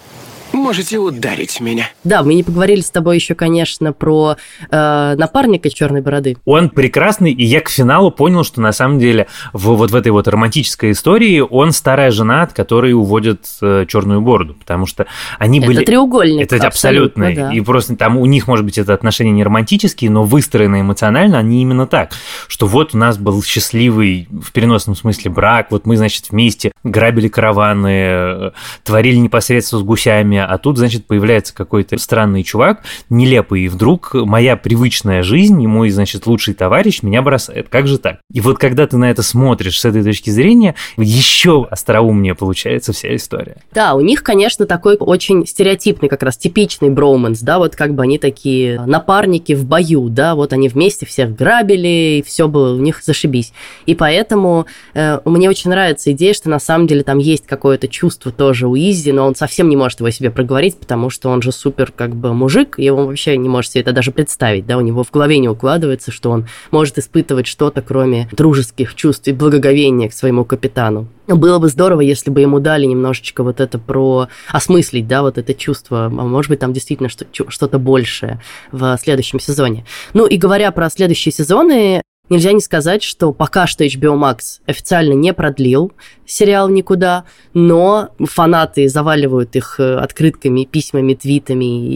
Можете 0.53 0.97
ударить 0.97 1.59
меня. 1.59 1.89
Да, 2.03 2.23
мы 2.23 2.33
не 2.33 2.43
поговорили 2.43 2.81
с 2.81 2.89
тобой 2.89 3.15
еще, 3.15 3.35
конечно, 3.35 3.93
про 3.93 4.37
э, 4.69 5.15
напарника 5.17 5.69
черной 5.69 6.01
бороды. 6.01 6.37
Он 6.45 6.69
прекрасный, 6.69 7.31
и 7.31 7.43
я 7.43 7.61
к 7.61 7.69
финалу 7.69 8.11
понял, 8.11 8.43
что 8.43 8.59
на 8.61 8.71
самом 8.71 8.99
деле 8.99 9.27
в, 9.53 9.67
вот 9.69 9.91
в 9.91 9.95
этой 9.95 10.11
вот 10.11 10.27
романтической 10.27 10.91
истории 10.91 11.39
он 11.39 11.71
старая 11.71 12.11
жена, 12.11 12.43
от 12.43 12.53
которой 12.53 12.93
уводят 12.93 13.45
э, 13.61 13.85
черную 13.87 14.21
бороду, 14.21 14.55
потому 14.55 14.85
что 14.85 15.05
они 15.37 15.59
это 15.59 15.67
были... 15.67 15.81
Это 15.81 15.91
треугольник. 15.91 16.51
Это 16.51 16.67
абсолютно. 16.67 17.27
абсолютно 17.27 17.49
да. 17.49 17.55
И 17.55 17.61
просто 17.61 17.95
там 17.95 18.17
у 18.17 18.25
них, 18.25 18.47
может 18.47 18.65
быть, 18.65 18.77
это 18.77 18.93
отношения 18.93 19.31
не 19.31 19.43
романтические, 19.43 20.09
но 20.09 20.23
выстроены 20.23 20.81
эмоционально 20.81 21.37
они 21.37 21.61
именно 21.61 21.85
так, 21.85 22.11
что 22.47 22.65
вот 22.65 22.95
у 22.95 22.97
нас 22.97 23.17
был 23.17 23.43
счастливый 23.43 24.27
в 24.29 24.51
переносном 24.51 24.95
смысле 24.95 25.31
брак, 25.31 25.67
вот 25.69 25.85
мы, 25.85 25.95
значит, 25.97 26.31
вместе 26.31 26.71
грабили 26.83 27.27
караваны, 27.27 27.87
э, 27.87 28.51
творили 28.83 29.17
непосредственно 29.17 29.81
с 29.81 29.83
гусями, 29.83 30.38
а 30.45 30.57
тут, 30.57 30.77
значит, 30.77 31.05
появляется 31.05 31.53
какой-то 31.53 31.97
странный 31.97 32.43
чувак, 32.43 32.83
нелепый, 33.09 33.61
и 33.61 33.67
вдруг 33.67 34.13
моя 34.13 34.55
привычная 34.55 35.23
жизнь 35.23 35.61
и 35.61 35.67
мой, 35.67 35.89
значит, 35.89 36.25
лучший 36.27 36.53
товарищ 36.53 37.03
меня 37.03 37.21
бросает. 37.21 37.69
Как 37.69 37.87
же 37.87 37.97
так? 37.97 38.19
И 38.31 38.41
вот 38.41 38.57
когда 38.57 38.87
ты 38.87 38.97
на 38.97 39.09
это 39.09 39.23
смотришь 39.23 39.79
с 39.79 39.85
этой 39.85 40.03
точки 40.03 40.29
зрения, 40.29 40.75
еще 40.97 41.67
остроумнее 41.69 42.35
получается 42.35 42.93
вся 42.93 43.15
история. 43.15 43.57
Да, 43.73 43.95
у 43.95 44.01
них, 44.01 44.23
конечно, 44.23 44.65
такой 44.65 44.95
очень 44.97 45.45
стереотипный, 45.45 46.09
как 46.09 46.23
раз 46.23 46.37
типичный 46.37 46.89
броуманс, 46.89 47.41
да, 47.41 47.57
вот 47.57 47.75
как 47.75 47.95
бы 47.95 48.03
они 48.03 48.17
такие 48.17 48.81
напарники 48.81 49.53
в 49.53 49.65
бою, 49.65 50.09
да, 50.09 50.35
вот 50.35 50.53
они 50.53 50.69
вместе 50.69 51.05
всех 51.05 51.35
грабили, 51.35 52.19
и 52.19 52.23
все 52.25 52.47
было 52.47 52.73
у 52.75 52.79
них 52.79 53.01
зашибись. 53.03 53.53
И 53.85 53.95
поэтому 53.95 54.65
э, 54.93 55.19
мне 55.25 55.49
очень 55.49 55.69
нравится 55.69 56.11
идея, 56.11 56.33
что 56.33 56.49
на 56.49 56.59
самом 56.59 56.87
деле 56.87 57.03
там 57.03 57.17
есть 57.17 57.45
какое-то 57.45 57.87
чувство 57.87 58.31
тоже 58.31 58.67
у 58.67 58.75
Изи, 58.75 59.11
но 59.11 59.25
он 59.25 59.35
совсем 59.35 59.69
не 59.69 59.75
может 59.75 59.99
его 59.99 60.09
себе 60.09 60.28
себе 60.29 60.31
проговорить, 60.31 60.77
потому 60.77 61.09
что 61.09 61.29
он 61.29 61.41
же 61.41 61.51
супер 61.51 61.91
как 61.91 62.15
бы 62.15 62.33
мужик, 62.33 62.75
и 62.77 62.89
он 62.89 63.07
вообще 63.07 63.37
не 63.37 63.49
может 63.49 63.71
себе 63.71 63.81
это 63.81 63.91
даже 63.91 64.11
представить, 64.11 64.65
да, 64.65 64.77
у 64.77 64.81
него 64.81 65.03
в 65.03 65.11
голове 65.11 65.39
не 65.39 65.49
укладывается, 65.49 66.11
что 66.11 66.31
он 66.31 66.47
может 66.71 66.97
испытывать 66.97 67.47
что-то, 67.47 67.81
кроме 67.81 68.29
дружеских 68.31 68.95
чувств 68.95 69.27
и 69.27 69.33
благоговения 69.33 70.09
к 70.09 70.13
своему 70.13 70.45
капитану. 70.45 71.07
Было 71.27 71.59
бы 71.59 71.67
здорово, 71.67 72.01
если 72.01 72.31
бы 72.31 72.41
ему 72.41 72.59
дали 72.59 72.85
немножечко 72.85 73.43
вот 73.43 73.59
это 73.59 73.77
про 73.77 74.27
осмыслить, 74.51 75.07
да, 75.07 75.21
вот 75.21 75.37
это 75.37 75.53
чувство. 75.53 76.05
А 76.05 76.09
может 76.09 76.49
быть, 76.49 76.59
там 76.59 76.73
действительно 76.73 77.09
что-то 77.09 77.77
большее 77.77 78.41
в 78.71 78.97
следующем 78.97 79.39
сезоне. 79.39 79.85
Ну 80.13 80.25
и 80.25 80.37
говоря 80.37 80.71
про 80.71 80.89
следующие 80.89 81.31
сезоны, 81.31 82.01
Нельзя 82.29 82.51
не 82.51 82.61
сказать, 82.61 83.03
что 83.03 83.33
пока 83.33 83.65
что 83.65 83.83
HBO 83.83 84.15
Max 84.15 84.59
официально 84.67 85.13
не 85.13 85.33
продлил 85.33 85.91
сериал 86.29 86.69
никуда, 86.69 87.25
но 87.53 88.09
фанаты 88.19 88.87
заваливают 88.87 89.55
их 89.55 89.79
э, 89.79 89.95
открытками, 89.95 90.63
письмами, 90.63 91.15
твитами 91.15 91.87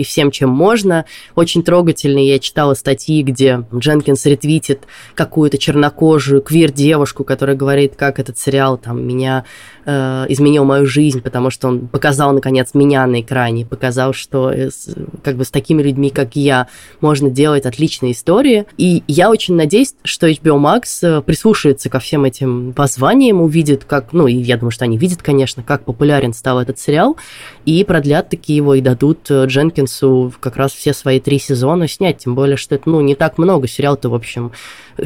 и, 0.00 0.04
всем, 0.04 0.30
чем 0.30 0.50
можно. 0.50 1.06
Очень 1.34 1.62
трогательно 1.62 2.18
я 2.18 2.38
читала 2.38 2.74
статьи, 2.74 3.22
где 3.22 3.64
Дженкинс 3.74 4.26
ретвитит 4.26 4.82
какую-то 5.14 5.56
чернокожую 5.56 6.42
квир-девушку, 6.42 7.24
которая 7.24 7.56
говорит, 7.56 7.94
как 7.96 8.18
этот 8.18 8.38
сериал 8.38 8.76
там 8.76 9.06
меня 9.06 9.44
э, 9.86 10.26
изменил 10.28 10.64
мою 10.64 10.86
жизнь, 10.86 11.22
потому 11.22 11.48
что 11.48 11.68
он 11.68 11.88
показал, 11.88 12.32
наконец, 12.32 12.74
меня 12.74 13.06
на 13.06 13.22
экране, 13.22 13.64
показал, 13.64 14.12
что 14.12 14.50
э, 14.50 14.68
как 15.24 15.36
бы 15.36 15.44
с 15.44 15.50
такими 15.50 15.82
людьми, 15.82 16.10
как 16.10 16.36
я, 16.36 16.68
можно 17.00 17.30
делать 17.30 17.64
отличные 17.64 18.12
истории. 18.12 18.66
И 18.76 19.02
я 19.08 19.30
очень 19.30 19.54
надеюсь, 19.54 19.77
что 20.04 20.28
HBO 20.28 20.58
Max 20.58 20.82
э, 21.02 21.22
прислушается 21.22 21.88
ко 21.88 21.98
всем 21.98 22.24
этим 22.24 22.72
воззваниям, 22.72 23.40
увидит, 23.40 23.84
как, 23.84 24.12
ну, 24.12 24.26
и 24.26 24.34
я 24.34 24.56
думаю, 24.56 24.70
что 24.70 24.84
они 24.84 24.98
видят, 24.98 25.22
конечно, 25.22 25.62
как 25.62 25.84
популярен 25.84 26.32
стал 26.32 26.60
этот 26.60 26.78
сериал, 26.78 27.16
и 27.64 27.84
продлят 27.84 28.30
такие 28.30 28.56
его, 28.56 28.74
и 28.74 28.80
дадут 28.80 29.30
э, 29.30 29.46
Дженкинсу 29.46 30.32
как 30.40 30.56
раз 30.56 30.72
все 30.72 30.92
свои 30.92 31.20
три 31.20 31.38
сезона 31.38 31.88
снять, 31.88 32.18
тем 32.18 32.34
более, 32.34 32.56
что 32.56 32.74
это, 32.74 32.88
ну, 32.88 33.00
не 33.00 33.14
так 33.14 33.38
много, 33.38 33.68
сериал-то, 33.68 34.08
в 34.08 34.14
общем, 34.14 34.52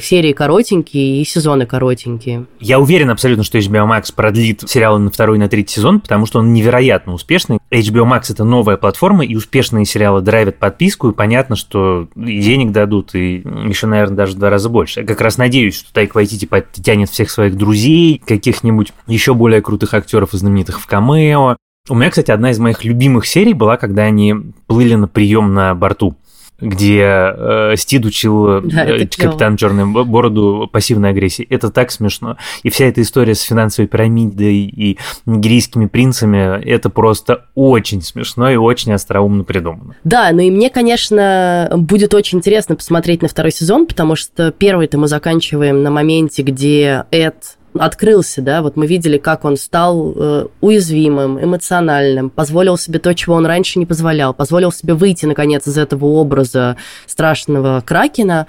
серии 0.01 0.33
коротенькие 0.33 1.21
и 1.21 1.25
сезоны 1.25 1.67
коротенькие. 1.67 2.47
Я 2.61 2.79
уверен 2.79 3.11
абсолютно, 3.11 3.45
что 3.45 3.59
HBO 3.59 3.89
Max 3.89 4.13
продлит 4.15 4.69
сериалы 4.69 4.99
на 4.99 5.11
второй 5.11 5.37
и 5.37 5.41
на 5.41 5.49
третий 5.49 5.75
сезон, 5.75 6.01
потому 6.01 6.27
что 6.27 6.39
он 6.39 6.53
невероятно 6.53 7.13
успешный. 7.13 7.59
HBO 7.71 8.05
Max 8.05 8.25
это 8.31 8.45
новая 8.45 8.77
платформа, 8.77 9.25
и 9.25 9.35
успешные 9.35 9.85
сериалы 9.85 10.23
драйвят 10.23 10.59
подписку, 10.59 11.11
и 11.11 11.15
понятно, 11.15 11.57
что 11.57 12.09
и 12.17 12.41
денег 12.41 12.73
дадут, 12.73 13.15
и 13.15 13.37
еще, 13.67 13.87
наверное, 13.87 14.17
даже 14.17 14.35
в 14.35 14.39
два 14.39 14.51
раза 14.51 14.62
больше. 14.69 15.01
Я 15.01 15.07
как 15.07 15.21
раз 15.21 15.39
надеюсь, 15.39 15.77
что 15.77 15.93
Тайк 15.93 16.15
Вайтити 16.15 16.47
подтянет 16.47 17.11
всех 17.11 17.31
своих 17.31 17.57
друзей, 17.57 18.23
каких-нибудь 18.25 18.93
еще 19.07 19.35
более 19.35 19.63
крутых 19.63 19.95
актеров 19.95 20.35
и 20.35 20.37
знаменитых 20.37 20.81
в 20.81 20.87
камео. 20.87 21.57
У 21.89 21.95
меня, 21.95 22.11
кстати, 22.11 22.31
одна 22.31 22.51
из 22.51 22.59
моих 22.59 22.85
любимых 22.85 23.27
серий 23.27 23.55
была, 23.55 23.77
когда 23.77 24.03
они 24.03 24.35
плыли 24.67 24.95
на 24.95 25.09
прием 25.09 25.53
на 25.53 25.75
борту 25.75 26.17
где 26.63 27.03
э, 27.05 27.75
Стид 27.77 28.05
учил 28.07 28.63
да, 28.63 28.85
э, 28.85 29.07
капитан 29.07 29.57
Черной 29.57 29.85
Бороду 29.87 30.69
пассивной 30.73 31.11
агрессии. 31.11 31.47
Это 31.51 31.71
так 31.71 31.91
смешно. 31.91 32.37
И 32.63 32.71
вся 32.71 32.87
эта 32.87 33.03
история 33.03 33.35
с 33.35 33.43
финансовой 33.43 33.89
пирамидой 33.89 34.55
и 34.55 34.99
нигерийскими 35.27 35.87
принцами, 35.87 36.63
это 36.65 36.89
просто 36.89 37.47
очень 37.55 38.01
смешно 38.01 38.51
и 38.51 38.57
очень 38.57 38.93
остроумно 38.93 39.45
придумано. 39.45 39.97
Да, 40.05 40.31
ну 40.33 40.41
и 40.41 40.51
мне, 40.51 40.71
конечно, 40.71 41.69
будет 41.77 42.15
очень 42.15 42.39
интересно 42.39 42.77
посмотреть 42.77 43.23
на 43.23 43.29
второй 43.29 43.53
сезон, 43.53 43.87
потому 43.87 44.15
что 44.15 44.53
первый-то 44.53 44.99
мы 44.99 45.09
заканчиваем 45.09 45.83
на 45.83 45.91
моменте, 45.91 46.43
где 46.43 47.05
Эд 47.11 47.57
открылся, 47.75 48.43
да, 48.43 48.63
вот 48.63 48.77
мы 48.77 48.87
видели, 48.87 49.19
как 49.19 49.45
он 49.45 49.57
стал 49.57 50.13
э, 50.15 50.47
уязвимым, 50.61 51.43
эмоциональным, 51.43 52.31
позволил 52.31 52.77
себе 52.77 52.99
то, 52.99 53.15
чего 53.15 53.35
он 53.35 53.47
раньше 53.47 53.79
не 53.79 53.87
позволял, 53.87 54.35
позволил 54.35 54.73
себе 54.73 54.95
выйти, 54.95 55.27
наконец, 55.27 55.67
из 55.67 55.79
этого 55.79 56.07
образа 56.07 56.77
страшного 57.07 57.83
Кракена, 57.85 58.47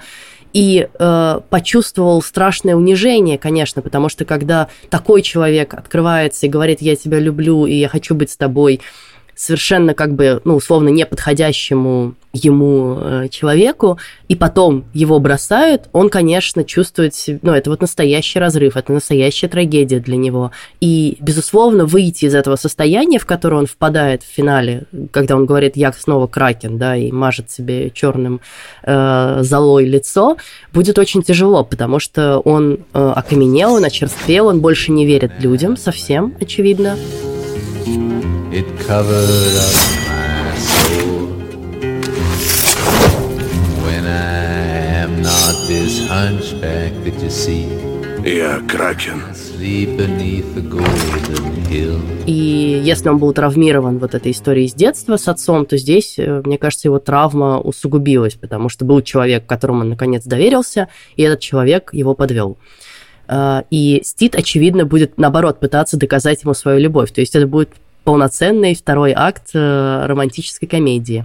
и 0.52 0.88
э, 0.88 1.40
почувствовал 1.50 2.22
страшное 2.22 2.76
унижение, 2.76 3.38
конечно, 3.38 3.82
потому 3.82 4.08
что 4.08 4.24
когда 4.24 4.68
такой 4.88 5.22
человек 5.22 5.74
открывается 5.74 6.46
и 6.46 6.48
говорит, 6.48 6.80
я 6.80 6.94
тебя 6.94 7.18
люблю, 7.18 7.66
и 7.66 7.74
я 7.74 7.88
хочу 7.88 8.14
быть 8.14 8.30
с 8.30 8.36
тобой, 8.36 8.80
совершенно 9.44 9.94
как 9.94 10.14
бы, 10.14 10.40
ну, 10.44 10.56
условно, 10.56 10.88
неподходящему 10.88 12.14
ему 12.32 12.98
э, 12.98 13.28
человеку, 13.30 13.98
и 14.26 14.34
потом 14.34 14.84
его 14.94 15.18
бросают, 15.20 15.88
он, 15.92 16.08
конечно, 16.08 16.64
чувствует, 16.64 17.14
ну, 17.42 17.52
это 17.52 17.70
вот 17.70 17.80
настоящий 17.80 18.38
разрыв, 18.38 18.76
это 18.76 18.92
настоящая 18.92 19.48
трагедия 19.48 20.00
для 20.00 20.16
него. 20.16 20.50
И, 20.80 21.18
безусловно, 21.20 21.84
выйти 21.84 22.24
из 22.24 22.34
этого 22.34 22.56
состояния, 22.56 23.18
в 23.18 23.26
которое 23.26 23.56
он 23.56 23.66
впадает 23.66 24.22
в 24.22 24.26
финале, 24.26 24.84
когда 25.12 25.36
он 25.36 25.44
говорит, 25.46 25.76
я 25.76 25.92
снова 25.92 26.26
кракен, 26.26 26.78
да, 26.78 26.96
и 26.96 27.12
мажет 27.12 27.50
себе 27.50 27.90
черным 27.90 28.40
э, 28.82 29.38
золой 29.42 29.84
лицо, 29.84 30.38
будет 30.72 30.98
очень 30.98 31.22
тяжело, 31.22 31.64
потому 31.64 32.00
что 32.00 32.38
он 32.38 32.78
э, 32.94 33.12
окаменел, 33.14 33.74
он 33.74 33.84
очерствел, 33.84 34.46
он 34.46 34.60
больше 34.60 34.90
не 34.90 35.06
верит 35.06 35.32
людям 35.38 35.76
совсем, 35.76 36.34
очевидно. 36.40 36.96
It 38.54 38.66
covered 38.86 39.56
up 39.66 39.74
my 40.06 40.54
soul. 40.54 41.26
When 43.84 44.06
I 44.06 45.02
am 45.02 45.20
not 45.20 45.54
this 45.66 46.06
hunchback 46.06 46.92
that 47.02 47.20
you 47.20 47.30
see. 47.30 47.66
Я 48.24 48.60
Кракен. 48.68 49.20
И 52.26 52.80
если 52.84 53.08
он 53.08 53.18
был 53.18 53.32
травмирован 53.32 53.98
вот 53.98 54.14
этой 54.14 54.30
историей 54.30 54.68
с 54.68 54.74
детства 54.74 55.16
с 55.16 55.26
отцом, 55.26 55.66
то 55.66 55.76
здесь, 55.76 56.14
э, 56.18 56.42
мне 56.44 56.56
кажется, 56.56 56.86
его 56.86 57.00
травма 57.00 57.58
усугубилась, 57.58 58.34
потому 58.34 58.68
что 58.68 58.84
был 58.84 59.00
человек, 59.02 59.46
которому 59.46 59.80
он 59.80 59.88
наконец 59.88 60.24
доверился, 60.24 60.88
и 61.16 61.22
этот 61.22 61.40
человек 61.40 61.92
его 61.92 62.14
подвел. 62.14 62.56
Э, 63.26 63.62
и 63.70 64.02
Стит, 64.04 64.36
очевидно, 64.36 64.84
будет, 64.84 65.18
наоборот, 65.18 65.58
пытаться 65.58 65.96
доказать 65.96 66.44
ему 66.44 66.54
свою 66.54 66.78
любовь. 66.78 67.10
То 67.10 67.20
есть 67.20 67.34
это 67.34 67.48
будет 67.48 67.70
полноценный 68.04 68.74
второй 68.74 69.12
акт 69.16 69.50
э, 69.54 70.06
романтической 70.06 70.68
комедии 70.68 71.24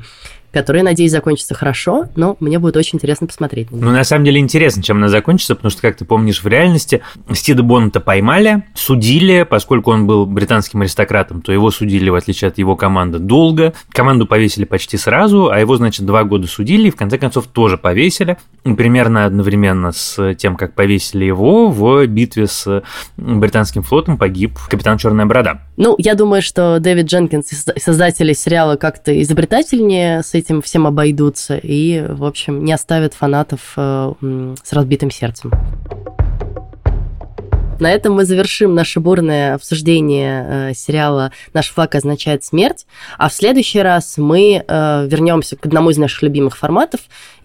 который, 0.52 0.82
надеюсь, 0.82 1.12
закончится 1.12 1.54
хорошо, 1.54 2.08
но 2.16 2.38
мне 2.40 2.60
будет 2.60 2.76
очень 2.78 2.98
интересно 2.98 3.28
посмотреть. 3.28 3.68
Ну, 3.72 3.92
на 3.92 4.04
самом 4.04 4.26
деле 4.26 4.40
интересно, 4.40 4.82
чем 4.82 4.98
она 4.98 5.10
закончится, 5.10 5.56
потому 5.56 5.72
что, 5.72 5.82
как 5.82 5.98
ты 5.98 6.06
помнишь, 6.06 6.44
в 6.44 6.48
реальности 6.48 7.02
Стида 7.32 7.64
Боннета 7.64 8.00
поймали, 8.00 8.64
судили, 8.74 9.44
поскольку 9.44 9.92
он 9.92 10.08
был 10.08 10.26
британским 10.26 10.82
аристократом, 10.82 11.42
то 11.42 11.52
его 11.52 11.72
судили, 11.72 12.10
в 12.10 12.16
отличие 12.16 12.50
от 12.50 12.58
его 12.58 12.76
команды, 12.76 13.20
долго. 13.20 13.74
Команду 13.92 14.26
повесили 14.26 14.66
почти 14.66 14.98
сразу, 14.98 15.50
а 15.50 15.60
его, 15.60 15.78
значит, 15.78 16.06
два 16.06 16.24
года 16.24 16.48
судили, 16.48 16.88
и 16.88 16.92
в 16.92 16.96
конце 16.96 17.18
концов 17.18 17.48
тоже 17.48 17.78
повесили. 17.78 18.38
Примерно 18.64 19.26
одновременно 19.26 19.92
с 19.92 20.34
тем, 20.36 20.56
как 20.56 20.74
повесили 20.74 21.26
его, 21.26 21.70
в 21.70 22.06
битве 22.08 22.48
с 22.48 22.84
британским 23.18 23.84
флотом 23.84 24.18
погиб 24.18 24.58
капитан 24.70 24.98
Черная 24.98 25.26
Борода. 25.26 25.62
Ну, 25.78 25.96
я 25.98 26.16
думаю, 26.16 26.42
что 26.42 26.80
Дэвид 26.80 27.06
Дженкинс, 27.06 27.48
создатели 27.78 28.34
сериала, 28.34 28.76
как-то 28.76 29.22
изобретательнее 29.22 30.24
с 30.24 30.34
этим 30.40 30.62
всем 30.62 30.88
обойдутся 30.88 31.58
и, 31.58 32.04
в 32.08 32.26
общем, 32.26 32.64
не 32.66 32.74
оставят 32.74 33.14
фанатов 33.14 33.74
э, 33.78 34.14
с 34.64 34.74
разбитым 34.74 35.12
сердцем. 35.12 35.52
На 37.80 37.92
этом 37.92 38.14
мы 38.14 38.26
завершим 38.26 38.76
наше 38.76 39.00
бурное 39.00 39.56
обсуждение 39.56 40.46
э, 40.72 40.74
сериала 40.74 41.32
«Наш 41.54 41.70
флаг 41.70 41.96
означает 41.96 42.44
смерть», 42.44 42.86
а 43.18 43.30
в 43.30 43.34
следующий 43.34 43.80
раз 43.80 44.18
мы 44.18 44.66
э, 44.68 45.08
вернемся 45.08 45.56
к 45.56 45.66
одному 45.66 45.90
из 45.90 45.98
наших 45.98 46.24
любимых 46.24 46.58
форматов 46.58 47.00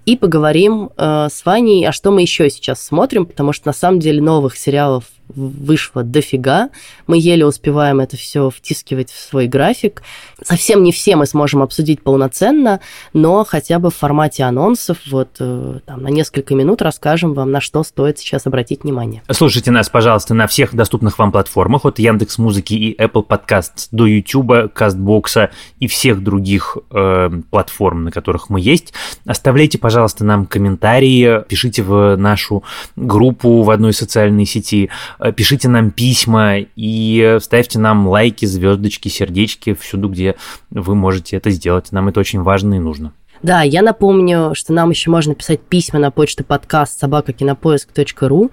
и 0.07 0.17
поговорим 0.17 0.91
э, 0.97 1.29
с 1.31 1.45
Ваней, 1.45 1.87
а 1.87 1.93
что 1.93 2.11
мы 2.11 2.23
еще 2.23 2.51
сейчас 2.51 2.83
смотрим, 2.83 3.27
потому 3.27 3.53
что 3.53 3.69
на 3.69 3.73
самом 3.73 4.01
деле 4.01 4.21
новых 4.21 4.57
сериалов 4.57 5.05
вышло 5.29 6.03
дофига. 6.03 6.71
Мы 7.07 7.19
еле 7.19 7.47
успеваем 7.47 8.01
это 8.01 8.17
все 8.17 8.51
втискивать 8.51 9.11
в 9.11 9.21
свой 9.21 9.47
график. 9.47 10.03
Совсем 10.43 10.83
не 10.83 10.93
все 10.93 11.17
мы 11.17 11.27
сможем 11.27 11.63
обсудить 11.63 12.03
полноценно, 12.03 12.81
но 13.13 13.45
хотя 13.45 13.79
бы 13.79 13.91
в 13.91 13.97
формате 13.97 14.45
анонсов 14.45 14.99
вот 15.11 15.37
э, 15.41 15.81
там, 15.87 16.03
на 16.03 16.09
несколько 16.09 16.55
минут 16.55 16.83
расскажем 16.83 17.35
вам, 17.35 17.51
на 17.51 17.61
что 17.61 17.83
стоит 17.85 18.19
сейчас 18.19 18.47
обратить 18.47 18.85
внимание. 18.85 19.23
Слушайте 19.31 19.71
нас, 19.71 19.89
пожалуйста, 19.89 20.35
на 20.35 20.47
всех 20.47 20.75
доступных 20.75 21.19
вам 21.19 21.33
платформах, 21.33 21.85
от 21.85 21.99
Яндекс 21.99 22.39
Музыки 22.39 22.75
и 22.75 22.97
Apple 23.01 23.27
Podcast 23.27 23.89
до 23.91 24.07
YouTube, 24.07 24.73
Кастбокса 24.73 25.51
и 25.81 25.87
всех 25.87 26.23
других 26.23 26.77
э, 26.91 27.31
платформ, 27.51 28.05
на 28.05 28.11
которых 28.11 28.51
мы 28.51 28.61
есть. 28.61 28.93
Оставляйте, 29.27 29.79
пожалуйста, 29.79 30.25
нам 30.25 30.47
комментарии, 30.47 31.43
пишите 31.49 31.83
в 31.83 32.17
нашу 32.17 32.65
группу 32.97 33.63
в 33.63 33.71
одной 33.71 33.93
социальной 33.93 34.47
сети, 34.47 34.91
пишите 35.37 35.69
нам 35.69 35.91
письма 35.91 36.57
и 36.77 37.39
ставьте 37.41 37.79
нам 37.79 38.07
лайки, 38.09 38.45
звездочки, 38.47 39.09
сердечки 39.09 39.75
всюду, 39.75 40.09
где 40.09 40.37
вы 40.71 40.95
можете 40.95 41.37
это 41.37 41.51
сделать. 41.51 41.93
Нам 41.93 42.09
это 42.09 42.21
очень 42.21 42.43
важно 42.43 42.75
и 42.75 42.79
нужно. 42.79 43.13
Да, 43.45 43.61
я 43.61 43.83
напомню, 43.83 44.53
что 44.55 44.73
нам 44.73 44.89
еще 44.89 45.11
можно 45.11 45.35
писать 45.35 45.61
письма 45.61 46.01
на 46.01 46.11
почту 46.11 46.45
подкаст 46.45 46.99
собакакинопоиск.ру. 46.99 48.51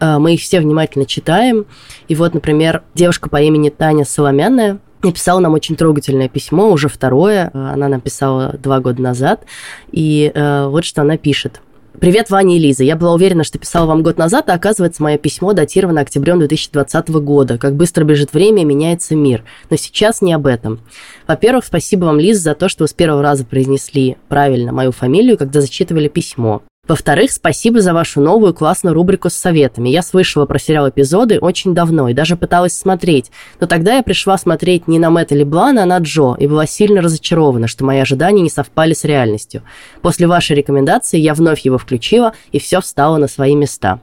Э, 0.00 0.18
мы 0.18 0.34
их 0.34 0.40
все 0.42 0.60
внимательно 0.60 1.06
читаем. 1.06 1.64
И 2.08 2.14
вот, 2.14 2.34
например, 2.34 2.82
девушка 2.94 3.30
по 3.30 3.40
имени 3.40 3.70
Таня 3.70 4.04
Соломянная 4.04 4.80
написала 5.02 5.40
нам 5.40 5.54
очень 5.54 5.76
трогательное 5.76 6.28
письмо, 6.28 6.70
уже 6.70 6.88
второе. 6.88 7.50
Она 7.54 7.88
написала 7.88 8.54
два 8.58 8.80
года 8.80 9.00
назад. 9.00 9.46
И 9.92 10.30
э, 10.34 10.66
вот 10.66 10.84
что 10.84 11.00
она 11.00 11.16
пишет. 11.16 11.62
Привет, 12.00 12.28
Ваня 12.28 12.56
и 12.56 12.58
Лиза. 12.58 12.82
Я 12.82 12.96
была 12.96 13.14
уверена, 13.14 13.44
что 13.44 13.58
писала 13.58 13.86
вам 13.86 14.02
год 14.02 14.18
назад, 14.18 14.50
а 14.50 14.54
оказывается, 14.54 15.00
мое 15.00 15.16
письмо 15.16 15.52
датировано 15.52 16.00
октябрем 16.00 16.40
2020 16.40 17.08
года. 17.10 17.56
Как 17.56 17.76
быстро 17.76 18.04
бежит 18.04 18.32
время, 18.34 18.64
меняется 18.64 19.14
мир. 19.14 19.44
Но 19.70 19.76
сейчас 19.76 20.20
не 20.20 20.32
об 20.32 20.46
этом. 20.46 20.80
Во-первых, 21.28 21.64
спасибо 21.64 22.06
вам, 22.06 22.18
Лиза, 22.18 22.42
за 22.42 22.54
то, 22.56 22.68
что 22.68 22.84
вы 22.84 22.88
с 22.88 22.92
первого 22.92 23.22
раза 23.22 23.44
произнесли 23.44 24.16
правильно 24.28 24.72
мою 24.72 24.90
фамилию, 24.90 25.38
когда 25.38 25.60
зачитывали 25.60 26.08
письмо. 26.08 26.62
Во-вторых, 26.86 27.30
спасибо 27.30 27.80
за 27.80 27.94
вашу 27.94 28.20
новую 28.20 28.52
классную 28.52 28.92
рубрику 28.92 29.30
с 29.30 29.34
советами. 29.34 29.88
Я 29.88 30.02
слышала 30.02 30.44
про 30.44 30.58
сериал 30.58 30.90
эпизоды 30.90 31.38
очень 31.38 31.74
давно 31.74 32.10
и 32.10 32.14
даже 32.14 32.36
пыталась 32.36 32.76
смотреть. 32.76 33.30
Но 33.58 33.66
тогда 33.66 33.96
я 33.96 34.02
пришла 34.02 34.36
смотреть 34.36 34.86
не 34.86 34.98
на 34.98 35.08
Мэтта 35.08 35.34
Леблана, 35.34 35.84
а 35.84 35.86
на 35.86 35.96
Джо, 35.98 36.34
и 36.38 36.46
была 36.46 36.66
сильно 36.66 37.00
разочарована, 37.00 37.68
что 37.68 37.86
мои 37.86 38.00
ожидания 38.00 38.42
не 38.42 38.50
совпали 38.50 38.92
с 38.92 39.04
реальностью. 39.04 39.62
После 40.02 40.26
вашей 40.26 40.56
рекомендации 40.56 41.18
я 41.18 41.32
вновь 41.32 41.60
его 41.60 41.78
включила, 41.78 42.34
и 42.52 42.58
все 42.58 42.82
встало 42.82 43.16
на 43.16 43.28
свои 43.28 43.54
места. 43.54 44.00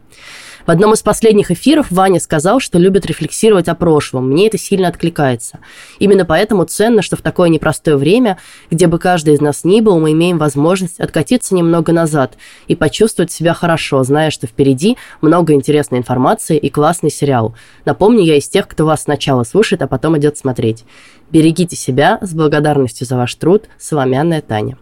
В 0.66 0.72
одном 0.72 0.93
из 0.93 1.01
последних 1.01 1.51
эфиров 1.51 1.88
Ваня 1.89 2.20
сказал, 2.20 2.59
что 2.59 2.78
любит 2.78 3.05
рефлексировать 3.05 3.68
о 3.68 3.76
прошлом. 3.76 4.30
Мне 4.30 4.47
это 4.47 4.57
сильно 4.57 4.88
откликается. 4.88 5.59
Именно 5.99 6.26
поэтому 6.26 6.66
ценно, 6.66 7.01
что 7.01 7.16
в 7.16 7.22
такое 7.22 7.49
непростое 7.49 7.97
время, 7.97 8.38
где 8.70 8.88
бы 8.88 8.99
каждый 8.99 9.34
из 9.34 9.41
нас 9.41 9.64
ни 9.64 9.82
был, 9.82 9.99
мы 9.99 10.12
имеем 10.12 10.38
возможность 10.38 10.99
откатиться 10.99 11.55
немного 11.55 11.91
назад 11.91 12.36
и 12.68 12.76
почувствовать 12.76 13.32
себя 13.32 13.53
хорошо, 13.53 14.03
зная, 14.03 14.30
что 14.30 14.47
впереди 14.47 14.97
много 15.22 15.53
интересной 15.53 15.99
информации 15.99 16.57
и 16.57 16.70
классный 16.70 17.12
сериал. 17.12 17.55
Напомню, 17.86 18.24
я 18.24 18.38
из 18.38 18.47
тех, 18.47 18.68
кто 18.68 18.86
вас 18.86 19.03
сначала 19.03 19.43
слушает, 19.43 19.82
а 19.82 19.88
потом 19.88 20.18
идет 20.18 20.38
смотреть. 20.38 20.86
Берегите 21.32 21.76
себя, 21.76 22.20
с 22.22 22.34
благодарностью 22.34 23.07
за 23.07 23.16
ваш 23.16 23.34
труд, 23.36 23.66
Соломянная 23.80 24.41
Таня. 24.41 24.78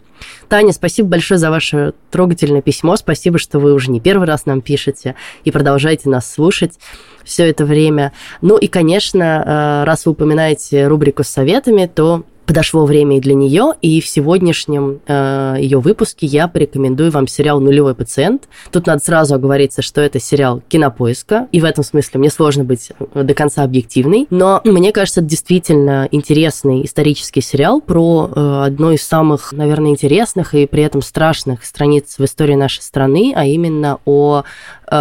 Таня, 0.48 0.74
спасибо 0.74 1.10
большое 1.10 1.38
за 1.38 1.50
ваше 1.50 1.94
трогательное 2.12 2.62
письмо. 2.62 2.96
Спасибо, 2.96 3.38
что 3.38 3.60
вы 3.60 3.74
уже 3.74 3.92
не 3.92 4.00
первый 4.00 4.28
раз 4.28 4.46
нам 4.46 4.62
пишете 4.62 5.16
и 5.44 5.52
продолжаете 5.52 6.10
нас 6.10 6.32
слушать 6.32 6.80
все 7.24 7.50
это 7.50 7.66
время. 7.66 8.12
Ну 8.42 8.58
и, 8.58 8.68
конечно, 8.68 9.24
э, 9.24 9.84
раз 9.86 10.06
вы 10.06 10.14
упоминаете 10.14 10.88
рубрику 10.88 11.24
с 11.24 11.28
советами, 11.28 11.90
то 11.94 12.24
подошло 12.50 12.84
время 12.88 13.18
и 13.18 13.20
для 13.20 13.36
нее, 13.36 13.74
и 13.80 14.02
в 14.02 14.08
сегодняшнем 14.08 15.02
э, 15.06 15.58
ее 15.60 15.80
выпуске 15.80 16.26
я 16.26 16.48
порекомендую 16.48 17.12
вам 17.12 17.28
сериал 17.28 17.60
«Нулевой 17.60 17.94
пациент». 17.94 18.50
Тут 18.72 18.88
надо 18.88 19.06
сразу 19.06 19.36
оговориться, 19.36 19.84
что 19.84 20.02
это 20.02 20.20
сериал 20.20 20.64
кинопоиска, 20.68 21.48
и 21.52 21.62
в 21.62 21.64
этом 21.64 21.84
смысле 21.84 22.20
мне 22.20 22.32
сложно 22.32 22.64
быть 22.64 22.90
э, 23.14 23.22
до 23.22 23.36
конца 23.36 23.62
объективной, 23.62 24.26
но 24.32 24.62
мне 24.64 24.92
кажется, 24.92 25.20
это 25.20 25.30
действительно 25.30 26.08
интересный 26.10 26.84
исторический 26.86 27.42
сериал 27.42 27.82
про 27.82 28.32
э, 28.36 28.64
одну 28.66 28.94
из 28.94 29.04
самых, 29.04 29.52
наверное, 29.52 29.92
интересных 29.92 30.56
и 30.56 30.66
при 30.66 30.82
этом 30.82 31.04
страшных 31.04 31.64
страниц 31.64 32.16
в 32.18 32.26
истории 32.26 32.56
нашей 32.56 32.82
страны, 32.82 33.32
а 33.36 33.46
именно 33.46 34.00
о 34.06 34.44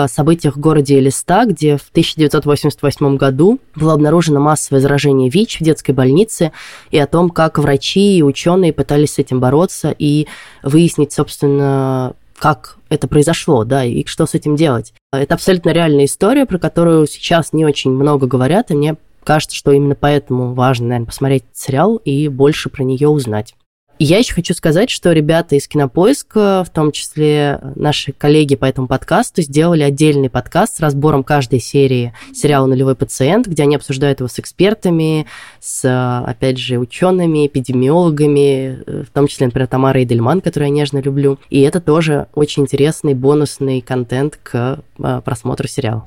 событиях 0.06 0.56
в 0.56 0.60
городе 0.60 0.98
Элиста, 0.98 1.44
где 1.46 1.76
в 1.76 1.88
1988 1.90 3.16
году 3.16 3.58
было 3.74 3.94
обнаружено 3.94 4.40
массовое 4.40 4.80
заражение 4.80 5.30
ВИЧ 5.30 5.60
в 5.60 5.64
детской 5.64 5.92
больнице, 5.92 6.52
и 6.90 6.98
о 6.98 7.06
том, 7.06 7.30
как 7.30 7.58
врачи 7.58 8.18
и 8.18 8.22
ученые 8.22 8.72
пытались 8.72 9.14
с 9.14 9.18
этим 9.18 9.40
бороться 9.40 9.94
и 9.98 10.26
выяснить, 10.62 11.12
собственно, 11.12 12.14
как 12.38 12.78
это 12.88 13.08
произошло, 13.08 13.64
да, 13.64 13.84
и 13.84 14.04
что 14.06 14.26
с 14.26 14.34
этим 14.34 14.56
делать. 14.56 14.94
Это 15.12 15.34
абсолютно 15.34 15.70
реальная 15.70 16.04
история, 16.04 16.46
про 16.46 16.58
которую 16.58 17.06
сейчас 17.06 17.52
не 17.52 17.64
очень 17.64 17.90
много 17.90 18.26
говорят, 18.26 18.70
и 18.70 18.74
мне 18.74 18.96
кажется, 19.24 19.56
что 19.56 19.72
именно 19.72 19.94
поэтому 19.94 20.54
важно, 20.54 20.88
наверное, 20.88 21.06
посмотреть 21.06 21.44
сериал 21.52 21.96
и 21.96 22.28
больше 22.28 22.70
про 22.70 22.82
нее 22.84 23.08
узнать. 23.08 23.54
Я 24.00 24.18
еще 24.18 24.32
хочу 24.32 24.54
сказать, 24.54 24.90
что 24.90 25.10
ребята 25.10 25.56
из 25.56 25.66
Кинопоиска, 25.66 26.64
в 26.64 26.70
том 26.70 26.92
числе 26.92 27.58
наши 27.74 28.12
коллеги 28.12 28.54
по 28.54 28.64
этому 28.64 28.86
подкасту, 28.86 29.42
сделали 29.42 29.82
отдельный 29.82 30.30
подкаст 30.30 30.76
с 30.76 30.80
разбором 30.80 31.24
каждой 31.24 31.58
серии 31.58 32.12
сериала 32.32 32.66
«Нулевой 32.66 32.94
пациент», 32.94 33.48
где 33.48 33.64
они 33.64 33.74
обсуждают 33.74 34.20
его 34.20 34.28
с 34.28 34.38
экспертами, 34.38 35.26
с, 35.58 36.22
опять 36.24 36.58
же, 36.58 36.78
учеными, 36.78 37.48
эпидемиологами, 37.48 39.02
в 39.02 39.10
том 39.12 39.26
числе, 39.26 39.46
например, 39.46 39.66
Тамарой 39.66 40.04
Эдельман, 40.04 40.42
которую 40.42 40.68
я 40.68 40.74
нежно 40.74 40.98
люблю. 40.98 41.40
И 41.50 41.60
это 41.62 41.80
тоже 41.80 42.28
очень 42.34 42.62
интересный 42.62 43.14
бонусный 43.14 43.80
контент 43.80 44.38
к 44.40 44.78
а, 45.02 45.20
просмотру 45.22 45.66
сериала. 45.66 46.04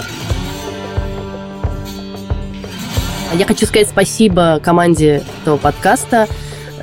Я 3.33 3.45
хочу 3.45 3.65
сказать 3.65 3.89
спасибо 3.89 4.61
команде 4.63 5.23
этого 5.41 5.57
подкаста, 5.57 6.29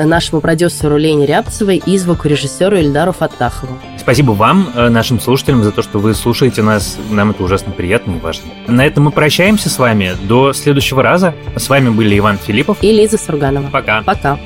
нашему 0.04 0.40
продюсеру 0.40 0.96
Лене 0.96 1.26
Рябцевой 1.26 1.82
и 1.84 1.98
звукорежиссеру 1.98 2.76
Эльдару 2.76 3.12
Фаттахову. 3.12 3.78
Спасибо 3.98 4.32
вам, 4.32 4.70
э, 4.74 4.88
нашим 4.88 5.20
слушателям, 5.20 5.62
за 5.62 5.72
то, 5.72 5.82
что 5.82 5.98
вы 5.98 6.14
слушаете 6.14 6.62
нас. 6.62 6.96
Нам 7.10 7.30
это 7.30 7.42
ужасно 7.42 7.72
приятно 7.72 8.12
и 8.12 8.18
важно. 8.18 8.44
На 8.66 8.86
этом 8.86 9.04
мы 9.04 9.10
прощаемся 9.10 9.68
с 9.68 9.78
вами. 9.78 10.12
До 10.22 10.52
следующего 10.52 11.02
раза. 11.02 11.34
С 11.56 11.68
вами 11.68 11.90
были 11.90 12.18
Иван 12.18 12.38
Филиппов 12.38 12.78
и 12.80 12.92
Лиза 12.92 13.18
Сурганова. 13.18 13.68
Пока. 13.70 14.02
Пока. 14.02 14.38